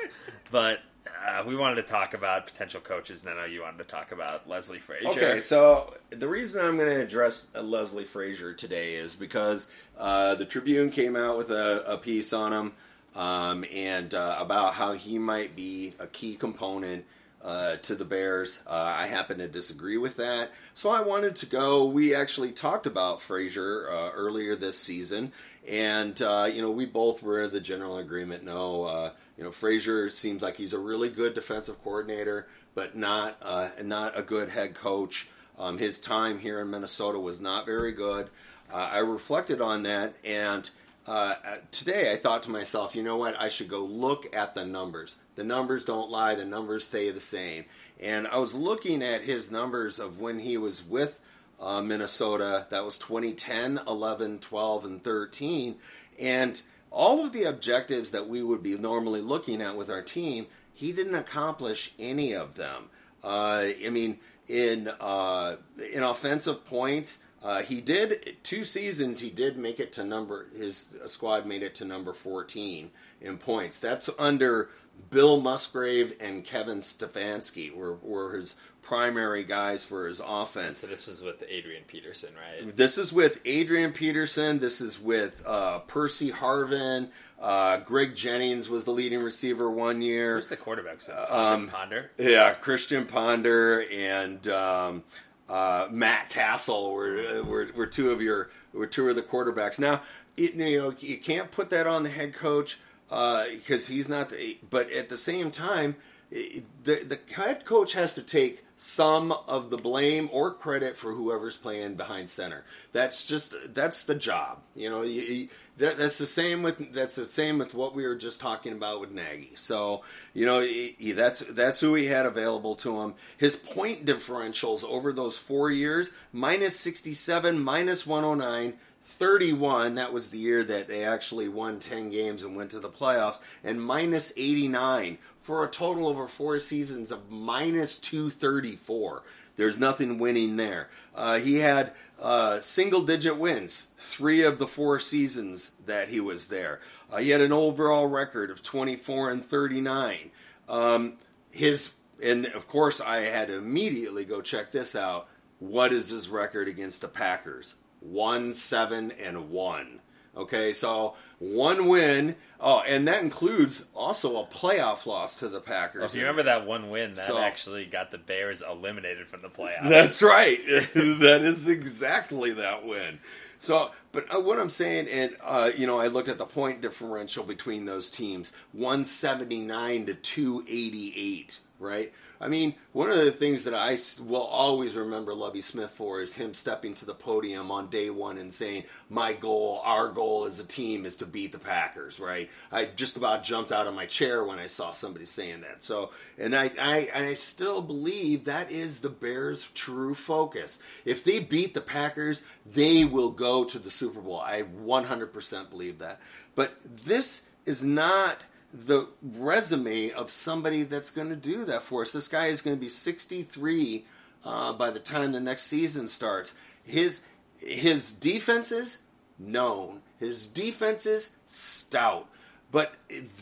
But 0.51 0.81
uh, 1.27 1.43
we 1.47 1.57
wanted 1.57 1.77
to 1.77 1.83
talk 1.83 2.15
about 2.15 2.47
potential 2.47 2.81
coaches, 2.81 3.25
and 3.25 3.35
I 3.35 3.43
know 3.43 3.45
you 3.47 3.63
wanted 3.63 3.79
to 3.79 3.85
talk 3.85 4.13
about 4.13 4.49
Leslie 4.49 4.79
Frazier. 4.79 5.09
Okay, 5.09 5.41
so 5.41 5.95
the 6.11 6.29
reason 6.29 6.65
I'm 6.65 6.77
going 6.77 6.89
to 6.89 7.03
address 7.03 7.47
uh, 7.55 7.63
Leslie 7.63 8.05
Frazier 8.05 8.55
today 8.55 8.95
is 8.95 9.17
because 9.17 9.69
uh, 9.99 10.37
the 10.37 10.45
Tribune 10.45 10.91
came 10.91 11.17
out 11.17 11.37
with 11.37 11.51
a, 11.51 11.85
a 11.87 11.99
piece 11.99 12.33
on 12.33 12.53
him 12.53 12.73
um, 13.15 13.65
and 13.73 14.15
uh, 14.15 14.37
about 14.39 14.75
how 14.75 14.93
he 14.93 15.19
might 15.19 15.55
be 15.55 15.95
a 15.99 16.07
key 16.07 16.37
component 16.37 17.05
uh, 17.45 17.77
to 17.77 17.95
the 17.95 18.05
Bears. 18.05 18.61
Uh, 18.67 18.95
I 18.97 19.07
happen 19.07 19.39
to 19.39 19.49
disagree 19.49 19.97
with 19.97 20.17
that, 20.17 20.53
so 20.75 20.91
I 20.91 21.03
wanted 21.03 21.37
to 21.37 21.47
go. 21.47 21.87
We 21.87 22.15
actually 22.15 22.53
talked 22.53 22.87
about 22.87 23.21
Frazier 23.21 23.91
uh, 23.91 24.11
earlier 24.11 24.55
this 24.55 24.79
season, 24.79 25.33
and 25.67 26.21
uh, 26.23 26.49
you 26.53 26.63
know 26.63 26.71
we 26.71 26.87
both 26.87 27.23
were 27.23 27.49
the 27.49 27.61
general 27.61 27.99
agreement. 27.99 28.45
No, 28.45 28.85
uh, 28.85 29.11
you 29.37 29.45
know 29.45 29.51
Frazier 29.51 30.09
seems 30.09 30.43
like 30.43 30.57
he's 30.57 30.73
a 30.73 30.79
really 30.79 31.09
good 31.09 31.35
defensive 31.35 31.83
coordinator, 31.83 32.47
but 32.75 32.97
not 32.97 33.43
not 33.85 34.19
a 34.19 34.23
good 34.23 34.49
head 34.49 34.75
coach. 34.75 35.29
Um, 35.59 35.79
his 35.79 35.99
time 35.99 36.39
here 36.39 36.61
in 36.61 36.71
Minnesota 36.71 37.19
was 37.19 37.41
not 37.41 37.67
very 37.67 37.93
good. 37.93 38.31
I 38.73 38.99
reflected 38.99 39.61
on 39.61 39.83
that, 39.83 40.15
and 40.25 40.71
uh, 41.07 41.35
today 41.71 42.13
I 42.13 42.17
thought 42.17 42.45
to 42.45 42.51
myself, 42.51 42.95
you 42.95 43.03
know 43.03 43.17
what? 43.17 43.41
I 43.41 43.49
should 43.49 43.69
go 43.69 43.85
look 43.85 44.35
at 44.35 44.55
the 44.55 44.65
numbers. 44.65 45.17
The 45.35 45.45
numbers 45.45 45.85
don't 45.85 46.11
lie. 46.11 46.35
The 46.35 46.45
numbers 46.45 46.85
stay 46.85 47.11
the 47.11 47.21
same. 47.21 47.65
And 48.01 48.27
I 48.27 48.39
was 48.39 48.55
looking 48.55 49.03
at 49.03 49.23
his 49.23 49.51
numbers 49.51 49.99
of 49.99 50.21
when 50.21 50.39
he 50.39 50.57
was 50.57 50.85
with 50.85 51.19
uh, 51.61 51.81
Minnesota. 51.81 52.67
That 52.71 52.85
was 52.85 52.99
2010, 52.99 53.81
11, 53.87 54.39
12, 54.41 54.85
and 54.85 55.03
13. 55.03 55.77
And 56.21 56.61
all 56.91 57.25
of 57.25 57.33
the 57.33 57.45
objectives 57.45 58.11
that 58.11 58.29
we 58.29 58.43
would 58.43 58.63
be 58.63 58.77
normally 58.77 59.21
looking 59.21 59.63
at 59.63 59.77
with 59.77 59.91
our 59.91 60.03
team, 60.03 60.47
he 60.73 60.93
didn't 60.93 61.15
accomplish 61.15 61.95
any 61.99 62.33
of 62.33 62.55
them. 62.55 62.91
Uh, 63.25 63.69
I 63.85 63.89
mean, 63.91 64.19
in 64.49 64.89
uh, 65.01 65.57
in 65.93 66.03
offensive 66.03 66.65
points, 66.65 67.19
uh, 67.43 67.63
he 67.63 67.81
did 67.81 68.37
two 68.43 68.65
seasons. 68.65 69.21
He 69.21 69.31
did 69.31 69.57
make 69.57 69.81
it 69.81 69.93
to 69.95 70.05
number. 70.05 70.47
His 70.57 70.95
squad 71.07 71.47
made 71.47 71.63
it 71.63 71.75
to 71.77 71.85
number 71.85 72.13
fourteen 72.13 72.91
in 73.21 73.39
points. 73.39 73.79
That's 73.79 74.09
under 74.19 74.71
Bill 75.11 75.41
Musgrave 75.41 76.15
and 76.21 76.45
Kevin 76.45 76.79
Stefanski 76.79 77.75
were 77.75 77.95
were 77.95 78.37
his 78.37 78.57
primary 78.83 79.45
guys 79.45 79.85
for 79.85 80.09
his 80.09 80.21
offense. 80.25 80.81
So 80.81 80.89
this 80.89 81.07
is 81.07 81.23
with 81.23 81.45
Adrian 81.49 81.85
Peterson, 81.87 82.31
right? 82.35 82.77
This 82.77 82.99
is 82.99 83.13
with 83.13 83.41
Adrian 83.45 83.93
Peterson. 83.93 84.59
This 84.59 84.81
is 84.81 85.01
with 85.01 85.43
uh, 85.47 85.79
Percy 85.81 86.33
Harvin. 86.33 87.09
Uh, 87.41 87.79
Greg 87.79 88.15
Jennings 88.17 88.69
was 88.69 88.85
the 88.85 88.91
leading 88.91 89.21
receiver 89.23 89.71
one 89.71 90.03
year. 90.03 90.37
Who's 90.37 90.49
the 90.49 90.57
quarterback? 90.57 91.01
So 91.01 91.27
Um, 91.31 91.69
Ponder. 91.69 92.11
Yeah, 92.19 92.55
Christian 92.55 93.07
Ponder 93.07 93.85
and 93.91 94.47
um, 94.49 95.05
uh, 95.49 95.89
Matt 95.91 96.31
Cassel 96.31 96.93
were, 96.93 97.43
were 97.43 97.69
were 97.75 97.87
two 97.87 98.11
of 98.11 98.23
your 98.23 98.51
were 98.73 98.87
two 98.87 99.09
of 99.09 99.17
the 99.17 99.23
quarterbacks. 99.23 99.79
Now, 99.79 100.03
it, 100.37 100.55
you 100.55 100.81
know 100.81 100.95
you 100.99 101.19
can't 101.19 101.51
put 101.51 101.71
that 101.71 101.87
on 101.87 102.03
the 102.03 102.11
head 102.11 102.35
coach 102.35 102.79
because 103.09 103.89
he's 103.89 104.09
not. 104.09 104.31
The, 104.31 104.59
but 104.69 104.91
at 104.91 105.09
the 105.09 105.17
same 105.17 105.51
time, 105.51 105.97
the 106.31 106.65
the 106.85 107.19
head 107.35 107.65
coach 107.65 107.93
has 107.93 108.15
to 108.15 108.23
take 108.23 108.65
some 108.83 109.31
of 109.47 109.71
the 109.71 109.77
blame 109.79 110.29
or 110.33 110.53
credit 110.53 110.97
for 110.97 111.13
whoever's 111.13 111.57
playing 111.57 111.95
behind 111.95 112.29
center. 112.29 112.65
That's 112.91 113.25
just 113.25 113.55
that's 113.75 114.05
the 114.05 114.15
job. 114.17 114.59
You 114.75 114.91
know, 114.91 115.03
you, 115.03 115.23
you- 115.23 115.49
that, 115.79 115.97
that's 115.97 116.19
the 116.19 116.27
same 116.27 116.63
with 116.63 116.93
that's 116.93 117.15
the 117.15 117.25
same 117.25 117.57
with 117.59 117.73
what 117.73 117.95
we 117.95 118.07
were 118.07 118.15
just 118.15 118.41
talking 118.43 118.75
about 118.75 119.01
with 119.01 119.11
Nagy. 119.11 119.53
So 119.55 120.03
you 120.35 120.45
know, 120.45 120.61
he, 120.61 121.13
that's 121.13 121.41
that's 121.41 121.81
who 121.81 121.95
he 121.95 122.07
had 122.07 122.27
available 122.27 122.75
to 122.77 123.01
him. 123.01 123.15
His 123.39 123.57
point 123.57 124.05
differentials 124.05 124.85
over 124.85 125.15
those 125.15 125.39
four 125.39 125.71
years 125.71 126.13
minus 126.31 126.79
sixty 126.79 127.15
seven, 127.15 127.63
minus 127.63 128.07
one 128.07 128.23
hundred 128.23 128.45
nine. 128.45 128.75
31, 129.23 129.95
that 129.95 130.13
was 130.13 130.31
the 130.31 130.39
year 130.39 130.65
that 130.65 130.89
they 130.89 131.05
actually 131.05 131.47
won 131.47 131.79
10 131.79 132.11
games 132.11 132.43
and 132.43 132.57
went 132.57 132.73
to 132.73 132.81
the 132.81 132.89
playoffs, 132.89 133.39
and 133.63 133.81
minus 133.81 134.33
89 134.37 135.17
for 135.41 135.63
a 135.63 135.69
total 135.69 136.09
over 136.09 136.27
four 136.27 136.59
seasons 136.59 137.13
of 137.13 137.31
minus 137.31 137.99
234. 138.01 139.23
There's 139.55 139.79
nothing 139.79 140.19
winning 140.19 140.57
there. 140.57 140.91
Uh, 141.15 141.39
he 141.39 141.59
had 141.59 141.93
uh, 142.21 142.59
single 142.59 143.03
digit 143.03 143.39
wins 143.39 143.91
three 143.97 144.43
of 144.43 144.59
the 144.59 144.67
four 144.67 144.99
seasons 144.99 145.77
that 145.87 146.09
he 146.09 146.19
was 146.19 146.49
there. 146.49 146.81
Uh, 147.09 147.19
he 147.19 147.31
had 147.31 147.41
an 147.41 147.53
overall 147.53 148.09
record 148.09 148.51
of 148.51 148.65
24 148.65 149.31
and 149.31 149.45
39. 149.45 150.33
Um, 150.69 151.13
his 151.53 151.93
and 152.21 152.47
of 152.47 152.67
course 152.67 153.01
I 153.01 153.19
had 153.19 153.47
to 153.49 153.59
immediately 153.59 154.25
go 154.25 154.41
check 154.41 154.73
this 154.73 154.97
out. 154.97 155.29
What 155.61 155.93
is 155.93 156.09
his 156.09 156.29
record 156.29 156.67
against 156.67 157.03
the 157.03 157.09
Packers? 157.09 157.77
One, 158.03 158.53
seven, 158.53 159.11
and 159.13 159.51
one. 159.51 160.01
Okay, 160.37 160.73
so 160.73 161.15
one 161.39 161.89
win. 161.89 162.37
Oh, 162.59 162.81
and 162.81 163.07
that 163.09 163.23
includes 163.23 163.85
also 163.95 164.41
a 164.41 164.47
playoff 164.47 165.05
loss 165.07 165.39
to 165.41 165.49
the 165.49 165.61
Packers. 165.61 166.05
If 166.13 166.15
you 166.17 166.23
remember 166.23 166.45
that 166.45 166.67
one 166.67 166.91
win, 166.91 167.15
that 167.15 167.27
So- 167.27 167.39
actually 167.39 167.85
got 167.87 168.11
the 168.11 168.19
Bears 168.19 168.63
eliminated 168.63 169.27
from 169.27 169.43
the 169.43 169.49
playoffs. 169.49 169.89
That's 169.89 170.23
right. 170.23 170.59
that 170.95 171.43
is 171.43 171.69
exactly 171.69 172.53
that 172.55 172.87
win. 172.87 173.19
So, 173.59 173.93
but 174.11 174.33
uh, 174.35 174.41
what 174.41 174.59
I'm 174.59 174.71
saying, 174.71 175.07
and 175.09 175.37
uh, 175.43 175.71
you 175.77 175.87
know, 175.87 176.01
I 176.01 176.09
looked 176.09 176.29
at 176.29 176.39
the 176.39 176.47
point 176.47 176.81
differential 176.81 177.45
between 177.45 177.85
those 177.85 178.11
teams, 178.11 178.53
179 178.73 180.07
to 180.07 180.15
288. 180.15 181.59
Right. 181.83 182.13
I 182.41 182.47
mean, 182.47 182.77
one 182.93 183.11
of 183.11 183.19
the 183.19 183.33
things 183.33 183.65
that 183.65 183.75
I 183.75 183.99
will 184.25 184.43
always 184.43 184.95
remember 184.95 185.35
Lovie 185.35 185.61
Smith 185.61 185.91
for 185.91 186.23
is 186.23 186.35
him 186.35 186.55
stepping 186.55 186.95
to 186.95 187.05
the 187.05 187.15
podium 187.15 187.73
on 187.73 187.89
day 187.89 188.09
one 188.09 188.39
and 188.39 188.55
saying, 188.55 188.85
"My 189.11 189.33
goal, 189.33 189.81
our 189.85 190.09
goal 190.09 190.45
as 190.45 190.61
a 190.61 190.65
team, 190.65 191.05
is 191.05 191.17
to 191.17 191.27
beat 191.27 191.51
the 191.51 191.59
Packers." 191.59 192.21
Right. 192.21 192.49
I 192.71 192.85
just 192.85 193.17
about 193.17 193.43
jumped 193.43 193.73
out 193.73 193.89
of 193.89 193.95
my 193.95 194.07
chair 194.07 194.45
when 194.45 194.61
I 194.61 194.69
saw 194.69 194.93
somebody 194.93 195.25
saying 195.25 195.63
that. 195.63 195.83
So, 195.83 196.11
and 196.39 196.55
I, 196.55 196.71
I, 196.81 197.11
I 197.15 197.35
still 197.35 197.83
believe 197.83 198.45
that 198.45 198.71
is 198.71 199.01
the 199.01 199.11
Bears' 199.11 199.69
true 199.75 200.15
focus. 200.15 200.79
If 201.05 201.25
they 201.25 201.41
beat 201.41 201.75
the 201.75 201.81
Packers, 201.81 202.45
they 202.65 203.05
will 203.05 203.31
go 203.31 203.65
to 203.65 203.79
the 203.81 203.91
Super 203.91 204.21
Bowl. 204.21 204.39
I 204.41 204.63
100% 204.63 205.71
believe 205.71 205.99
that. 205.99 206.21
But 206.55 206.77
this 207.05 207.47
is 207.67 207.83
not 207.85 208.45
the 208.73 209.09
resume 209.23 210.11
of 210.11 210.31
somebody 210.31 210.83
that's 210.85 211.11
going 211.11 211.29
to 211.29 211.37
do 211.37 211.65
that 211.67 211.83
for 211.83 212.03
us. 212.03 212.13
This 212.13 212.29
guy 212.29 212.47
is 212.47 212.63
going 212.63 212.77
to 212.77 212.81
be 212.81 212.89
63 212.89 214.07
uh, 214.45 214.73
by 214.73 214.91
the 214.91 214.99
time 214.99 215.33
the 215.33 215.41
next 215.41 215.65
season 215.65 216.09
starts. 216.09 216.55
His 216.83 217.23
his 217.59 218.13
defenses 218.13 218.99
known. 219.39 220.01
His 220.19 220.47
defenses 220.47 221.37
stout. 221.47 222.29
But 222.71 222.95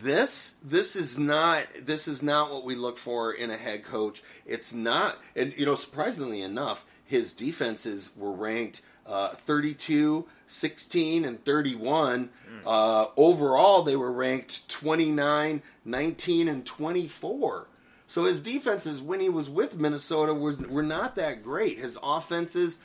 this 0.03 0.57
this 0.62 0.97
is 0.97 1.18
not 1.18 1.64
this 1.81 2.09
is 2.09 2.22
not 2.22 2.51
what 2.51 2.64
we 2.64 2.74
look 2.74 2.99
for 2.99 3.33
in 3.33 3.51
a 3.51 3.57
head 3.57 3.85
coach. 3.85 4.22
It's 4.45 4.74
not 4.74 5.18
and 5.37 5.57
you 5.57 5.64
know 5.64 5.76
surprisingly 5.76 6.43
enough, 6.43 6.85
his 7.05 7.35
defenses 7.35 8.12
were 8.16 8.33
ranked 8.33 8.83
uh, 9.07 9.30
32, 9.30 10.26
16, 10.46 11.24
and 11.24 11.44
31. 11.44 12.30
Uh, 12.66 13.07
overall, 13.16 13.82
they 13.82 13.96
were 13.96 14.12
ranked 14.12 14.68
29, 14.68 15.62
19, 15.84 16.48
and 16.48 16.66
24. 16.66 17.66
So 18.07 18.24
his 18.24 18.40
defenses, 18.40 19.01
when 19.01 19.20
he 19.20 19.28
was 19.28 19.48
with 19.48 19.78
Minnesota, 19.78 20.34
was 20.34 20.61
were 20.61 20.82
not 20.82 21.14
that 21.14 21.44
great. 21.44 21.78
His 21.78 21.96
offenses, 22.03 22.80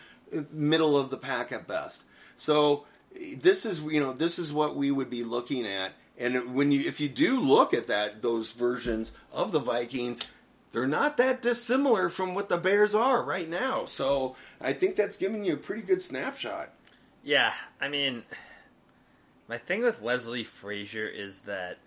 middle 0.52 0.98
of 0.98 1.10
the 1.10 1.18
pack 1.18 1.52
at 1.52 1.68
best. 1.68 2.04
So 2.36 2.86
this 3.38 3.66
is 3.66 3.82
you 3.82 4.00
know 4.00 4.14
this 4.14 4.38
is 4.38 4.54
what 4.54 4.76
we 4.76 4.92
would 4.92 5.10
be 5.10 5.24
looking 5.24 5.66
at. 5.66 5.94
And 6.18 6.54
when 6.54 6.72
you 6.72 6.82
if 6.82 7.00
you 7.00 7.10
do 7.10 7.40
look 7.40 7.74
at 7.74 7.88
that 7.88 8.22
those 8.22 8.52
versions 8.52 9.14
of 9.34 9.52
the 9.52 9.60
Vikings, 9.60 10.22
they're 10.72 10.88
not 10.88 11.18
that 11.18 11.42
dissimilar 11.42 12.10
from 12.10 12.36
what 12.36 12.50
the 12.50 12.58
Bears 12.58 12.94
are 12.94 13.24
right 13.24 13.50
now. 13.50 13.86
So 13.86 14.36
I 14.60 14.74
think 14.74 14.96
that's 14.96 15.18
giving 15.18 15.46
you 15.46 15.54
a 15.54 15.58
pretty 15.58 15.82
good 15.82 16.02
snapshot. 16.02 16.74
Yeah, 17.24 17.54
I 17.82 17.88
mean, 17.88 18.24
my 19.48 19.58
thing 19.58 19.84
with 19.84 20.02
Leslie 20.02 20.44
Frazier 20.44 21.08
is 21.08 21.42
that 21.42 21.78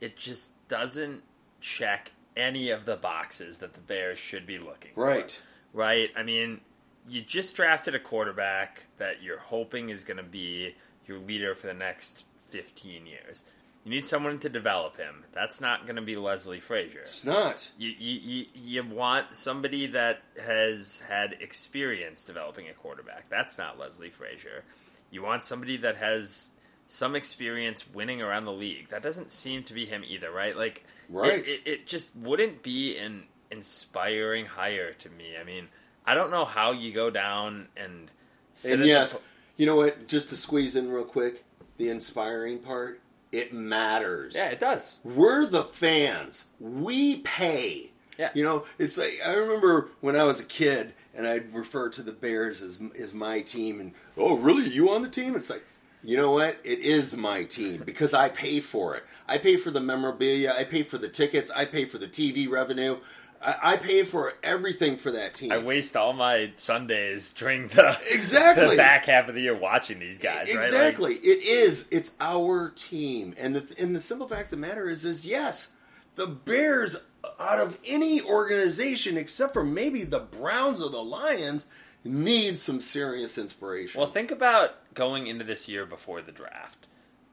it 0.00 0.16
just 0.16 0.68
doesn't 0.68 1.22
check 1.60 2.12
any 2.36 2.70
of 2.70 2.84
the 2.84 2.96
boxes 2.96 3.58
that 3.58 3.74
the 3.74 3.80
Bears 3.80 4.18
should 4.18 4.46
be 4.46 4.58
looking 4.58 4.92
for. 4.94 5.06
Right. 5.06 5.42
Right? 5.72 6.10
I 6.16 6.22
mean, 6.22 6.60
you 7.08 7.22
just 7.22 7.56
drafted 7.56 7.94
a 7.94 7.98
quarterback 7.98 8.86
that 8.98 9.22
you're 9.22 9.38
hoping 9.38 9.90
is 9.90 10.04
going 10.04 10.16
to 10.18 10.22
be 10.22 10.74
your 11.06 11.18
leader 11.18 11.54
for 11.54 11.66
the 11.66 11.74
next 11.74 12.24
15 12.50 13.06
years. 13.06 13.44
You 13.86 13.92
need 13.92 14.04
someone 14.04 14.40
to 14.40 14.48
develop 14.48 14.96
him. 14.96 15.22
That's 15.32 15.60
not 15.60 15.86
going 15.86 15.94
to 15.94 16.02
be 16.02 16.16
Leslie 16.16 16.58
Frazier. 16.58 17.02
It's 17.02 17.24
not. 17.24 17.70
You, 17.78 17.94
you, 17.96 18.20
you, 18.20 18.46
you 18.52 18.84
want 18.84 19.36
somebody 19.36 19.86
that 19.86 20.22
has 20.44 21.04
had 21.08 21.36
experience 21.40 22.24
developing 22.24 22.68
a 22.68 22.72
quarterback. 22.72 23.28
That's 23.28 23.58
not 23.58 23.78
Leslie 23.78 24.10
Frazier. 24.10 24.64
You 25.12 25.22
want 25.22 25.44
somebody 25.44 25.76
that 25.76 25.96
has 25.98 26.50
some 26.88 27.14
experience 27.14 27.88
winning 27.88 28.20
around 28.20 28.44
the 28.44 28.52
league. 28.52 28.88
That 28.88 29.04
doesn't 29.04 29.30
seem 29.30 29.62
to 29.62 29.72
be 29.72 29.86
him 29.86 30.02
either, 30.04 30.32
right? 30.32 30.56
Like, 30.56 30.84
Right. 31.08 31.46
It, 31.46 31.48
it, 31.48 31.60
it 31.64 31.86
just 31.86 32.16
wouldn't 32.16 32.62
be 32.62 32.98
an 32.98 33.24
inspiring 33.50 34.46
hire 34.46 34.94
to 34.94 35.10
me. 35.10 35.36
I 35.40 35.44
mean, 35.44 35.68
I 36.04 36.14
don't 36.14 36.30
know 36.30 36.44
how 36.44 36.72
you 36.72 36.92
go 36.92 37.10
down 37.10 37.68
and 37.76 38.10
sit 38.54 38.74
And 38.74 38.82
the 38.82 38.88
yes, 38.88 39.20
you 39.56 39.66
know 39.66 39.76
what? 39.76 40.08
Just 40.08 40.30
to 40.30 40.36
squeeze 40.36 40.76
in 40.76 40.90
real 40.90 41.04
quick, 41.04 41.44
the 41.76 41.88
inspiring 41.88 42.58
part, 42.58 43.00
it 43.36 43.52
matters. 43.52 44.34
yeah, 44.34 44.48
it 44.48 44.60
does. 44.60 44.98
We're 45.04 45.46
the 45.46 45.62
fans. 45.62 46.46
We 46.58 47.18
pay. 47.18 47.90
Yeah. 48.18 48.30
You 48.34 48.44
know, 48.44 48.64
it's 48.78 48.96
like 48.96 49.20
I 49.24 49.34
remember 49.34 49.90
when 50.00 50.16
I 50.16 50.24
was 50.24 50.40
a 50.40 50.44
kid 50.44 50.94
and 51.14 51.26
I'd 51.26 51.52
refer 51.52 51.90
to 51.90 52.02
the 52.02 52.12
Bears 52.12 52.62
as 52.62 52.80
as 52.98 53.12
my 53.12 53.42
team 53.42 53.80
and 53.80 53.92
oh, 54.16 54.36
really? 54.36 54.68
You 54.68 54.90
on 54.90 55.02
the 55.02 55.10
team? 55.10 55.36
It's 55.36 55.50
like, 55.50 55.64
you 56.02 56.16
know 56.16 56.30
what? 56.30 56.56
It 56.64 56.78
is 56.78 57.14
my 57.14 57.44
team 57.44 57.82
because 57.84 58.14
I 58.14 58.30
pay 58.30 58.60
for 58.60 58.96
it. 58.96 59.04
I 59.28 59.36
pay 59.36 59.58
for 59.58 59.70
the 59.70 59.80
memorabilia, 59.80 60.54
I 60.56 60.64
pay 60.64 60.82
for 60.82 60.96
the 60.96 61.08
tickets, 61.08 61.50
I 61.50 61.66
pay 61.66 61.84
for 61.84 61.98
the 61.98 62.08
TV 62.08 62.48
revenue. 62.48 62.98
I, 63.46 63.74
I 63.74 63.76
pay 63.76 64.02
for 64.02 64.32
everything 64.42 64.96
for 64.96 65.12
that 65.12 65.34
team. 65.34 65.52
I 65.52 65.58
waste 65.58 65.96
all 65.96 66.12
my 66.12 66.52
Sundays 66.56 67.32
during 67.32 67.68
the 67.68 67.96
Exactly. 68.10 68.70
the 68.70 68.76
back 68.76 69.04
half 69.06 69.28
of 69.28 69.34
the 69.34 69.40
year 69.42 69.56
watching 69.56 70.00
these 70.00 70.18
guys. 70.18 70.48
right? 70.48 70.54
Like, 70.56 70.64
Exactly. 70.64 71.14
it 71.14 71.44
is. 71.44 71.86
It's 71.90 72.14
our 72.20 72.70
team, 72.70 73.34
and 73.38 73.54
the 73.54 73.74
and 73.82 73.94
the 73.94 74.00
simple 74.00 74.26
fact 74.28 74.44
of 74.44 74.50
the 74.50 74.56
matter 74.66 74.88
is, 74.88 75.04
is 75.04 75.24
yes, 75.24 75.74
the 76.16 76.26
Bears, 76.26 76.96
out 77.38 77.60
of 77.60 77.78
any 77.86 78.20
organization 78.20 79.16
except 79.16 79.52
for 79.52 79.62
maybe 79.64 80.02
the 80.04 80.20
Browns 80.20 80.80
or 80.82 80.90
the 80.90 81.02
Lions, 81.02 81.66
need 82.04 82.58
some 82.58 82.80
serious 82.80 83.38
inspiration. 83.38 83.98
Well, 84.00 84.10
think 84.10 84.30
about 84.30 84.92
going 84.94 85.26
into 85.28 85.44
this 85.44 85.68
year 85.68 85.86
before 85.86 86.20
the 86.22 86.32
draft. 86.32 86.86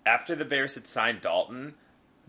After 0.05 0.35
the 0.35 0.45
Bears 0.45 0.75
had 0.75 0.85
signed 0.85 1.21
Dalton, 1.21 1.75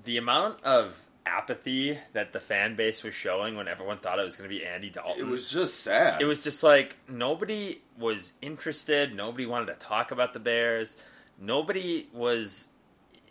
the 0.05 0.17
amount 0.17 0.63
of 0.63 1.07
apathy 1.27 1.99
that 2.13 2.33
the 2.33 2.41
fan 2.41 2.77
base 2.77 3.03
was 3.03 3.15
showing 3.15 3.57
when 3.57 3.67
everyone 3.69 3.99
thought 3.99 4.19
it 4.19 4.25
was 4.25 4.37
going 4.37 4.49
to 4.49 4.55
be 4.55 4.65
Andy 4.65 4.91
Dalton. 4.91 5.21
it 5.21 5.27
was 5.27 5.51
just 5.51 5.81
sad. 5.81 6.21
it 6.21 6.27
was 6.27 6.45
just 6.45 6.63
like 6.63 6.97
nobody 7.09 7.81
was 7.99 8.35
interested. 8.43 9.15
Nobody 9.15 9.47
wanted 9.47 9.67
to 9.67 9.75
talk 9.75 10.11
about 10.11 10.33
the 10.33 10.41
Bears. 10.41 10.97
Nobody 11.41 12.09
was 12.13 12.69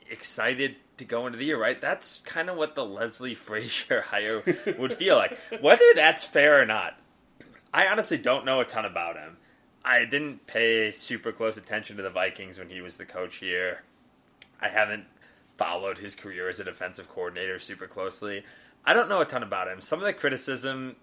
excited 0.09 0.75
to 0.97 1.05
go 1.05 1.25
into 1.25 1.37
the 1.37 1.45
year, 1.45 1.59
right? 1.59 1.79
That's 1.79 2.19
kind 2.19 2.49
of 2.49 2.57
what 2.57 2.75
the 2.75 2.85
Leslie 2.85 3.35
Frazier 3.35 4.01
hire 4.07 4.43
would 4.77 4.93
feel 4.93 5.15
like. 5.15 5.37
Whether 5.61 5.85
that's 5.95 6.23
fair 6.23 6.61
or 6.61 6.65
not, 6.65 6.99
I 7.73 7.87
honestly 7.87 8.17
don't 8.17 8.45
know 8.45 8.59
a 8.59 8.65
ton 8.65 8.85
about 8.85 9.17
him. 9.17 9.37
I 9.85 10.05
didn't 10.05 10.47
pay 10.47 10.91
super 10.91 11.31
close 11.31 11.57
attention 11.57 11.97
to 11.97 12.03
the 12.03 12.09
Vikings 12.09 12.57
when 12.57 12.69
he 12.69 12.81
was 12.81 12.97
the 12.97 13.05
coach 13.05 13.37
here. 13.37 13.83
I 14.61 14.69
haven't 14.69 15.05
followed 15.57 15.97
his 15.97 16.15
career 16.15 16.49
as 16.49 16.59
a 16.59 16.63
defensive 16.63 17.09
coordinator 17.09 17.59
super 17.59 17.87
closely. 17.87 18.43
I 18.85 18.93
don't 18.93 19.09
know 19.09 19.21
a 19.21 19.25
ton 19.25 19.43
about 19.43 19.67
him. 19.67 19.81
Some 19.81 19.99
of 19.99 20.05
the 20.05 20.13
criticism 20.13 20.95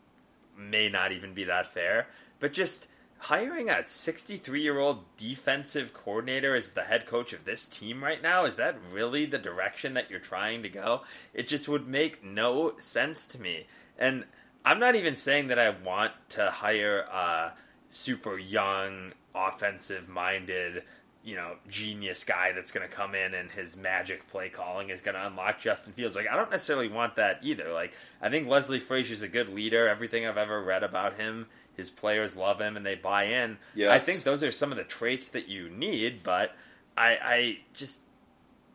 may 0.56 0.88
not 0.88 1.12
even 1.12 1.34
be 1.34 1.44
that 1.44 1.66
fair, 1.66 2.08
but 2.38 2.52
just 2.52 2.88
hiring 3.18 3.68
a 3.68 3.86
63 3.86 4.62
year 4.62 4.78
old 4.78 5.04
defensive 5.16 5.92
coordinator 5.92 6.54
as 6.54 6.70
the 6.70 6.82
head 6.82 7.06
coach 7.06 7.32
of 7.32 7.44
this 7.44 7.68
team 7.68 8.02
right 8.02 8.22
now 8.22 8.46
is 8.46 8.56
that 8.56 8.78
really 8.92 9.26
the 9.26 9.38
direction 9.38 9.94
that 9.94 10.10
you're 10.10 10.18
trying 10.18 10.62
to 10.62 10.68
go? 10.68 11.02
It 11.34 11.46
just 11.46 11.68
would 11.68 11.86
make 11.86 12.24
no 12.24 12.78
sense 12.78 13.26
to 13.28 13.40
me. 13.40 13.66
And 13.98 14.24
I'm 14.64 14.78
not 14.78 14.94
even 14.94 15.14
saying 15.14 15.48
that 15.48 15.58
I 15.58 15.70
want 15.70 16.12
to 16.30 16.50
hire 16.50 17.00
a 17.00 17.52
super 17.88 18.38
young, 18.38 19.12
offensive 19.34 20.08
minded, 20.08 20.82
you 21.22 21.36
know, 21.36 21.56
genius 21.68 22.24
guy 22.24 22.52
that's 22.52 22.72
going 22.72 22.88
to 22.88 22.94
come 22.94 23.14
in 23.14 23.34
and 23.34 23.50
his 23.50 23.76
magic 23.76 24.26
play 24.28 24.48
calling 24.48 24.88
is 24.88 25.00
going 25.00 25.14
to 25.14 25.26
unlock 25.26 25.60
Justin 25.60 25.92
Fields. 25.92 26.16
Like, 26.16 26.28
I 26.28 26.36
don't 26.36 26.50
necessarily 26.50 26.88
want 26.88 27.16
that 27.16 27.40
either. 27.42 27.72
Like, 27.72 27.92
I 28.22 28.30
think 28.30 28.48
Leslie 28.48 28.78
Frazier's 28.78 29.22
a 29.22 29.28
good 29.28 29.50
leader. 29.50 29.86
Everything 29.88 30.26
I've 30.26 30.38
ever 30.38 30.62
read 30.62 30.82
about 30.82 31.18
him, 31.18 31.46
his 31.76 31.90
players 31.90 32.36
love 32.36 32.60
him 32.60 32.76
and 32.76 32.86
they 32.86 32.94
buy 32.94 33.24
in. 33.24 33.58
Yes. 33.74 33.90
I 33.90 33.98
think 33.98 34.22
those 34.22 34.42
are 34.42 34.50
some 34.50 34.72
of 34.72 34.78
the 34.78 34.84
traits 34.84 35.28
that 35.30 35.48
you 35.48 35.68
need, 35.68 36.22
but 36.22 36.56
I, 36.96 37.18
I 37.22 37.58
just 37.74 38.02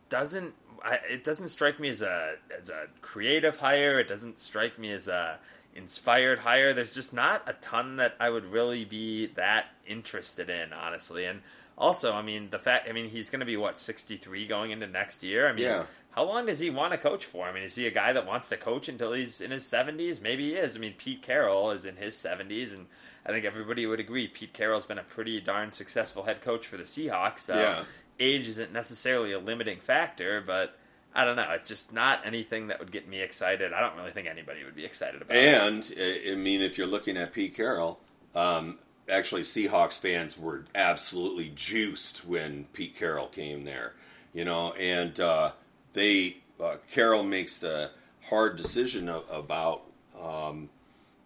doesn't. 0.09 0.53
I, 0.83 0.99
it 1.09 1.23
doesn't 1.23 1.47
strike 1.47 1.79
me 1.79 1.89
as 1.89 2.03
a 2.03 2.35
as 2.59 2.69
a 2.69 2.87
creative 3.01 3.57
hire. 3.57 3.99
It 3.99 4.07
doesn't 4.07 4.37
strike 4.39 4.77
me 4.77 4.91
as 4.91 5.07
a 5.07 5.39
inspired 5.73 6.39
hire. 6.39 6.73
There's 6.73 6.93
just 6.93 7.13
not 7.13 7.43
a 7.47 7.53
ton 7.53 7.97
that 7.97 8.15
I 8.19 8.29
would 8.29 8.45
really 8.45 8.85
be 8.85 9.27
that 9.35 9.67
interested 9.87 10.49
in, 10.49 10.73
honestly. 10.73 11.25
And 11.25 11.41
also, 11.77 12.13
I 12.13 12.21
mean, 12.21 12.49
the 12.51 12.59
fact, 12.59 12.87
I 12.89 12.93
mean, 12.93 13.09
he's 13.09 13.29
going 13.29 13.39
to 13.41 13.45
be 13.45 13.57
what 13.57 13.77
63 13.79 14.47
going 14.47 14.71
into 14.71 14.87
next 14.87 15.23
year. 15.23 15.47
I 15.47 15.51
mean, 15.53 15.65
Yeah. 15.65 15.85
how 16.11 16.23
long 16.23 16.45
does 16.45 16.59
he 16.59 16.69
want 16.69 16.93
to 16.93 16.97
coach 16.97 17.25
for? 17.25 17.45
I 17.47 17.51
mean, 17.51 17.63
is 17.63 17.75
he 17.75 17.85
a 17.87 17.91
guy 17.91 18.13
that 18.13 18.25
wants 18.25 18.47
to 18.49 18.57
coach 18.57 18.87
until 18.87 19.13
he's 19.13 19.41
in 19.41 19.51
his 19.51 19.63
70s? 19.65 20.21
Maybe 20.21 20.51
he 20.51 20.55
is. 20.55 20.75
I 20.75 20.79
mean, 20.79 20.93
Pete 20.97 21.21
Carroll 21.21 21.71
is 21.71 21.83
in 21.85 21.97
his 21.97 22.15
70s, 22.15 22.73
and 22.73 22.87
I 23.25 23.31
think 23.31 23.43
everybody 23.45 23.85
would 23.85 23.99
agree 23.99 24.27
Pete 24.27 24.53
Carroll's 24.53 24.85
been 24.85 24.99
a 24.99 25.03
pretty 25.03 25.41
darn 25.41 25.71
successful 25.71 26.23
head 26.23 26.41
coach 26.41 26.65
for 26.65 26.77
the 26.77 26.83
Seahawks. 26.83 27.39
So 27.39 27.59
Yeah. 27.59 27.83
age 28.19 28.47
isn't 28.47 28.71
necessarily 28.71 29.31
a 29.33 29.39
limiting 29.39 29.79
factor, 29.79 30.41
but. 30.41 30.77
I 31.17 31.23
don't 31.23 31.37
know. 31.37 31.49
It's 31.51 31.69
just 31.69 31.93
not 31.93 32.25
anything 32.25 32.67
that 32.67 32.79
would 32.79 32.91
get 32.91 33.07
me 33.07 33.21
excited. 33.21 33.71
I 33.71 33.79
don't 33.79 33.95
really 33.95 34.11
think 34.11 34.27
anybody 34.27 34.65
would 34.65 34.75
be 34.75 34.83
excited 34.83 35.21
about 35.21 35.37
it. 35.37 35.45
And 35.45 35.93
I 35.97 36.33
I 36.33 36.35
mean, 36.35 36.61
if 36.61 36.77
you're 36.77 36.87
looking 36.87 37.15
at 37.15 37.31
Pete 37.31 37.55
Carroll, 37.55 38.01
um, 38.35 38.79
actually, 39.09 39.41
Seahawks 39.41 39.99
fans 39.99 40.37
were 40.37 40.65
absolutely 40.73 41.51
juiced 41.55 42.25
when 42.25 42.65
Pete 42.73 42.95
Carroll 42.95 43.27
came 43.27 43.63
there. 43.63 43.93
You 44.33 44.45
know, 44.45 44.73
and 44.73 45.17
uh, 45.19 45.51
they 45.93 46.37
uh, 46.61 46.77
Carroll 46.91 47.23
makes 47.23 47.57
the 47.57 47.91
hard 48.21 48.57
decision 48.57 49.09
of, 49.09 49.23
about 49.31 49.83
um, 50.21 50.69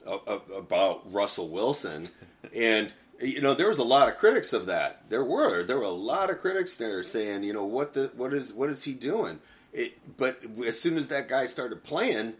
about 0.05 1.11
Russell 1.11 1.49
Wilson, 1.49 2.09
and 2.55 2.93
you 3.19 3.41
know 3.41 3.53
there 3.53 3.69
was 3.69 3.79
a 3.79 3.83
lot 3.83 4.09
of 4.09 4.17
critics 4.17 4.53
of 4.53 4.67
that. 4.67 5.09
There 5.09 5.23
were 5.23 5.63
there 5.63 5.77
were 5.77 5.83
a 5.83 5.89
lot 5.89 6.29
of 6.29 6.39
critics 6.39 6.75
there 6.75 7.03
saying, 7.03 7.43
you 7.43 7.53
know, 7.53 7.65
what 7.65 7.93
the 7.93 8.11
what 8.15 8.33
is 8.33 8.53
what 8.53 8.69
is 8.69 8.83
he 8.83 8.93
doing? 8.93 9.39
It, 9.71 9.99
but 10.17 10.41
as 10.65 10.79
soon 10.79 10.97
as 10.97 11.09
that 11.09 11.29
guy 11.29 11.45
started 11.45 11.83
playing, 11.83 12.33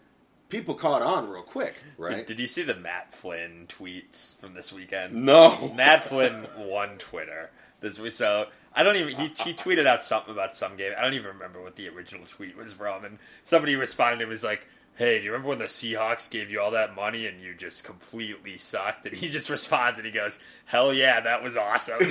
people 0.50 0.74
caught 0.74 1.02
on 1.02 1.30
real 1.30 1.42
quick, 1.42 1.74
right? 1.96 2.26
Did 2.26 2.38
you 2.38 2.46
see 2.46 2.62
the 2.62 2.74
Matt 2.74 3.14
Flynn 3.14 3.66
tweets 3.68 4.36
from 4.40 4.54
this 4.54 4.72
weekend? 4.72 5.14
no, 5.14 5.72
Matt 5.76 6.04
Flynn 6.04 6.46
won 6.58 6.98
Twitter 6.98 7.50
this 7.80 7.98
week, 7.98 8.12
so 8.12 8.46
I 8.74 8.82
don't 8.82 8.96
even. 8.96 9.14
He, 9.14 9.28
he 9.28 9.54
tweeted 9.54 9.86
out 9.86 10.04
something 10.04 10.32
about 10.32 10.54
some 10.54 10.76
game. 10.76 10.92
I 10.98 11.02
don't 11.02 11.14
even 11.14 11.28
remember 11.28 11.62
what 11.62 11.76
the 11.76 11.88
original 11.88 12.26
tweet 12.26 12.56
was 12.56 12.72
from, 12.72 13.04
and 13.04 13.18
somebody 13.44 13.76
responded 13.76 14.20
and 14.20 14.30
was 14.30 14.44
like, 14.44 14.66
"Hey, 14.96 15.18
do 15.18 15.24
you 15.24 15.32
remember 15.32 15.48
when 15.48 15.58
the 15.58 15.64
Seahawks 15.64 16.30
gave 16.30 16.50
you 16.50 16.60
all 16.60 16.72
that 16.72 16.94
money 16.94 17.26
and 17.26 17.40
you 17.40 17.54
just 17.54 17.84
completely 17.84 18.58
sucked?" 18.58 19.06
And 19.06 19.14
he 19.14 19.28
just 19.28 19.48
responds 19.50 19.98
and 19.98 20.06
he 20.06 20.12
goes, 20.12 20.40
"Hell 20.66 20.92
yeah, 20.92 21.20
that 21.20 21.42
was 21.42 21.56
awesome." 21.56 22.00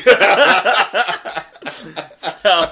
so 2.16 2.72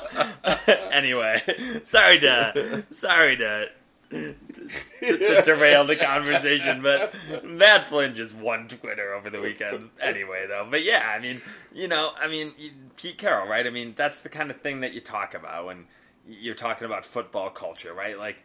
anyway, 0.91 1.41
sorry 1.83 2.19
to 2.19 2.83
sorry 2.89 3.37
to 3.37 3.69
to, 4.09 4.35
to 4.99 5.41
derail 5.43 5.85
the 5.85 5.95
conversation, 5.95 6.81
but 6.81 7.13
Matt 7.43 7.87
Flynn 7.87 8.15
just 8.15 8.35
won 8.35 8.67
Twitter 8.67 9.13
over 9.13 9.29
the 9.29 9.41
weekend 9.41 9.89
anyway, 10.01 10.45
though. 10.47 10.67
But 10.69 10.83
yeah, 10.83 11.11
I 11.13 11.19
mean, 11.19 11.41
you 11.73 11.87
know, 11.87 12.11
I 12.19 12.27
mean, 12.27 12.53
Pete 12.95 13.17
Carroll, 13.17 13.47
right? 13.47 13.65
I 13.65 13.69
mean, 13.69 13.93
that's 13.95 14.21
the 14.21 14.29
kind 14.29 14.51
of 14.51 14.61
thing 14.61 14.81
that 14.81 14.93
you 14.93 15.01
talk 15.01 15.33
about 15.33 15.65
when 15.65 15.85
you're 16.27 16.55
talking 16.55 16.85
about 16.85 17.05
football 17.05 17.49
culture, 17.49 17.93
right? 17.93 18.17
Like, 18.17 18.37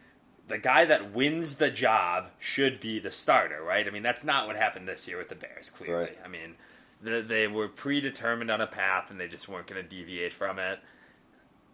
the 0.48 0.58
guy 0.58 0.84
that 0.84 1.12
wins 1.12 1.56
the 1.56 1.70
job 1.70 2.30
should 2.38 2.80
be 2.80 2.98
the 2.98 3.10
starter, 3.10 3.62
right? 3.62 3.86
I 3.86 3.90
mean, 3.90 4.02
that's 4.02 4.24
not 4.24 4.46
what 4.46 4.56
happened 4.56 4.88
this 4.88 5.06
year 5.06 5.18
with 5.18 5.28
the 5.28 5.34
Bears, 5.34 5.70
clearly. 5.70 6.04
Right. 6.04 6.18
I 6.24 6.28
mean, 6.28 6.56
the, 7.00 7.22
they 7.22 7.46
were 7.46 7.68
predetermined 7.68 8.50
on 8.50 8.60
a 8.60 8.66
path 8.66 9.10
and 9.10 9.18
they 9.18 9.28
just 9.28 9.48
weren't 9.48 9.66
going 9.66 9.82
to 9.82 9.88
deviate 9.88 10.34
from 10.34 10.58
it. 10.58 10.80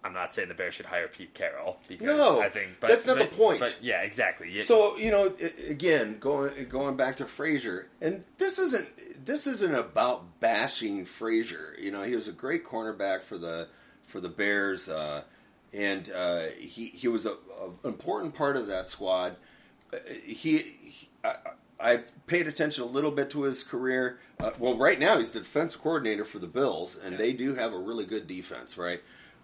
I'm 0.05 0.13
not 0.13 0.33
saying 0.33 0.49
the 0.49 0.55
Bears 0.55 0.75
should 0.75 0.87
hire 0.87 1.09
Pete 1.09 1.35
Carroll 1.35 1.79
because 1.89 2.07
No, 2.07 2.41
I 2.41 2.49
think 2.49 2.69
but, 2.81 2.89
that's 2.89 3.07
not 3.07 3.19
but- 3.19 3.31
the 3.31 3.37
point. 3.37 3.61
But 3.61 3.79
yeah, 3.83 4.03
exactly. 4.03 4.51
You- 4.53 4.61
So 4.61 4.97
you 4.97 5.11
know, 5.11 5.35
again, 5.69 6.19
going 6.19 6.69
going 6.69 6.97
back 6.97 7.17
to 7.17 7.27
Frazier, 7.27 7.89
and 8.01 8.25
this 8.39 8.59
isn't 8.59 9.25
this 9.27 9.47
isn't 9.47 9.75
about 9.75 10.41
bashing 10.41 11.05
Frazier. 11.05 11.75
You 11.79 11.91
know, 11.91 12.03
he 12.05 12.15
was 12.15 12.29
a 12.29 12.33
great 12.33 12.65
cornerback 12.65 13.23
for 13.23 13.39
the 13.39 13.69
for 14.07 14.21
the 14.21 14.29
Bears, 14.29 14.89
uh, 14.89 15.23
and 15.73 16.11
uh, 16.13 16.47
he 16.59 16.87
he 16.87 17.09
was 17.09 17.27
a, 17.27 17.33
a 17.85 17.89
important 17.89 18.35
part 18.35 18.57
of 18.57 18.69
that 18.69 18.89
squad. 18.89 19.37
Uh, 19.93 19.99
He, 20.25 20.59
he 20.59 21.09
I, 21.25 21.35
I've 21.81 22.27
paid 22.27 22.47
attention 22.49 22.83
a 22.85 22.87
little 22.87 23.11
bit 23.11 23.31
to 23.31 23.43
his 23.43 23.63
career. 23.63 24.19
Uh, 24.41 24.51
well, 24.59 24.77
right 24.77 24.99
now 24.99 25.19
he's 25.19 25.33
the 25.33 25.41
defense 25.41 25.77
coordinator 25.77 26.25
for 26.25 26.39
the 26.39 26.47
Bills, 26.47 26.97
and 26.97 27.19
they 27.19 27.33
do 27.33 27.55
have 27.55 27.73
a 27.73 27.79
really 27.79 28.05
good 28.07 28.27
defense, 28.27 28.77
right? 28.79 29.01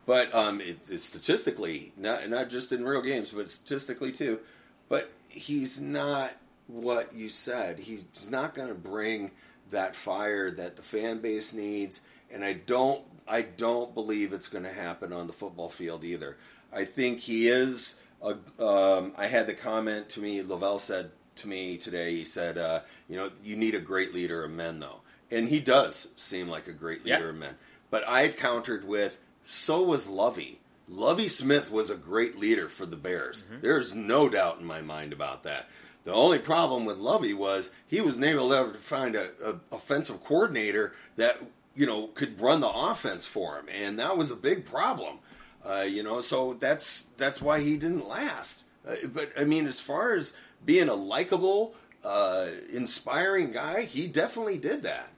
But 0.06 0.34
um, 0.34 0.60
it, 0.60 0.78
it's 0.90 1.04
statistically, 1.04 1.92
not 1.96 2.28
not 2.28 2.50
just 2.50 2.72
in 2.72 2.84
real 2.84 3.02
games, 3.02 3.30
but 3.30 3.50
statistically 3.50 4.12
too. 4.12 4.40
But 4.88 5.10
he's 5.28 5.80
not 5.80 6.32
what 6.66 7.14
you 7.14 7.28
said. 7.28 7.78
He's 7.78 8.28
not 8.30 8.54
going 8.54 8.68
to 8.68 8.74
bring 8.74 9.30
that 9.70 9.96
fire 9.96 10.50
that 10.50 10.76
the 10.76 10.82
fan 10.82 11.20
base 11.20 11.52
needs, 11.52 12.02
and 12.30 12.44
I 12.44 12.52
don't 12.52 13.02
I 13.26 13.42
don't 13.42 13.94
believe 13.94 14.32
it's 14.32 14.48
going 14.48 14.64
to 14.64 14.72
happen 14.72 15.12
on 15.12 15.26
the 15.26 15.32
football 15.32 15.70
field 15.70 16.04
either. 16.04 16.36
I 16.72 16.84
think 16.84 17.20
he 17.20 17.48
is. 17.48 17.96
A, 18.22 18.36
um, 18.62 19.12
I 19.16 19.26
had 19.26 19.46
the 19.46 19.54
comment 19.54 20.08
to 20.10 20.20
me. 20.20 20.42
Lavelle 20.42 20.78
said 20.78 21.10
to 21.36 21.48
me 21.48 21.76
today. 21.78 22.14
He 22.16 22.24
said, 22.24 22.56
uh, 22.58 22.80
"You 23.08 23.16
know, 23.16 23.30
you 23.42 23.56
need 23.56 23.74
a 23.74 23.80
great 23.80 24.14
leader 24.14 24.44
of 24.44 24.50
men, 24.50 24.80
though." 24.80 25.00
And 25.30 25.48
he 25.48 25.60
does 25.60 26.12
seem 26.16 26.48
like 26.48 26.68
a 26.68 26.72
great 26.72 27.04
leader 27.04 27.24
Yeah. 27.24 27.28
of 27.30 27.36
men. 27.36 27.54
But 27.90 28.06
I 28.06 28.22
had 28.22 28.36
countered 28.36 28.86
with, 28.86 29.18
so 29.44 29.82
was 29.82 30.08
Lovie. 30.08 30.60
Lovie 30.88 31.28
Smith 31.28 31.70
was 31.70 31.90
a 31.90 31.96
great 31.96 32.38
leader 32.38 32.68
for 32.68 32.86
the 32.86 32.96
Bears. 32.96 33.44
There's 33.62 33.94
no 33.94 34.28
doubt 34.28 34.58
in 34.60 34.66
my 34.66 34.82
mind 34.82 35.12
about 35.12 35.44
that. 35.44 35.68
The 36.04 36.12
only 36.12 36.38
problem 36.38 36.84
with 36.84 36.98
Lovie 36.98 37.32
was 37.32 37.70
he 37.86 38.00
was 38.02 38.18
never 38.18 38.40
able 38.40 38.72
to 38.72 38.78
find 38.78 39.16
a, 39.16 39.30
a 39.42 39.74
offensive 39.74 40.22
coordinator 40.22 40.92
that 41.16 41.38
you 41.74 41.86
know 41.86 42.08
could 42.08 42.40
run 42.40 42.60
the 42.60 42.68
offense 42.68 43.24
for 43.24 43.56
him, 43.58 43.66
and 43.70 43.98
that 43.98 44.16
was 44.16 44.30
a 44.30 44.36
big 44.36 44.66
problem. 44.66 45.18
Uh, 45.66 45.80
you 45.80 46.02
know, 46.02 46.20
so 46.20 46.54
that's 46.60 47.04
that's 47.16 47.40
why 47.40 47.60
he 47.60 47.78
didn't 47.78 48.06
last. 48.06 48.64
Uh, 48.86 48.96
but 49.12 49.32
I 49.38 49.44
mean, 49.44 49.66
as 49.66 49.80
far 49.80 50.12
as 50.12 50.36
being 50.64 50.88
a 50.88 50.94
likable, 50.94 51.74
uh, 52.04 52.48
inspiring 52.70 53.52
guy, 53.52 53.84
he 53.84 54.06
definitely 54.06 54.58
did 54.58 54.82
that. 54.82 55.08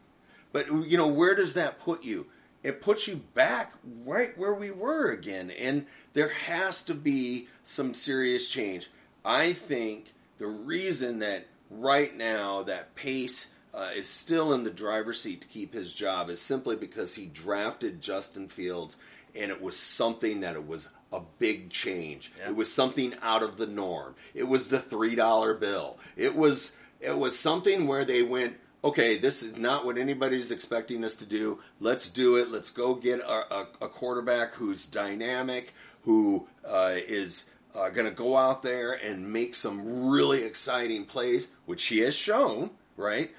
But 0.53 0.69
you 0.87 0.97
know, 0.97 1.09
where 1.09 1.35
does 1.35 1.55
that 1.55 1.81
put 1.81 2.05
you? 2.05 2.27
It 2.67 2.83
puts 2.83 3.07
you 3.07 3.21
back 3.33 3.75
right 4.05 4.37
where 4.37 4.53
we 4.53 4.73
were 4.73 5.13
again, 5.13 5.53
and 5.53 5.87
there 6.15 6.31
has 6.31 6.83
to 6.87 6.95
be 6.95 7.47
some 7.63 7.95
serious 7.95 8.49
change. 8.49 8.91
I 9.25 9.53
think 9.53 10.13
the 10.39 10.49
reason 10.49 11.21
that 11.21 11.47
right 11.71 12.17
now 12.17 12.65
that 12.65 12.97
Pace 12.97 13.53
uh, 13.73 13.91
is 13.95 14.09
still 14.09 14.53
in 14.53 14.65
the 14.65 14.73
driver's 14.73 15.21
seat 15.21 15.43
to 15.43 15.47
keep 15.47 15.75
his 15.75 15.95
job 15.95 16.29
is 16.29 16.43
simply 16.43 16.75
because 16.75 17.15
he 17.15 17.27
drafted 17.27 18.03
Justin 18.03 18.49
Fields, 18.49 18.97
and 19.33 19.53
it 19.53 19.63
was 19.63 19.79
something 19.79 20.41
that 20.41 20.57
it 20.57 20.67
was 20.67 20.89
a 21.13 21.21
big 21.39 21.71
change. 21.71 22.33
Yeah. 22.37 22.49
It 22.49 22.57
was 22.57 22.73
something 22.73 23.15
out 23.23 23.45
of 23.45 23.59
the 23.59 23.69
norm. 23.69 24.17
It 24.35 24.49
was 24.49 24.71
the 24.71 24.81
three 24.81 25.15
dollar 25.15 25.55
bill. 25.55 25.99
It 26.17 26.35
was 26.35 26.75
it 27.01 27.17
was 27.17 27.39
something 27.39 27.87
where 27.87 28.05
they 28.05 28.25
went, 28.25 28.57
okay, 28.87 29.19
this 29.19 29.43
is 29.43 29.59
not 29.59 29.85
what 29.85 29.99
anybody's 29.99 30.53
expecting 30.53 31.05
us 31.05 31.17
to 31.17 31.27
do. 31.27 31.59
Let's 31.81 32.09
do 32.09 32.37
it. 32.37 32.53
Let's 32.53 32.71
go 32.71 32.95
get 32.95 33.19
a, 33.19 33.55
a, 33.55 33.69
a 33.83 33.89
quarterback 33.89 34.55
who's 34.55 34.87
dynamic, 34.87 35.75
who 36.03 36.47
uh, 36.65 36.93
is 36.95 37.51
uh, 37.75 37.91
going 37.91 38.07
to 38.07 38.15
go 38.15 38.37
out 38.37 38.63
there 38.63 38.93
and 38.93 39.33
make 39.33 39.57
some 39.57 40.09
really 40.09 40.45
exciting 40.45 41.05
plays, 41.05 41.49
which 41.65 41.85
he 41.87 41.99
has 41.99 42.15
shown, 42.15 42.71
right? 42.97 43.33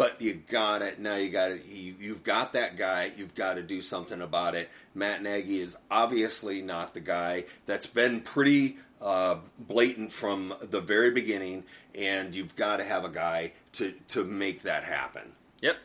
But 0.00 0.22
you 0.22 0.32
got 0.32 0.80
it. 0.80 0.98
Now 0.98 1.16
you 1.16 1.28
got 1.28 1.50
it. 1.50 1.66
You, 1.66 1.94
you've 2.00 2.24
got 2.24 2.54
that 2.54 2.78
guy. 2.78 3.12
You've 3.18 3.34
got 3.34 3.56
to 3.56 3.62
do 3.62 3.82
something 3.82 4.22
about 4.22 4.54
it. 4.54 4.70
Matt 4.94 5.22
Nagy 5.22 5.60
is 5.60 5.76
obviously 5.90 6.62
not 6.62 6.94
the 6.94 7.00
guy. 7.00 7.44
That's 7.66 7.84
been 7.86 8.22
pretty 8.22 8.78
uh, 9.02 9.36
blatant 9.58 10.10
from 10.10 10.54
the 10.62 10.80
very 10.80 11.10
beginning, 11.10 11.64
and 11.94 12.34
you've 12.34 12.56
got 12.56 12.78
to 12.78 12.84
have 12.84 13.04
a 13.04 13.10
guy 13.10 13.52
to 13.72 13.92
to 14.08 14.24
make 14.24 14.62
that 14.62 14.84
happen. 14.84 15.32
Yep, 15.60 15.76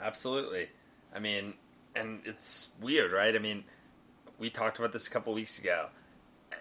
absolutely. 0.00 0.68
I 1.12 1.18
mean, 1.18 1.54
and 1.96 2.20
it's 2.26 2.68
weird, 2.80 3.10
right? 3.10 3.34
I 3.34 3.40
mean, 3.40 3.64
we 4.38 4.50
talked 4.50 4.78
about 4.78 4.92
this 4.92 5.08
a 5.08 5.10
couple 5.10 5.34
weeks 5.34 5.58
ago. 5.58 5.88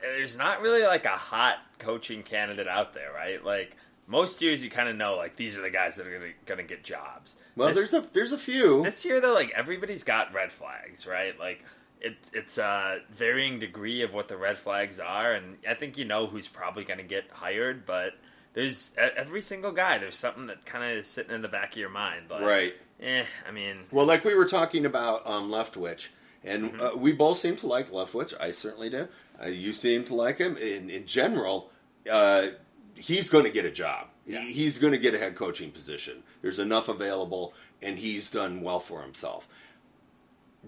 There's 0.02 0.36
not 0.36 0.62
really 0.62 0.82
like 0.82 1.06
a 1.06 1.10
hot 1.10 1.60
coaching 1.78 2.24
candidate 2.24 2.68
out 2.68 2.96
there, 2.96 3.14
right? 3.14 3.46
Like 3.46 3.78
most 4.08 4.42
years, 4.42 4.64
you 4.64 4.70
kind 4.70 4.90
of 4.90 4.96
know 4.96 5.16
like 5.16 5.36
these 5.36 5.58
are 5.58 5.62
the 5.62 5.70
guys 5.70 5.98
that 5.98 6.08
are 6.08 6.18
gonna 6.20 6.32
gonna 6.46 6.64
get 6.64 6.84
jobs. 6.84 7.36
Well, 7.56 7.68
This- 7.68 7.78
there's 7.92 7.94
a 7.94 8.08
there's 8.14 8.32
a 8.32 8.38
few. 8.38 8.84
this 8.84 9.04
year 9.06 9.20
though, 9.22 9.34
like 9.34 9.52
everybody's 9.52 10.04
got 10.04 10.34
red 10.34 10.52
flags, 10.52 11.06
right? 11.06 11.38
Like 11.40 11.64
it's 12.02 12.32
it's 12.34 12.58
a 12.58 13.00
varying 13.10 13.60
degree 13.60 14.02
of 14.04 14.14
what 14.14 14.28
the 14.28 14.38
red 14.38 14.58
flags 14.58 15.00
are, 15.00 15.34
and 15.34 15.58
I 15.68 15.74
think 15.74 15.98
you 15.98 16.06
know 16.06 16.28
who's 16.28 16.48
probably 16.48 16.84
going 16.84 17.00
to 17.00 17.04
get 17.04 17.26
hired, 17.32 17.86
but 17.86 18.14
there's 18.54 18.92
every 18.98 19.42
single 19.42 19.72
guy. 19.72 19.98
There's 19.98 20.16
something 20.18 20.46
that 20.48 20.66
kind 20.66 20.84
of 20.84 20.98
is 20.98 21.08
sitting 21.08 21.34
in 21.34 21.42
the 21.42 21.48
back 21.48 21.72
of 21.74 21.78
your 21.78 21.90
mind, 21.90 22.26
like, 22.30 22.42
Right. 22.42 22.76
Eh, 23.02 23.24
I 23.48 23.52
mean, 23.52 23.86
Well, 23.92 24.06
like 24.06 24.24
we 24.26 24.34
were 24.36 24.46
talking 24.46 24.86
about 24.86 25.26
um, 25.28 25.52
Leftwich, 25.52 26.10
and 26.44 26.72
Mm-hmm. 26.72 26.82
uh, 26.82 26.96
we 26.96 27.12
both 27.14 27.38
seem 27.40 27.56
to 27.58 27.68
like 27.68 27.90
Leftwich. 27.90 28.34
I 28.40 28.52
certainly 28.52 28.90
do. 28.90 29.08
Uh, 29.44 29.48
you 29.48 29.74
seem 29.74 30.04
to 30.06 30.16
like 30.16 30.38
him. 30.40 30.56
In, 30.58 30.90
in 30.92 31.06
general, 31.08 31.72
uh, 32.12 32.50
he's 32.98 33.30
going 33.30 33.46
to 33.46 33.50
get 33.50 33.66
a 33.66 33.72
job. 33.72 34.08
Yeah. 34.26 34.42
He's 34.42 34.78
going 34.78 34.94
to 34.94 35.00
get 35.00 35.14
a 35.14 35.18
head 35.18 35.36
coaching 35.36 35.72
position. 35.72 36.24
There's 36.42 36.60
enough 36.60 36.90
available, 36.90 37.54
and 37.82 37.98
he's 37.98 38.30
done 38.32 38.62
well 38.62 38.80
for 38.80 39.02
himself. 39.02 39.48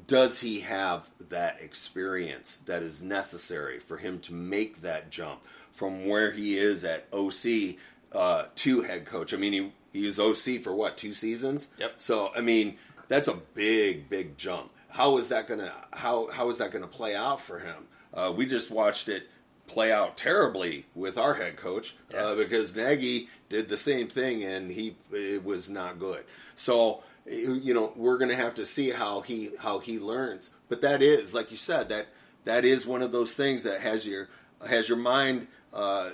Does 0.08 0.40
he 0.40 0.62
have 0.62 1.12
that 1.30 1.60
experience 1.60 2.58
that 2.66 2.84
is 2.84 3.04
necessary 3.04 3.80
for 3.80 3.98
him 3.98 4.20
to 4.22 4.34
make 4.34 4.82
that 4.82 5.10
jump 5.10 5.42
from 5.72 6.08
where 6.08 6.32
he 6.32 6.58
is 6.58 6.86
at 6.86 7.08
OC 7.12 7.76
uh, 8.14 8.46
to 8.56 8.82
head 8.84 9.06
coach? 9.06 9.34
I 9.34 9.38
mean, 9.38 9.54
he, 9.54 9.72
he 10.00 10.06
was 10.06 10.20
OC 10.20 10.62
for 10.62 10.74
what, 10.74 10.98
two 10.98 11.14
seasons? 11.14 11.68
Yep. 11.78 11.96
So, 11.98 12.32
I 12.36 12.42
mean, 12.42 12.78
that's 13.10 13.28
a 13.28 13.36
big, 13.56 14.10
big 14.10 14.38
jump. 14.38 14.72
How 14.90 15.18
is 15.18 15.30
that 15.30 15.48
gonna 15.48 15.72
how 15.92 16.32
how 16.32 16.50
is 16.50 16.58
that 16.58 16.72
gonna 16.72 16.88
play 16.88 17.16
out 17.16 17.42
for 17.42 17.60
him? 17.60 17.88
Uh, 18.12 18.34
we 18.36 18.48
just 18.48 18.72
watched 18.72 19.08
it 19.08 19.30
play 19.70 19.92
out 19.92 20.18
terribly 20.18 20.86
with 20.94 21.18
our 21.18 21.36
head 21.36 21.56
coach 21.56 21.96
uh, 22.16 22.36
because 22.36 22.76
Nagy 22.76 23.30
did 23.50 23.70
the 23.70 23.78
same 23.78 24.08
thing 24.08 24.44
and 24.44 24.72
he 24.72 24.96
it 25.12 25.44
was 25.44 25.70
not 25.70 26.00
good. 26.00 26.26
So 26.56 27.04
you 27.26 27.74
know 27.74 27.94
we're 27.96 28.18
gonna 28.18 28.36
have 28.36 28.56
to 28.56 28.66
see 28.66 28.90
how 28.92 29.22
he 29.22 29.52
how 29.60 29.80
he 29.80 30.00
learns. 30.00 30.52
But 30.68 30.82
that 30.82 31.02
is 31.02 31.34
like 31.34 31.52
you 31.52 31.58
said 31.58 31.90
that 31.90 32.08
that 32.44 32.66
is 32.66 32.86
one 32.86 33.02
of 33.02 33.12
those 33.12 33.36
things 33.36 33.64
that 33.64 33.82
has 33.82 34.06
your 34.06 34.30
has 34.68 34.90
your 34.90 34.98
mind 34.98 35.48
uh, 35.74 36.10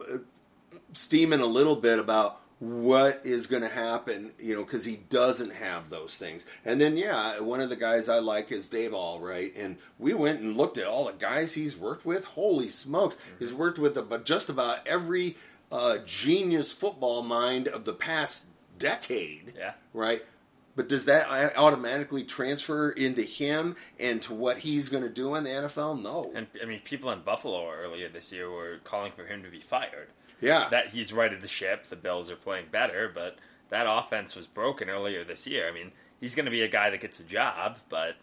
uh, 0.00 0.18
steaming 0.92 1.40
a 1.40 1.46
little 1.46 1.76
bit 1.76 1.98
about 1.98 2.40
what 2.60 3.20
is 3.24 3.46
going 3.46 3.62
to 3.62 3.68
happen, 3.68 4.32
you 4.38 4.54
know, 4.54 4.64
because 4.64 4.84
he 4.84 4.96
doesn't 4.96 5.52
have 5.52 5.90
those 5.90 6.16
things. 6.16 6.44
And 6.64 6.80
then, 6.80 6.96
yeah, 6.96 7.40
one 7.40 7.60
of 7.60 7.68
the 7.68 7.76
guys 7.76 8.08
I 8.08 8.18
like 8.18 8.50
is 8.50 8.68
Daboll 8.68 9.20
right, 9.20 9.52
and 9.56 9.76
we 9.98 10.12
went 10.12 10.40
and 10.40 10.56
looked 10.56 10.78
at 10.78 10.86
all 10.86 11.06
the 11.06 11.12
guys 11.12 11.54
he's 11.54 11.76
worked 11.76 12.04
with. 12.04 12.24
Holy 12.24 12.68
smokes, 12.68 13.16
he's 13.38 13.54
worked 13.54 13.78
with 13.78 14.24
just 14.24 14.48
about 14.48 14.86
every 14.86 15.36
uh, 15.70 15.98
genius 16.04 16.72
football 16.72 17.22
mind 17.22 17.68
of 17.68 17.84
the 17.84 17.92
past 17.92 18.46
decade. 18.78 19.54
Yeah. 19.56 19.72
right. 19.92 20.24
But 20.78 20.88
does 20.88 21.06
that 21.06 21.28
uh, 21.28 21.60
automatically 21.60 22.22
transfer 22.22 22.90
into 22.90 23.22
him 23.22 23.74
and 23.98 24.22
to 24.22 24.32
what 24.32 24.58
he's 24.58 24.88
going 24.88 25.02
to 25.02 25.08
do 25.08 25.34
in 25.34 25.42
the 25.42 25.50
NFL? 25.50 26.00
No. 26.00 26.30
and 26.36 26.46
I 26.62 26.66
mean, 26.66 26.82
people 26.84 27.10
in 27.10 27.22
Buffalo 27.22 27.68
earlier 27.68 28.08
this 28.08 28.32
year 28.32 28.48
were 28.48 28.78
calling 28.84 29.10
for 29.10 29.26
him 29.26 29.42
to 29.42 29.50
be 29.50 29.58
fired. 29.60 30.06
yeah. 30.40 30.68
That 30.68 30.86
he's 30.86 31.12
righted 31.12 31.40
the 31.40 31.48
ship. 31.48 31.88
The 31.88 31.96
Bills 31.96 32.30
are 32.30 32.36
playing 32.36 32.66
better, 32.70 33.10
but 33.12 33.38
that 33.70 33.86
offense 33.88 34.36
was 34.36 34.46
broken 34.46 34.88
earlier 34.88 35.24
this 35.24 35.48
year. 35.48 35.68
I 35.68 35.72
mean, 35.72 35.90
he's 36.20 36.36
going 36.36 36.44
to 36.44 36.52
be 36.52 36.62
a 36.62 36.68
guy 36.68 36.90
that 36.90 37.00
gets 37.00 37.18
a 37.18 37.24
job, 37.24 37.78
but 37.88 38.14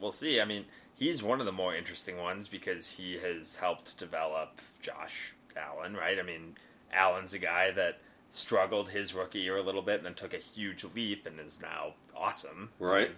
we'll 0.00 0.12
see. 0.12 0.40
I 0.40 0.46
mean, 0.46 0.64
he's 0.94 1.22
one 1.22 1.40
of 1.40 1.46
the 1.46 1.52
more 1.52 1.76
interesting 1.76 2.16
ones 2.16 2.48
because 2.48 2.92
he 2.92 3.18
has 3.18 3.56
helped 3.56 3.98
develop 3.98 4.62
Josh 4.80 5.34
Allen, 5.54 5.92
right? 5.94 6.18
I 6.18 6.22
mean, 6.22 6.54
Allen's 6.90 7.34
a 7.34 7.38
guy 7.38 7.70
that 7.72 7.98
struggled 8.32 8.88
his 8.88 9.14
rookie 9.14 9.40
year 9.40 9.56
a 9.58 9.62
little 9.62 9.82
bit 9.82 9.96
and 9.98 10.06
then 10.06 10.14
took 10.14 10.32
a 10.34 10.38
huge 10.38 10.84
leap 10.96 11.26
and 11.26 11.38
is 11.38 11.60
now 11.60 11.92
awesome. 12.16 12.70
Right. 12.80 13.10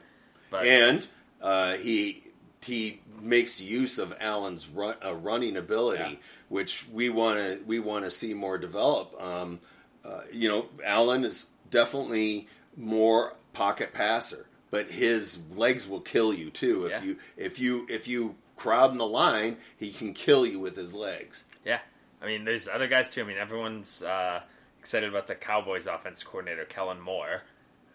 But 0.51 0.67
and 0.67 1.07
uh, 1.41 1.75
he 1.77 2.25
he 2.65 3.01
makes 3.21 3.61
use 3.61 3.99
of 3.99 4.15
Allen's 4.21 4.69
run, 4.69 4.97
uh, 5.05 5.15
running 5.15 5.57
ability, 5.57 6.03
Yeah. 6.03 6.17
which 6.49 6.87
we 6.93 7.09
want 7.11 7.39
to 7.39 7.63
we 7.67 7.79
want 7.79 8.05
to 8.05 8.11
see 8.11 8.35
more 8.35 8.59
develop. 8.59 9.15
Um, 9.21 9.61
uh, 10.05 10.23
you 10.33 10.49
know, 10.49 10.67
Allen 10.85 11.25
is 11.25 11.47
definitely 11.71 12.49
more 12.77 13.37
pocket 13.53 13.95
passer, 13.95 14.47
but 14.71 14.89
his 14.91 15.39
legs 15.55 15.87
will 15.89 16.01
kill 16.01 16.35
you 16.35 16.51
too 16.51 16.87
if 16.87 16.91
Yeah. 16.93 17.03
you 17.03 17.19
if 17.37 17.59
you 17.61 17.87
if 17.89 18.09
you 18.09 18.35
crowd 18.57 18.91
in 18.93 18.99
the 18.99 19.07
line. 19.07 19.59
He 19.77 19.93
can 19.93 20.13
kill 20.13 20.45
you 20.45 20.59
with 20.59 20.77
his 20.77 20.93
legs. 20.93 21.45
Yeah, 21.65 21.81
I 22.21 22.27
mean, 22.27 22.45
there's 22.45 22.67
other 22.69 22.89
guys 22.89 23.09
too. 23.11 23.21
I 23.23 23.25
mean, 23.25 23.39
everyone's 23.39 24.03
uh, 24.03 24.41
excited 24.85 25.09
about 25.09 25.27
the 25.27 25.35
Cowboys' 25.35 25.87
offense 25.87 26.23
coordinator, 26.23 26.67
Kellen 26.67 27.01
Moore. 27.01 27.41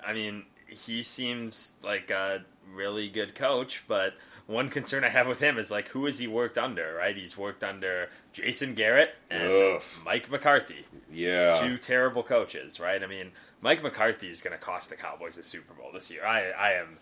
I 0.03 0.11
mean, 0.11 0.45
he 0.65 1.03
seems 1.03 1.73
like 1.83 2.09
a 2.09 2.43
really 2.73 3.09
good 3.09 3.35
coach, 3.35 3.83
but 3.87 4.15
one 4.47 4.69
concern 4.69 5.03
I 5.03 5.09
have 5.09 5.27
with 5.27 5.39
him 5.39 5.59
is 5.59 5.69
like, 5.69 5.89
who 5.89 6.05
has 6.05 6.17
he 6.17 6.25
worked 6.25 6.57
under? 6.57 6.95
Right? 6.95 7.15
He's 7.15 7.37
worked 7.37 7.63
under 7.63 8.09
Jason 8.33 8.73
Garrett 8.73 9.13
and 9.29 9.51
Ugh. 9.51 9.83
Mike 10.03 10.31
McCarthy, 10.31 10.83
Yeah, 11.13 11.59
two 11.61 11.77
terrible 11.77 12.23
coaches. 12.23 12.79
Right? 12.79 13.03
I 13.03 13.05
mean, 13.05 13.33
Mike 13.61 13.83
McCarthy 13.83 14.27
is 14.27 14.41
going 14.41 14.57
to 14.57 14.63
cost 14.63 14.89
the 14.89 14.95
Cowboys 14.95 15.35
the 15.35 15.43
Super 15.43 15.75
Bowl 15.75 15.91
this 15.93 16.09
year. 16.09 16.25
I, 16.25 16.49
I 16.49 16.71
am. 16.71 16.97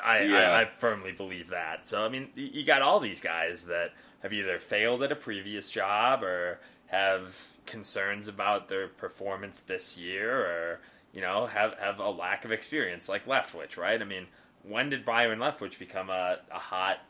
I, 0.00 0.22
Yeah. 0.22 0.50
I, 0.52 0.60
I 0.60 0.64
firmly 0.66 1.10
believe 1.10 1.48
that. 1.48 1.84
So 1.84 2.04
I 2.04 2.08
mean, 2.08 2.28
you 2.36 2.64
got 2.64 2.82
all 2.82 3.00
these 3.00 3.20
guys 3.20 3.64
that 3.64 3.94
have 4.22 4.32
either 4.32 4.60
failed 4.60 5.02
at 5.02 5.10
a 5.10 5.16
previous 5.16 5.70
job 5.70 6.22
or 6.22 6.60
have 6.88 7.56
concerns 7.66 8.28
about 8.28 8.68
their 8.68 8.88
performance 8.88 9.60
this 9.60 9.96
year, 9.96 10.34
or 10.34 10.80
you 11.12 11.20
know 11.20 11.46
have 11.46 11.74
have 11.78 11.98
a 11.98 12.10
lack 12.10 12.44
of 12.44 12.52
experience, 12.52 13.08
like 13.08 13.26
Leftwich, 13.26 13.76
right? 13.76 14.00
I 14.00 14.04
mean, 14.04 14.26
when 14.62 14.90
did 14.90 15.04
Byron 15.04 15.38
Leftwich 15.38 15.78
become 15.78 16.10
a, 16.10 16.38
a 16.50 16.58
hot 16.58 17.00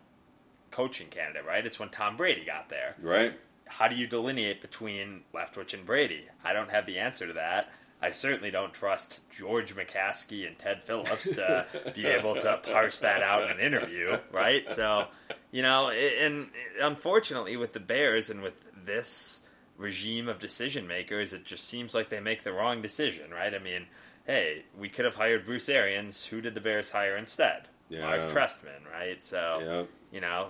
coaching 0.71 1.09
candidate? 1.09 1.47
Right? 1.47 1.65
It's 1.65 1.79
when 1.79 1.89
Tom 1.89 2.17
Brady 2.17 2.45
got 2.45 2.69
there 2.69 2.97
right. 3.01 3.39
how 3.67 3.89
do 3.89 3.97
you 3.97 4.07
delineate 4.07 4.61
between 4.61 5.23
Leftwich 5.35 5.75
and 5.75 5.87
Brady? 5.87 6.25
I 6.45 6.53
don't 6.53 6.71
have 6.71 6.87
the 6.87 6.99
answer 6.99 7.27
to 7.27 7.33
that. 7.35 7.71
I 8.01 8.11
certainly 8.13 8.51
don't 8.53 8.73
trust 8.73 9.21
George 9.31 9.75
McCaskey 9.75 10.47
and 10.47 10.57
Ted 10.57 10.85
Phillips 10.85 11.31
to 11.31 11.67
be 11.95 12.07
able 12.07 12.37
to 12.37 12.61
parse 12.63 13.01
that 13.01 13.23
out 13.23 13.45
in 13.45 13.51
an 13.51 13.61
interview, 13.61 14.19
right? 14.33 14.69
So, 14.71 15.07
you 15.51 15.63
know, 15.63 15.91
and 15.91 16.49
unfortunately 16.81 17.57
with 17.57 17.73
the 17.73 17.81
Bears 17.81 18.31
and 18.31 18.41
with 18.41 18.55
this 18.85 19.43
regime 19.79 20.29
of 20.29 20.39
decision 20.39 20.87
makers, 20.87 21.33
it 21.33 21.45
just 21.47 21.67
seems 21.67 21.95
like 21.95 22.11
they 22.11 22.21
make 22.21 22.43
the 22.43 22.53
wrong 22.53 22.83
decision, 22.83 23.31
right? 23.31 23.55
I 23.55 23.59
mean, 23.59 23.87
hey, 24.27 24.65
we 24.79 24.89
could 24.91 25.07
have 25.07 25.15
hired 25.15 25.47
Bruce 25.47 25.69
Arians. 25.71 26.27
Who 26.27 26.41
did 26.43 26.55
the 26.55 26.61
Bears 26.61 26.91
hire 26.91 27.17
instead? 27.17 27.69
Yeah. 27.89 28.01
Mark 28.03 28.31
Trestman, 28.31 28.91
right? 28.93 29.23
So, 29.23 29.61
you 30.13 30.21
know, 30.21 30.49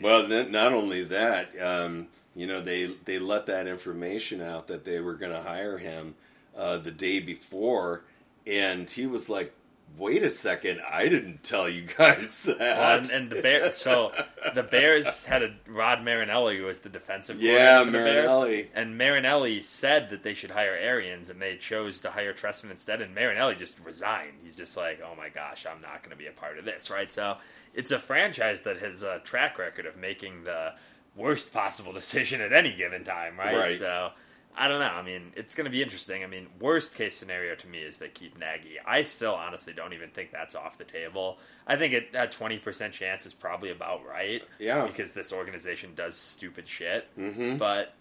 Well, 0.00 0.28
not 0.28 0.72
only 0.72 1.02
that, 1.04 1.58
um, 1.60 2.08
you 2.36 2.46
know, 2.46 2.60
they 2.60 2.86
they 3.06 3.18
let 3.18 3.46
that 3.46 3.66
information 3.66 4.40
out 4.40 4.68
that 4.68 4.84
they 4.84 5.00
were 5.00 5.14
going 5.14 5.32
to 5.32 5.42
hire 5.42 5.78
him 5.78 6.14
uh, 6.56 6.76
the 6.76 6.90
day 6.92 7.18
before, 7.18 8.04
and 8.46 8.88
he 8.88 9.06
was 9.06 9.28
like, 9.28 9.52
"Wait 9.96 10.22
a 10.22 10.30
second, 10.30 10.80
I 10.90 11.08
didn't 11.08 11.42
tell 11.42 11.68
you 11.68 11.82
guys 11.82 12.42
that." 12.44 12.58
Well, 12.58 12.98
and, 12.98 13.10
and 13.10 13.30
the 13.30 13.40
Bear, 13.42 13.72
so 13.72 14.12
the 14.54 14.62
Bears 14.62 15.24
had 15.26 15.42
a 15.42 15.54
Rod 15.66 16.02
Marinelli 16.02 16.58
who 16.58 16.64
was 16.64 16.80
the 16.80 16.88
defensive 16.88 17.40
Yeah, 17.40 17.84
the 17.84 17.92
Bears, 17.92 18.26
Marinelli. 18.28 18.70
and 18.74 18.98
Marinelli 18.98 19.62
said 19.62 20.10
that 20.10 20.22
they 20.22 20.34
should 20.34 20.50
hire 20.50 20.74
Arians, 20.74 21.30
and 21.30 21.40
they 21.40 21.56
chose 21.56 22.00
to 22.02 22.10
hire 22.10 22.32
Trestman 22.32 22.70
instead. 22.70 23.00
And 23.00 23.14
Marinelli 23.14 23.54
just 23.54 23.78
resigned. 23.84 24.34
He's 24.42 24.56
just 24.56 24.76
like, 24.76 25.00
oh 25.04 25.14
my 25.16 25.28
gosh, 25.28 25.66
I'm 25.66 25.80
not 25.80 26.02
going 26.02 26.10
to 26.10 26.16
be 26.22 26.26
a 26.26 26.32
part 26.32 26.58
of 26.58 26.64
this, 26.64 26.90
right? 26.90 27.10
So 27.10 27.36
it's 27.74 27.90
a 27.90 27.98
franchise 27.98 28.62
that 28.62 28.78
has 28.78 29.02
a 29.02 29.20
track 29.20 29.58
record 29.58 29.86
of 29.86 29.96
making 29.96 30.44
the 30.44 30.72
worst 31.14 31.52
possible 31.52 31.92
decision 32.02 32.40
at 32.40 32.52
any 32.52 32.74
given 32.74 33.04
time, 33.04 33.38
right? 33.38 33.56
Right. 33.56 33.78
So. 33.78 34.10
I 34.58 34.68
don't 34.68 34.80
know. 34.80 34.86
I 34.86 35.02
mean, 35.02 35.32
it's 35.36 35.54
going 35.54 35.66
to 35.66 35.70
be 35.70 35.82
interesting. 35.82 36.24
I 36.24 36.26
mean, 36.26 36.46
worst 36.58 36.94
case 36.94 37.14
scenario 37.14 37.54
to 37.56 37.66
me 37.68 37.78
is 37.78 37.98
they 37.98 38.08
keep 38.08 38.38
Nagy. 38.38 38.78
I 38.86 39.02
still 39.02 39.34
honestly 39.34 39.72
don't 39.74 39.92
even 39.92 40.08
think 40.10 40.32
that's 40.32 40.54
off 40.54 40.78
the 40.78 40.84
table. 40.84 41.38
I 41.66 41.76
think 41.76 41.92
it, 41.92 42.08
a 42.14 42.26
twenty 42.26 42.58
percent 42.58 42.94
chance 42.94 43.26
is 43.26 43.34
probably 43.34 43.70
about 43.70 44.06
right. 44.06 44.42
Yeah. 44.58 44.86
because 44.86 45.12
this 45.12 45.32
organization 45.32 45.90
does 45.94 46.16
stupid 46.16 46.66
shit. 46.68 47.06
Mhm. 47.18 47.58
But 47.58 47.92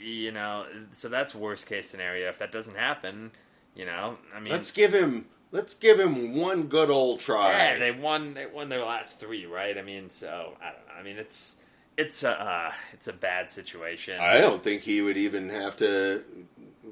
you 0.00 0.30
know, 0.32 0.66
so 0.92 1.08
that's 1.08 1.34
worst 1.34 1.68
case 1.68 1.88
scenario. 1.90 2.28
If 2.28 2.38
that 2.38 2.52
doesn't 2.52 2.76
happen, 2.76 3.32
you 3.74 3.84
know, 3.84 4.18
I 4.34 4.40
mean, 4.40 4.52
let's 4.52 4.70
give 4.70 4.94
him 4.94 5.26
let's 5.50 5.74
give 5.74 5.98
him 5.98 6.36
one 6.36 6.64
good 6.68 6.88
old 6.90 7.20
try. 7.20 7.50
yeah, 7.50 7.78
they 7.78 7.90
won. 7.90 8.34
They 8.34 8.46
won 8.46 8.68
their 8.68 8.84
last 8.84 9.18
three, 9.20 9.44
right? 9.44 9.76
I 9.76 9.82
mean, 9.82 10.08
so 10.08 10.56
I 10.62 10.66
don't 10.70 10.86
know. 10.86 10.94
I 11.00 11.02
mean, 11.02 11.16
it's 11.16 11.56
it's 11.96 12.22
a 12.22 12.30
uh, 12.30 12.72
it's 12.92 13.08
a 13.08 13.12
bad 13.12 13.50
situation. 13.50 14.20
I 14.20 14.38
don't 14.38 14.62
think 14.62 14.82
he 14.82 15.02
would 15.02 15.16
even 15.16 15.48
have 15.50 15.76
to 15.78 16.22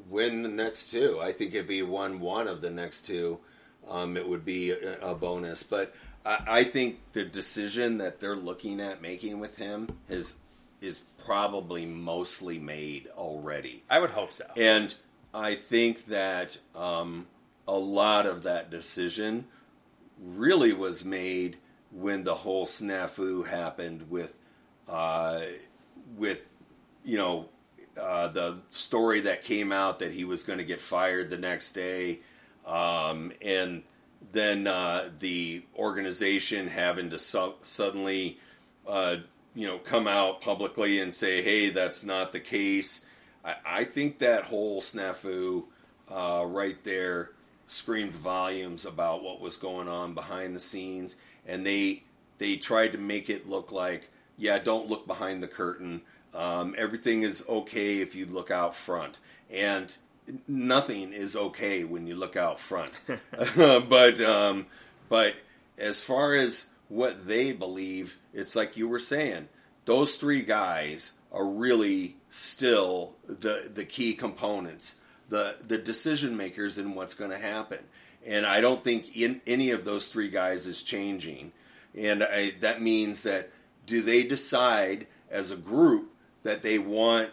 win 0.09 0.43
the 0.43 0.49
next 0.49 0.91
two. 0.91 1.21
I 1.21 1.33
think 1.33 1.55
if 1.55 1.69
he 1.69 1.83
won 1.83 2.21
one 2.21 2.49
of 2.49 2.61
the 2.61 2.71
next 2.71 3.03
two, 3.03 3.41
um, 3.89 4.17
it 4.17 4.29
would 4.29 4.45
be 4.45 4.71
a, 4.71 5.01
a 5.01 5.15
bonus. 5.15 5.63
But 5.63 5.95
I, 6.25 6.45
I 6.47 6.65
think 6.65 7.01
the 7.13 7.25
decision 7.25 7.99
that 7.99 8.21
they're 8.21 8.37
looking 8.37 8.81
at 8.81 9.03
making 9.03 9.41
with 9.41 9.59
him 9.59 9.99
is 10.09 10.39
is 10.81 11.01
probably 11.25 11.87
mostly 11.87 12.59
made 12.59 13.09
already. 13.17 13.83
I 13.89 13.99
would 13.99 14.11
hope 14.11 14.33
so. 14.33 14.45
And 14.57 14.95
I 15.33 15.55
think 15.55 16.07
that 16.07 16.59
um, 16.77 17.27
a 17.67 17.77
lot 17.77 18.27
of 18.27 18.43
that 18.43 18.71
decision 18.71 19.47
really 20.23 20.73
was 20.73 21.05
made 21.05 21.57
when 21.91 22.25
the 22.25 22.35
whole 22.35 22.67
snafu 22.67 23.47
happened 23.47 24.11
with, 24.11 24.39
uh, 24.89 25.41
with, 26.17 26.41
you 27.05 27.17
know, 27.17 27.49
uh, 28.01 28.29
the 28.29 28.59
story 28.69 29.21
that 29.23 29.45
came 29.45 29.73
out 29.73 30.01
that 30.01 30.13
he 30.13 30.25
was 30.25 30.43
going 30.43 30.59
to 30.59 30.65
get 30.65 30.81
fired 30.81 31.31
the 31.31 31.39
next 31.39 31.73
day, 31.73 32.21
um, 32.67 33.33
and 33.41 33.83
then 34.33 34.67
uh, 34.67 35.11
the 35.21 35.63
organization 35.77 36.67
having 36.67 37.11
to 37.11 37.19
su- 37.19 37.55
suddenly, 37.61 38.39
uh, 38.89 39.17
you 39.55 39.67
know, 39.67 39.79
come 39.79 40.09
out 40.09 40.41
publicly 40.41 40.99
and 40.99 41.15
say, 41.15 41.43
"Hey, 41.43 41.71
that's 41.71 42.05
not 42.05 42.33
the 42.33 42.41
case." 42.41 43.07
I, 43.45 43.55
I 43.65 43.85
think 43.85 44.19
that 44.19 44.45
whole 44.45 44.81
snafu 44.81 45.65
uh, 46.11 46.45
right 46.47 46.83
there 46.83 47.31
screamed 47.67 48.15
volumes 48.15 48.85
about 48.85 49.23
what 49.23 49.41
was 49.41 49.57
going 49.57 49.89
on 49.89 50.15
behind 50.15 50.55
the 50.57 50.61
scenes, 50.61 51.17
and 51.47 51.65
they 51.65 52.03
they 52.39 52.57
tried 52.57 52.93
to 52.93 52.99
make 52.99 53.31
it 53.31 53.49
look 53.49 53.71
like, 53.71 54.11
yeah, 54.37 54.59
don't 54.59 54.89
look 54.89 55.07
behind 55.07 55.43
the 55.43 55.49
curtain. 55.49 56.03
Um, 56.35 56.75
everything 56.77 57.23
is 57.23 57.45
okay 57.49 58.01
if 58.01 58.15
you 58.15 58.27
look 58.27 58.51
out 58.51 58.75
front, 58.75 59.19
and 59.51 59.95
nothing 60.49 61.13
is 61.13 61.37
okay 61.37 61.85
when 61.85 62.07
you 62.07 62.17
look 62.17 62.37
out 62.37 62.59
front. 62.59 62.91
but 63.57 64.21
um, 64.21 64.67
but 65.09 65.35
as 65.79 66.01
far 66.01 66.35
as 66.35 66.67
what 66.89 67.27
they 67.27 67.53
believe, 67.53 68.19
it's 68.33 68.57
like 68.57 68.77
you 68.77 68.89
were 68.89 68.99
saying, 68.99 69.49
those 69.85 70.17
three 70.17 70.43
guys 70.43 71.13
are 71.33 71.47
really 71.47 72.17
still 72.29 73.15
the 73.27 73.71
the 73.73 73.85
key 73.85 74.15
components, 74.15 74.97
the 75.29 75.57
the 75.67 75.79
decision 75.79 76.37
makers 76.37 76.79
in 76.79 76.95
what's 76.95 77.15
going 77.15 77.31
to 77.31 77.39
happen. 77.39 77.81
And 78.27 78.47
I 78.47 78.63
don't 78.63 78.83
think 78.83 79.15
in, 79.17 79.43
any 79.47 79.71
of 79.71 79.85
those 79.85 80.07
three 80.07 80.31
guys 80.31 80.67
is 80.67 80.83
changing. 80.83 81.53
And 81.95 82.25
I, 82.25 82.55
that 82.61 82.81
means 82.81 83.23
that 83.23 83.51
do 83.87 84.03
they 84.03 84.23
decide 84.23 85.07
as 85.31 85.51
a 85.51 85.57
group 85.57 86.11
that 86.43 86.63
they 86.63 86.79
want 86.79 87.31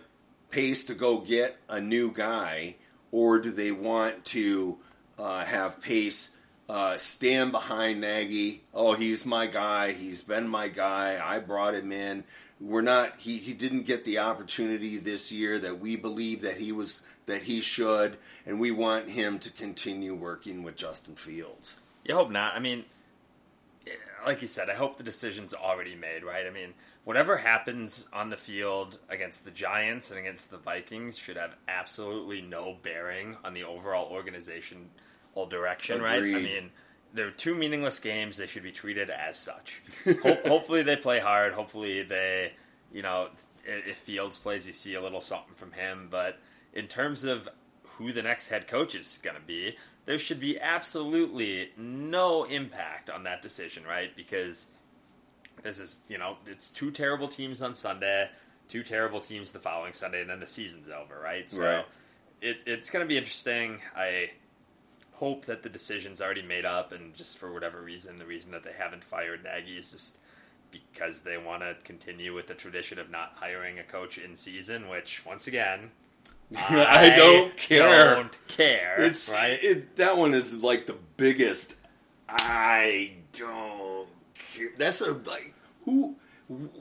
Pace 0.49 0.85
to 0.85 0.93
go 0.93 1.19
get 1.19 1.57
a 1.69 1.79
new 1.79 2.11
guy, 2.11 2.75
or 3.11 3.39
do 3.39 3.51
they 3.51 3.71
want 3.71 4.25
to 4.25 4.77
uh, 5.17 5.45
have 5.45 5.81
Pace 5.81 6.35
uh, 6.67 6.97
stand 6.97 7.51
behind 7.51 8.01
Nagy? 8.01 8.63
Oh, 8.73 8.93
he's 8.93 9.25
my 9.25 9.47
guy. 9.47 9.93
He's 9.93 10.21
been 10.21 10.47
my 10.47 10.67
guy. 10.67 11.21
I 11.23 11.39
brought 11.39 11.73
him 11.73 11.91
in. 11.91 12.25
We're 12.59 12.81
not. 12.81 13.17
He, 13.19 13.37
he 13.37 13.53
didn't 13.53 13.83
get 13.83 14.03
the 14.03 14.19
opportunity 14.19 14.97
this 14.97 15.31
year 15.31 15.57
that 15.59 15.79
we 15.79 15.95
believe 15.95 16.41
that 16.41 16.57
he 16.57 16.71
was 16.71 17.01
that 17.25 17.43
he 17.43 17.61
should, 17.61 18.17
and 18.45 18.59
we 18.59 18.71
want 18.71 19.09
him 19.09 19.39
to 19.39 19.51
continue 19.51 20.13
working 20.13 20.63
with 20.63 20.75
Justin 20.75 21.15
Fields. 21.15 21.77
You 22.03 22.15
hope 22.15 22.29
not. 22.29 22.55
I 22.55 22.59
mean, 22.59 22.85
like 24.25 24.41
you 24.41 24.47
said, 24.47 24.69
I 24.69 24.73
hope 24.73 24.97
the 24.97 25.03
decision's 25.03 25.53
already 25.53 25.95
made, 25.95 26.23
right? 26.23 26.45
I 26.45 26.49
mean, 26.49 26.73
whatever 27.03 27.37
happens 27.37 28.07
on 28.13 28.29
the 28.29 28.37
field 28.37 28.99
against 29.09 29.45
the 29.45 29.51
Giants 29.51 30.11
and 30.11 30.19
against 30.19 30.51
the 30.51 30.57
Vikings 30.57 31.17
should 31.17 31.37
have 31.37 31.55
absolutely 31.67 32.41
no 32.41 32.77
bearing 32.81 33.37
on 33.43 33.53
the 33.53 33.63
overall 33.63 34.11
organizational 34.11 34.85
direction, 35.49 36.01
right? 36.01 36.21
I 36.21 36.41
mean, 36.41 36.71
they're 37.13 37.31
two 37.31 37.55
meaningless 37.55 37.99
games. 37.99 38.37
They 38.37 38.47
should 38.47 38.63
be 38.63 38.71
treated 38.71 39.09
as 39.09 39.37
such. 39.37 39.81
Ho- 40.05 40.37
hopefully, 40.45 40.83
they 40.83 40.95
play 40.95 41.19
hard. 41.19 41.53
Hopefully, 41.53 42.03
they, 42.03 42.53
you 42.93 43.01
know, 43.01 43.29
if 43.65 43.97
Fields 43.97 44.37
plays, 44.37 44.67
you 44.67 44.73
see 44.73 44.93
a 44.93 45.01
little 45.01 45.21
something 45.21 45.55
from 45.55 45.71
him. 45.73 46.07
But 46.09 46.39
in 46.73 46.87
terms 46.87 47.23
of 47.23 47.49
who 47.97 48.13
the 48.13 48.23
next 48.23 48.49
head 48.49 48.67
coach 48.67 48.95
is 48.95 49.19
going 49.21 49.35
to 49.35 49.41
be, 49.41 49.75
there 50.05 50.17
should 50.17 50.39
be 50.39 50.59
absolutely 50.59 51.69
no 51.77 52.43
impact 52.45 53.09
on 53.09 53.23
that 53.23 53.41
decision, 53.41 53.83
right? 53.83 54.15
Because 54.15 54.67
this 55.63 55.79
is, 55.79 55.99
you 56.07 56.17
know, 56.17 56.37
it's 56.47 56.69
two 56.69 56.91
terrible 56.91 57.27
teams 57.27 57.61
on 57.61 57.73
Sunday, 57.73 58.29
two 58.67 58.83
terrible 58.83 59.21
teams 59.21 59.51
the 59.51 59.59
following 59.59 59.93
Sunday, 59.93 60.21
and 60.21 60.29
then 60.29 60.39
the 60.39 60.47
season's 60.47 60.89
over, 60.89 61.19
right? 61.21 61.49
So 61.49 61.61
Right. 61.61 61.85
It, 62.41 62.57
it's 62.65 62.89
going 62.89 63.05
to 63.05 63.07
be 63.07 63.17
interesting. 63.17 63.79
I 63.95 64.31
hope 65.13 65.45
that 65.45 65.61
the 65.61 65.69
decision's 65.69 66.19
already 66.19 66.41
made 66.41 66.65
up, 66.65 66.91
and 66.91 67.13
just 67.13 67.37
for 67.37 67.53
whatever 67.53 67.81
reason, 67.81 68.17
the 68.17 68.25
reason 68.25 68.51
that 68.51 68.63
they 68.63 68.73
haven't 68.75 69.03
fired 69.03 69.43
Nagy 69.43 69.77
is 69.77 69.91
just 69.91 70.17
because 70.71 71.21
they 71.21 71.37
want 71.37 71.61
to 71.61 71.75
continue 71.83 72.33
with 72.33 72.47
the 72.47 72.55
tradition 72.55 72.97
of 72.97 73.11
not 73.11 73.33
hiring 73.35 73.77
a 73.77 73.83
coach 73.83 74.17
in 74.17 74.35
season, 74.35 74.89
which, 74.89 75.23
once 75.23 75.45
again, 75.45 75.91
I 76.57 77.13
don't 77.15 77.55
care. 77.55 78.15
Don't 78.15 78.47
care, 78.47 78.95
It's 78.99 79.29
right? 79.31 79.59
It, 79.63 79.95
that 79.97 80.17
one 80.17 80.33
is 80.33 80.61
like 80.61 80.85
the 80.85 80.97
biggest. 81.17 81.75
I 82.27 83.13
don't. 83.33 84.07
care. 84.35 84.69
That's 84.77 85.01
a 85.01 85.13
like 85.13 85.53
who 85.85 86.15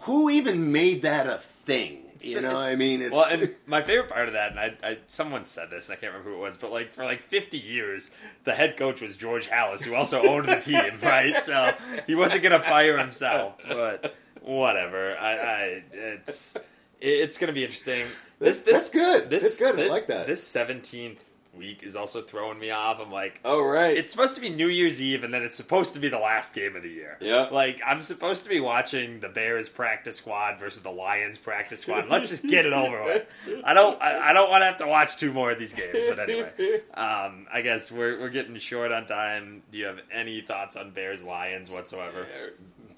who 0.03 0.31
even 0.31 0.73
made 0.73 1.03
that 1.03 1.27
a 1.27 1.37
thing. 1.37 1.99
You 2.23 2.43
know, 2.43 2.55
what 2.55 2.65
I 2.65 2.77
mean, 2.77 3.01
it's 3.01 3.13
Well, 3.13 3.25
and 3.31 3.55
my 3.65 3.83
favorite 3.83 4.11
part 4.11 4.29
of 4.29 4.35
that, 4.35 4.51
and 4.51 4.61
I, 4.61 4.77
I, 4.83 4.99
someone 5.07 5.47
said 5.47 5.71
this, 5.71 5.89
I 5.89 5.95
can't 5.95 6.13
remember 6.13 6.31
who 6.31 6.37
it 6.37 6.41
was, 6.41 6.57
but 6.59 6.71
like 6.71 6.93
for 6.93 7.03
like 7.05 7.23
50 7.23 7.57
years, 7.57 8.11
the 8.45 8.53
head 8.53 8.77
coach 8.77 9.01
was 9.01 9.17
George 9.17 9.49
Halas, 9.49 9.83
who 9.83 9.95
also 9.95 10.21
owned 10.23 10.47
the 10.47 10.61
team, 10.61 10.99
right? 11.03 11.35
So 11.43 11.73
he 12.07 12.15
wasn't 12.15 12.43
going 12.43 12.61
to 12.61 12.67
fire 12.69 12.99
himself, 12.99 13.55
but 13.67 14.15
whatever. 14.43 15.17
I, 15.17 15.33
I 15.33 15.85
it's 15.93 16.59
it's 17.01 17.39
going 17.39 17.49
to 17.49 17.55
be 17.55 17.65
interesting. 17.65 18.07
This 18.39 18.61
this 18.61 18.89
That's 18.89 18.91
good. 18.91 19.31
This 19.31 19.59
That's 19.59 19.77
good. 19.77 19.87
I 19.87 19.89
like 19.89 20.07
that. 20.09 20.27
This 20.27 20.47
17th 20.47 21.19
week 21.57 21.83
is 21.83 21.97
also 21.97 22.23
throwing 22.23 22.59
me 22.59 22.71
off. 22.71 23.01
I'm 23.01 23.11
like, 23.11 23.41
oh 23.45 23.65
right. 23.65 23.97
it's 23.97 24.11
supposed 24.11 24.35
to 24.37 24.41
be 24.41 24.49
New 24.49 24.69
Year's 24.69 25.01
Eve, 25.01 25.25
and 25.25 25.35
then 25.35 25.43
it's 25.43 25.57
supposed 25.57 25.95
to 25.95 26.01
be 26.01 26.09
the 26.09 26.19
last 26.19 26.55
game 26.55 26.77
of 26.77 26.83
the 26.83 26.89
year. 26.89 27.19
Yeah. 27.21 27.49
Like 27.51 27.81
I'm 27.87 28.03
supposed 28.03 28.45
to 28.45 28.49
be 28.49 28.61
watching 28.61 29.21
the 29.21 29.29
Bears 29.29 29.69
practice 29.69 30.17
squad 30.17 30.59
versus 30.59 30.83
the 30.83 30.91
Lions 30.91 31.39
practice 31.39 31.81
squad. 31.81 32.09
Let's 32.09 32.29
just 32.29 32.47
get 32.47 32.67
it 32.67 32.73
over 32.73 33.03
with. 33.05 33.27
I 33.65 33.75
don't. 33.75 34.01
I, 34.01 34.31
I 34.31 34.33
don't 34.33 34.51
want 34.51 34.63
to 34.63 34.67
have 34.67 34.79
to 34.79 34.87
watch 34.87 35.17
two 35.17 35.33
more 35.33 35.51
of 35.51 35.59
these 35.59 35.73
games. 35.73 36.07
But 36.09 36.19
anyway, 36.21 36.51
um, 36.95 37.47
I 37.53 37.63
guess 37.63 37.91
we're 37.91 38.19
we're 38.19 38.31
getting 38.31 38.57
short 38.59 38.93
on 38.93 39.07
time. 39.07 39.63
Do 39.73 39.79
you 39.79 39.87
have 39.87 40.01
any 40.13 40.41
thoughts 40.41 40.77
on 40.77 40.91
Bears 40.91 41.23
Lions 41.23 41.71
whatsoever? 41.71 42.27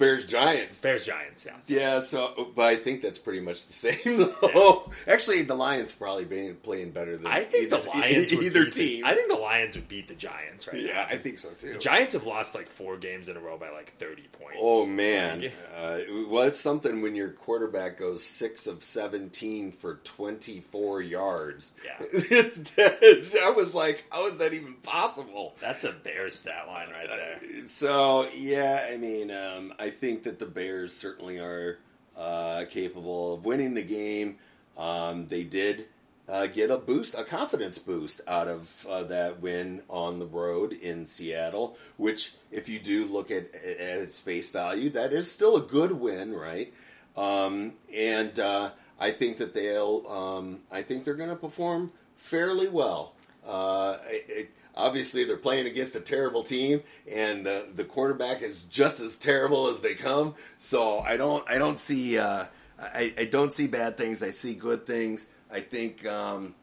Bears 0.02 0.26
Giants. 0.26 0.80
Bears 0.80 1.06
Giants. 1.06 1.46
Yeah. 1.46 1.52
Yeah, 1.66 1.98
so 2.00 2.50
but 2.54 2.66
I 2.66 2.76
think 2.76 3.02
that's 3.02 3.18
pretty 3.18 3.40
much 3.40 3.66
the 3.66 3.72
same. 3.72 4.18
Though. 4.18 4.90
Actually, 5.06 5.42
the 5.42 5.54
Lions 5.54 5.92
probably 5.92 6.24
being 6.24 6.56
playing 6.56 6.90
better 6.90 7.16
than 7.16 7.26
I 7.26 7.44
think 7.44 7.64
either, 7.64 7.82
the 7.82 7.88
Lions 7.88 8.32
would 8.32 8.44
either 8.44 8.64
team. 8.66 9.02
The, 9.02 9.08
I 9.08 9.14
think 9.14 9.30
the 9.30 9.36
Lions 9.36 9.76
would 9.76 9.88
beat 9.88 10.08
the 10.08 10.14
Giants 10.14 10.68
right 10.68 10.82
yeah, 10.82 10.92
now. 10.92 11.06
I 11.10 11.16
think 11.16 11.38
so 11.38 11.50
too. 11.50 11.74
The 11.74 11.78
Giants 11.78 12.14
have 12.14 12.26
lost 12.26 12.54
like 12.54 12.68
four 12.68 12.96
games 12.96 13.28
in 13.28 13.36
a 13.36 13.40
row 13.40 13.56
by 13.58 13.70
like 13.70 13.94
30 13.98 14.22
points. 14.32 14.58
Oh 14.60 14.86
man, 14.86 15.42
Like, 15.42 15.52
uh, 15.76 15.98
well, 16.28 16.44
it's 16.44 16.60
something 16.60 17.00
when 17.02 17.14
your 17.14 17.30
quarterback 17.30 17.98
goes 17.98 18.22
six 18.22 18.66
of 18.66 18.82
seventeen 18.82 19.72
for 19.72 20.00
twenty 20.04 20.60
four 20.60 21.00
yards. 21.00 21.72
Yeah. 21.84 21.98
that 22.12 23.52
was 23.56 23.74
like, 23.74 24.04
how 24.10 24.26
is 24.26 24.38
that 24.38 24.52
even 24.52 24.74
possible? 24.82 25.54
That's 25.60 25.84
a 25.84 25.92
Bears 25.92 26.34
stat 26.36 26.66
line 26.66 26.88
right 26.90 27.08
there. 27.08 27.66
So 27.66 28.28
yeah, 28.34 28.86
I 28.90 28.96
mean, 28.96 29.30
um, 29.30 29.72
I 29.78 29.90
think 29.92 30.24
that 30.24 30.40
the 30.40 30.46
Bears 30.46 30.92
certainly 30.96 31.38
are 31.38 31.78
uh, 32.16 32.64
capable 32.68 33.34
of 33.34 33.44
winning 33.44 33.74
the 33.74 33.84
game. 33.84 34.38
Um, 34.76 35.28
they 35.28 35.44
did 35.44 35.86
uh, 36.28 36.46
get 36.46 36.70
a 36.70 36.78
boost, 36.78 37.14
a 37.14 37.24
confidence 37.24 37.78
boost 37.78 38.20
out 38.26 38.48
of 38.48 38.86
uh, 38.88 39.04
that 39.04 39.40
win 39.40 39.82
on 39.88 40.18
the 40.18 40.26
road 40.26 40.72
in 40.72 41.06
Seattle. 41.06 41.76
Which, 41.96 42.34
if 42.50 42.68
you 42.68 42.78
do 42.80 43.06
look 43.06 43.30
at, 43.30 43.54
at 43.54 43.98
its 44.00 44.18
face 44.18 44.50
value, 44.50 44.90
that 44.90 45.12
is 45.12 45.30
still 45.30 45.56
a 45.56 45.62
good 45.62 45.92
win, 45.92 46.34
right? 46.34 46.72
Um, 47.16 47.74
and 47.94 48.38
uh, 48.38 48.70
I 48.98 49.10
think 49.12 49.36
that 49.38 49.54
they'll. 49.54 50.06
Um, 50.08 50.60
I 50.70 50.82
think 50.82 51.04
they're 51.04 51.14
going 51.14 51.30
to 51.30 51.36
perform 51.36 51.92
fairly 52.16 52.68
well. 52.68 53.14
Uh, 53.46 53.96
it, 54.06 54.24
it- 54.28 54.50
obviously, 54.76 55.24
they're 55.24 55.36
playing 55.36 55.66
against 55.66 55.96
a 55.96 56.00
terrible 56.00 56.42
team, 56.42 56.82
and 57.10 57.44
the 57.46 57.68
the 57.74 57.84
quarterback 57.84 58.42
is 58.42 58.64
just 58.64 59.00
as 59.00 59.16
terrible 59.16 59.68
as 59.68 59.80
they 59.80 59.94
come. 59.94 60.34
So 60.58 61.00
I 61.00 61.16
don't. 61.16 61.48
I 61.48 61.58
don't 61.58 61.78
see. 61.78 62.18
Uh, 62.18 62.46
I, 62.80 63.14
I 63.16 63.24
don't 63.24 63.52
see 63.52 63.66
bad 63.66 63.96
things. 63.96 64.22
I 64.22 64.30
see 64.30 64.54
good 64.54 64.86
things. 64.86 65.28
I 65.50 65.60
think. 65.60 66.04
Um, 66.06 66.54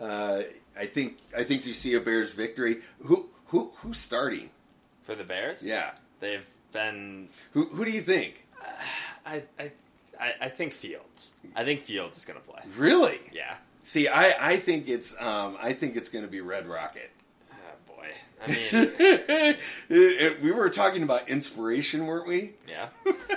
uh, 0.00 0.42
I 0.78 0.86
think. 0.86 1.18
I 1.36 1.44
think 1.44 1.66
you 1.66 1.72
see 1.72 1.94
a 1.94 2.00
Bears 2.00 2.32
victory. 2.32 2.78
Who 3.00 3.30
who 3.46 3.72
who's 3.76 3.98
starting? 3.98 4.50
For 5.02 5.14
the 5.14 5.24
Bears? 5.24 5.64
Yeah. 5.66 5.92
They've 6.20 6.46
been. 6.72 7.28
Who 7.52 7.66
who 7.66 7.84
do 7.84 7.90
you 7.90 8.02
think? 8.02 8.44
I, 9.24 9.42
I, 9.58 9.72
I 10.20 10.34
I 10.40 10.48
think 10.48 10.72
Fields. 10.72 11.34
I 11.54 11.64
think 11.64 11.82
Fields 11.82 12.16
is 12.16 12.24
going 12.24 12.40
to 12.40 12.46
play. 12.46 12.62
Really? 12.76 13.20
Yeah. 13.32 13.54
See, 13.82 14.08
I, 14.08 14.52
I 14.52 14.56
think 14.56 14.88
it's 14.88 15.20
um, 15.20 15.56
I 15.60 15.72
think 15.72 15.96
it's 15.96 16.08
going 16.08 16.24
to 16.24 16.30
be 16.30 16.40
Red 16.40 16.66
Rocket. 16.66 17.10
I 18.48 19.56
mean, 19.88 20.36
we 20.42 20.50
were 20.52 20.70
talking 20.70 21.02
about 21.02 21.28
inspiration, 21.28 22.06
weren't 22.06 22.26
we? 22.26 22.54
yeah. 22.68 22.88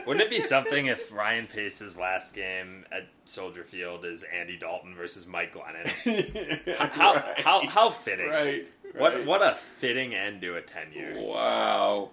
Wouldn't 0.06 0.24
it 0.26 0.30
be 0.30 0.40
something 0.42 0.88
if 0.88 1.12
Ryan 1.12 1.48
Pace's 1.48 1.98
last 1.98 2.34
game 2.34 2.86
at 2.92 3.08
Soldier 3.26 3.64
Field 3.64 4.06
is 4.06 4.24
Andy 4.24 4.58
Dalton 4.58 4.96
versus 4.96 5.28
Mike 5.28 5.54
Glennon? 5.54 6.78
How, 6.78 7.14
Right. 7.16 7.40
how, 7.40 7.66
how 7.68 7.90
fitting. 7.90 8.30
Right. 8.30 8.68
What, 8.96 9.14
right. 9.14 9.26
what 9.26 9.42
a 9.42 9.52
fitting 9.56 10.16
end 10.16 10.42
to 10.42 10.56
a 10.56 10.62
tenure. 10.62 11.20
Wow, 11.22 12.10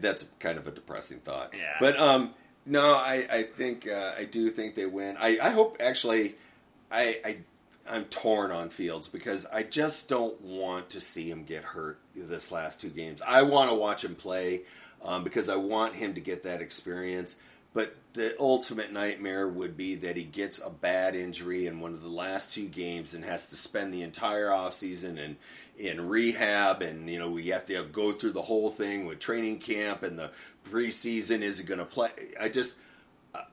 that's 0.00 0.26
kind 0.38 0.56
of 0.58 0.66
a 0.66 0.70
depressing 0.70 1.18
thought. 1.18 1.52
Yeah. 1.56 1.74
But 1.80 1.96
um, 1.98 2.34
no, 2.64 2.94
I 2.94 3.26
I 3.30 3.42
think 3.42 3.88
uh, 3.88 4.12
I 4.16 4.24
do 4.24 4.48
think 4.50 4.76
they 4.76 4.86
win. 4.86 5.16
I 5.18 5.38
I 5.42 5.50
hope 5.50 5.78
actually, 5.80 6.36
I 6.92 7.18
I. 7.24 7.36
I'm 7.88 8.04
torn 8.06 8.50
on 8.50 8.70
Fields 8.70 9.08
because 9.08 9.46
I 9.46 9.62
just 9.62 10.08
don't 10.08 10.40
want 10.40 10.90
to 10.90 11.00
see 11.00 11.28
him 11.30 11.44
get 11.44 11.64
hurt 11.64 11.98
this 12.14 12.52
last 12.52 12.80
two 12.80 12.90
games. 12.90 13.22
I 13.22 13.42
want 13.42 13.70
to 13.70 13.74
watch 13.74 14.04
him 14.04 14.14
play 14.14 14.62
um, 15.04 15.24
because 15.24 15.48
I 15.48 15.56
want 15.56 15.94
him 15.94 16.14
to 16.14 16.20
get 16.20 16.44
that 16.44 16.62
experience. 16.62 17.36
But 17.74 17.96
the 18.12 18.34
ultimate 18.38 18.92
nightmare 18.92 19.48
would 19.48 19.76
be 19.76 19.94
that 19.96 20.16
he 20.16 20.24
gets 20.24 20.60
a 20.60 20.68
bad 20.68 21.16
injury 21.16 21.66
in 21.66 21.80
one 21.80 21.94
of 21.94 22.02
the 22.02 22.08
last 22.08 22.52
two 22.52 22.68
games 22.68 23.14
and 23.14 23.24
has 23.24 23.48
to 23.48 23.56
spend 23.56 23.92
the 23.92 24.02
entire 24.02 24.48
offseason 24.48 25.18
in, 25.18 25.36
in 25.78 26.08
rehab. 26.08 26.82
And, 26.82 27.08
you 27.08 27.18
know, 27.18 27.30
we 27.30 27.48
have 27.48 27.64
to 27.66 27.82
go 27.84 28.12
through 28.12 28.32
the 28.32 28.42
whole 28.42 28.70
thing 28.70 29.06
with 29.06 29.20
training 29.20 29.58
camp 29.58 30.02
and 30.02 30.18
the 30.18 30.30
preseason. 30.70 31.40
Is 31.40 31.58
he 31.58 31.64
going 31.64 31.78
to 31.78 31.86
play? 31.86 32.10
I 32.38 32.50
just, 32.50 32.76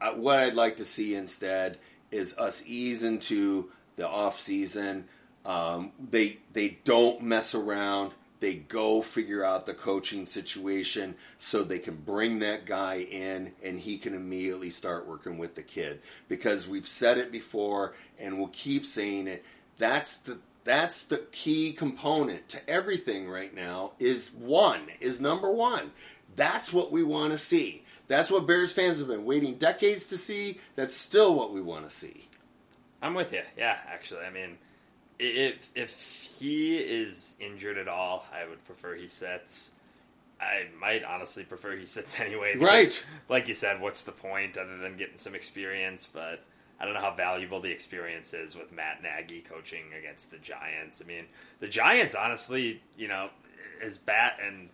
I, 0.01 0.13
what 0.13 0.39
I'd 0.39 0.53
like 0.53 0.77
to 0.77 0.85
see 0.85 1.15
instead 1.15 1.77
is 2.11 2.37
us 2.37 2.63
ease 2.65 3.03
into 3.03 3.71
the 3.99 4.07
off 4.07 4.39
season. 4.39 5.05
Um, 5.45 5.91
they 5.99 6.39
they 6.53 6.79
don't 6.83 7.21
mess 7.21 7.53
around. 7.53 8.13
They 8.39 8.55
go 8.55 9.01
figure 9.01 9.43
out 9.43 9.65
the 9.65 9.73
coaching 9.73 10.25
situation 10.25 11.15
so 11.37 11.61
they 11.61 11.79
can 11.79 11.95
bring 11.97 12.39
that 12.39 12.65
guy 12.65 12.99
in 12.99 13.51
and 13.61 13.79
he 13.79 13.97
can 13.97 14.13
immediately 14.13 14.69
start 14.69 15.07
working 15.07 15.37
with 15.37 15.55
the 15.55 15.61
kid. 15.61 16.01
Because 16.29 16.67
we've 16.67 16.87
said 16.87 17.17
it 17.17 17.33
before 17.33 17.93
and 18.17 18.37
we'll 18.37 18.47
keep 18.47 18.85
saying 18.85 19.27
it. 19.27 19.43
That's 19.77 20.17
the 20.17 20.39
that's 20.63 21.03
the 21.03 21.17
key 21.31 21.73
component 21.73 22.47
to 22.49 22.69
everything 22.69 23.27
right 23.29 23.53
now 23.53 23.93
is 23.99 24.31
one 24.31 24.83
is 25.01 25.19
number 25.19 25.51
one. 25.51 25.91
That's 26.35 26.71
what 26.71 26.91
we 26.91 27.03
want 27.03 27.33
to 27.33 27.39
see. 27.39 27.83
That's 28.07 28.31
what 28.31 28.47
Bears 28.47 28.71
fans 28.71 28.99
have 28.99 29.07
been 29.07 29.25
waiting 29.25 29.55
decades 29.55 30.07
to 30.07 30.17
see. 30.17 30.59
That's 30.75 30.95
still 30.95 31.33
what 31.33 31.53
we 31.53 31.61
want 31.61 31.89
to 31.89 31.95
see. 31.95 32.28
I'm 33.01 33.13
with 33.13 33.31
you. 33.33 33.41
Yeah, 33.57 33.77
actually, 33.87 34.21
I 34.21 34.29
mean, 34.29 34.57
if 35.19 35.69
if 35.75 35.91
he 36.39 36.77
is 36.77 37.35
injured 37.39 37.77
at 37.77 37.87
all, 37.87 38.25
I 38.33 38.47
would 38.47 38.63
prefer 38.65 38.95
he 38.95 39.07
sits. 39.07 39.73
I 40.41 40.67
might 40.79 41.03
honestly 41.03 41.43
prefer 41.43 41.75
he 41.75 41.85
sits 41.85 42.19
anyway. 42.19 42.53
because, 42.53 42.67
Right. 42.67 43.05
Like 43.27 43.47
you 43.47 43.53
said, 43.53 43.81
what's 43.81 44.03
the 44.03 44.11
point 44.11 44.57
other 44.57 44.77
than 44.77 44.97
getting 44.97 45.17
some 45.17 45.35
experience? 45.35 46.05
But 46.05 46.43
I 46.79 46.85
don't 46.85 46.93
know 46.93 47.01
how 47.01 47.13
valuable 47.13 47.59
the 47.59 47.71
experience 47.71 48.33
is 48.33 48.55
with 48.55 48.71
Matt 48.71 49.01
Nagy 49.03 49.41
coaching 49.41 49.85
against 49.97 50.31
the 50.31 50.37
Giants. 50.37 51.01
I 51.03 51.07
mean, 51.07 51.25
the 51.59 51.67
Giants, 51.67 52.15
honestly, 52.15 52.81
you 52.97 53.07
know, 53.07 53.29
is 53.81 53.97
bat 53.97 54.39
and. 54.45 54.69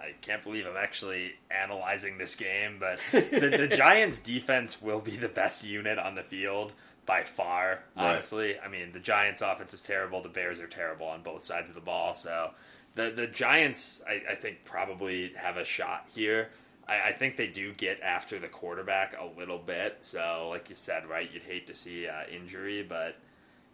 I 0.00 0.14
can't 0.20 0.42
believe 0.42 0.66
I'm 0.66 0.76
actually 0.78 1.34
analyzing 1.50 2.18
this 2.18 2.34
game, 2.34 2.78
but 2.80 2.98
the, 3.12 3.66
the 3.68 3.68
Giants' 3.76 4.18
defense 4.18 4.82
will 4.82 4.98
be 4.98 5.12
the 5.12 5.28
best 5.28 5.62
unit 5.62 5.96
on 5.98 6.14
the 6.16 6.22
field 6.24 6.72
by 7.06 7.22
far. 7.22 7.82
Right. 7.96 8.12
Honestly, 8.12 8.58
I 8.58 8.68
mean 8.68 8.92
the 8.92 9.00
Giants' 9.00 9.42
offense 9.42 9.74
is 9.74 9.82
terrible. 9.82 10.22
The 10.22 10.28
Bears 10.28 10.60
are 10.60 10.66
terrible 10.66 11.06
on 11.06 11.22
both 11.22 11.42
sides 11.42 11.68
of 11.70 11.74
the 11.74 11.80
ball. 11.80 12.14
So 12.14 12.50
the 12.94 13.10
the 13.10 13.26
Giants, 13.26 14.02
I, 14.08 14.32
I 14.32 14.34
think, 14.34 14.64
probably 14.64 15.32
have 15.36 15.56
a 15.56 15.64
shot 15.64 16.06
here. 16.14 16.50
I, 16.86 17.08
I 17.08 17.12
think 17.12 17.36
they 17.36 17.46
do 17.46 17.72
get 17.72 18.00
after 18.00 18.38
the 18.38 18.48
quarterback 18.48 19.16
a 19.18 19.38
little 19.38 19.58
bit. 19.58 19.98
So, 20.00 20.48
like 20.50 20.68
you 20.68 20.76
said, 20.76 21.06
right, 21.08 21.28
you'd 21.32 21.42
hate 21.42 21.66
to 21.68 21.74
see 21.74 22.06
uh, 22.06 22.24
injury, 22.30 22.82
but 22.82 23.16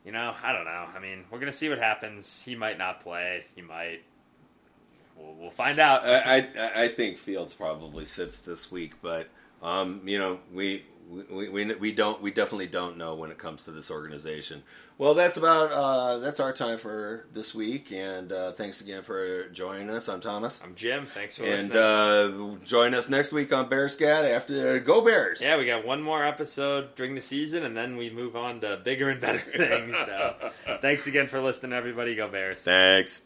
you 0.05 0.13
know, 0.13 0.35
I 0.43 0.53
don't 0.53 0.65
know. 0.65 0.87
I 0.95 0.99
mean, 1.01 1.25
we're 1.31 1.41
gonna 1.41 1.53
see 1.53 1.69
what 1.69 1.79
happens. 1.79 2.43
He 2.43 2.55
might 2.55 2.79
not 2.79 3.01
play. 3.01 3.45
He 3.55 3.63
might. 3.63 4.03
We'll, 5.17 5.35
we'll 5.35 5.51
find 5.51 5.79
out. 5.79 6.05
I, 6.05 6.39
I 6.39 6.83
I 6.85 6.89
think 6.89 7.19
Fields 7.19 7.55
probably 7.55 8.05
sits 8.05 8.39
this 8.39 8.71
week, 8.71 8.95
but 9.03 9.29
um, 9.63 10.03
you 10.05 10.19
know 10.19 10.39
we. 10.53 10.85
We, 11.09 11.49
we, 11.49 11.75
we 11.75 11.93
don't 11.93 12.21
we 12.21 12.31
definitely 12.31 12.67
don't 12.67 12.99
know 12.99 13.15
when 13.15 13.31
it 13.31 13.39
comes 13.39 13.63
to 13.65 13.71
this 13.71 13.91
organization. 13.91 14.63
Well, 14.99 15.15
that's 15.15 15.37
about 15.37 15.71
uh, 15.71 16.19
that's 16.19 16.39
our 16.41 16.53
time 16.53 16.77
for 16.77 17.25
this 17.33 17.55
week, 17.55 17.91
and 17.93 18.31
uh, 18.33 18.53
thanks 18.53 18.81
again 18.81 19.03
for 19.03 19.49
joining 19.51 19.89
us. 19.91 20.09
I'm 20.09 20.21
Thomas. 20.21 20.61
I'm 20.63 20.75
Jim. 20.75 21.07
Thanks 21.07 21.37
for 21.39 21.45
and 21.45 21.71
listening. 21.71 22.59
uh, 22.61 22.65
join 22.65 22.95
us 22.95 23.09
next 23.09 23.33
week 23.33 23.53
on 23.53 23.69
Bear 23.69 23.89
Scat 23.89 24.25
after 24.25 24.81
Go 24.81 25.01
Bears. 25.01 25.41
yeah, 25.41 25.57
we 25.57 25.65
got 25.67 25.87
one 25.87 26.03
more 26.03 26.25
episode 26.25 26.95
during 26.97 27.15
the 27.15 27.21
season, 27.21 27.65
and 27.65 27.77
then 27.77 27.97
we 27.97 28.11
move 28.11 28.37
on 28.37 28.61
to 28.61 28.81
bigger 28.85 29.09
and 29.09 29.21
better 29.21 29.39
things. 29.57 29.95
So, 29.97 30.51
thanks 30.83 31.07
again 31.07 31.29
for 31.29 31.41
listening, 31.41 31.73
everybody. 31.73 32.17
Go 32.17 32.29
Bears. 32.29 32.63
Thanks. 32.65 33.23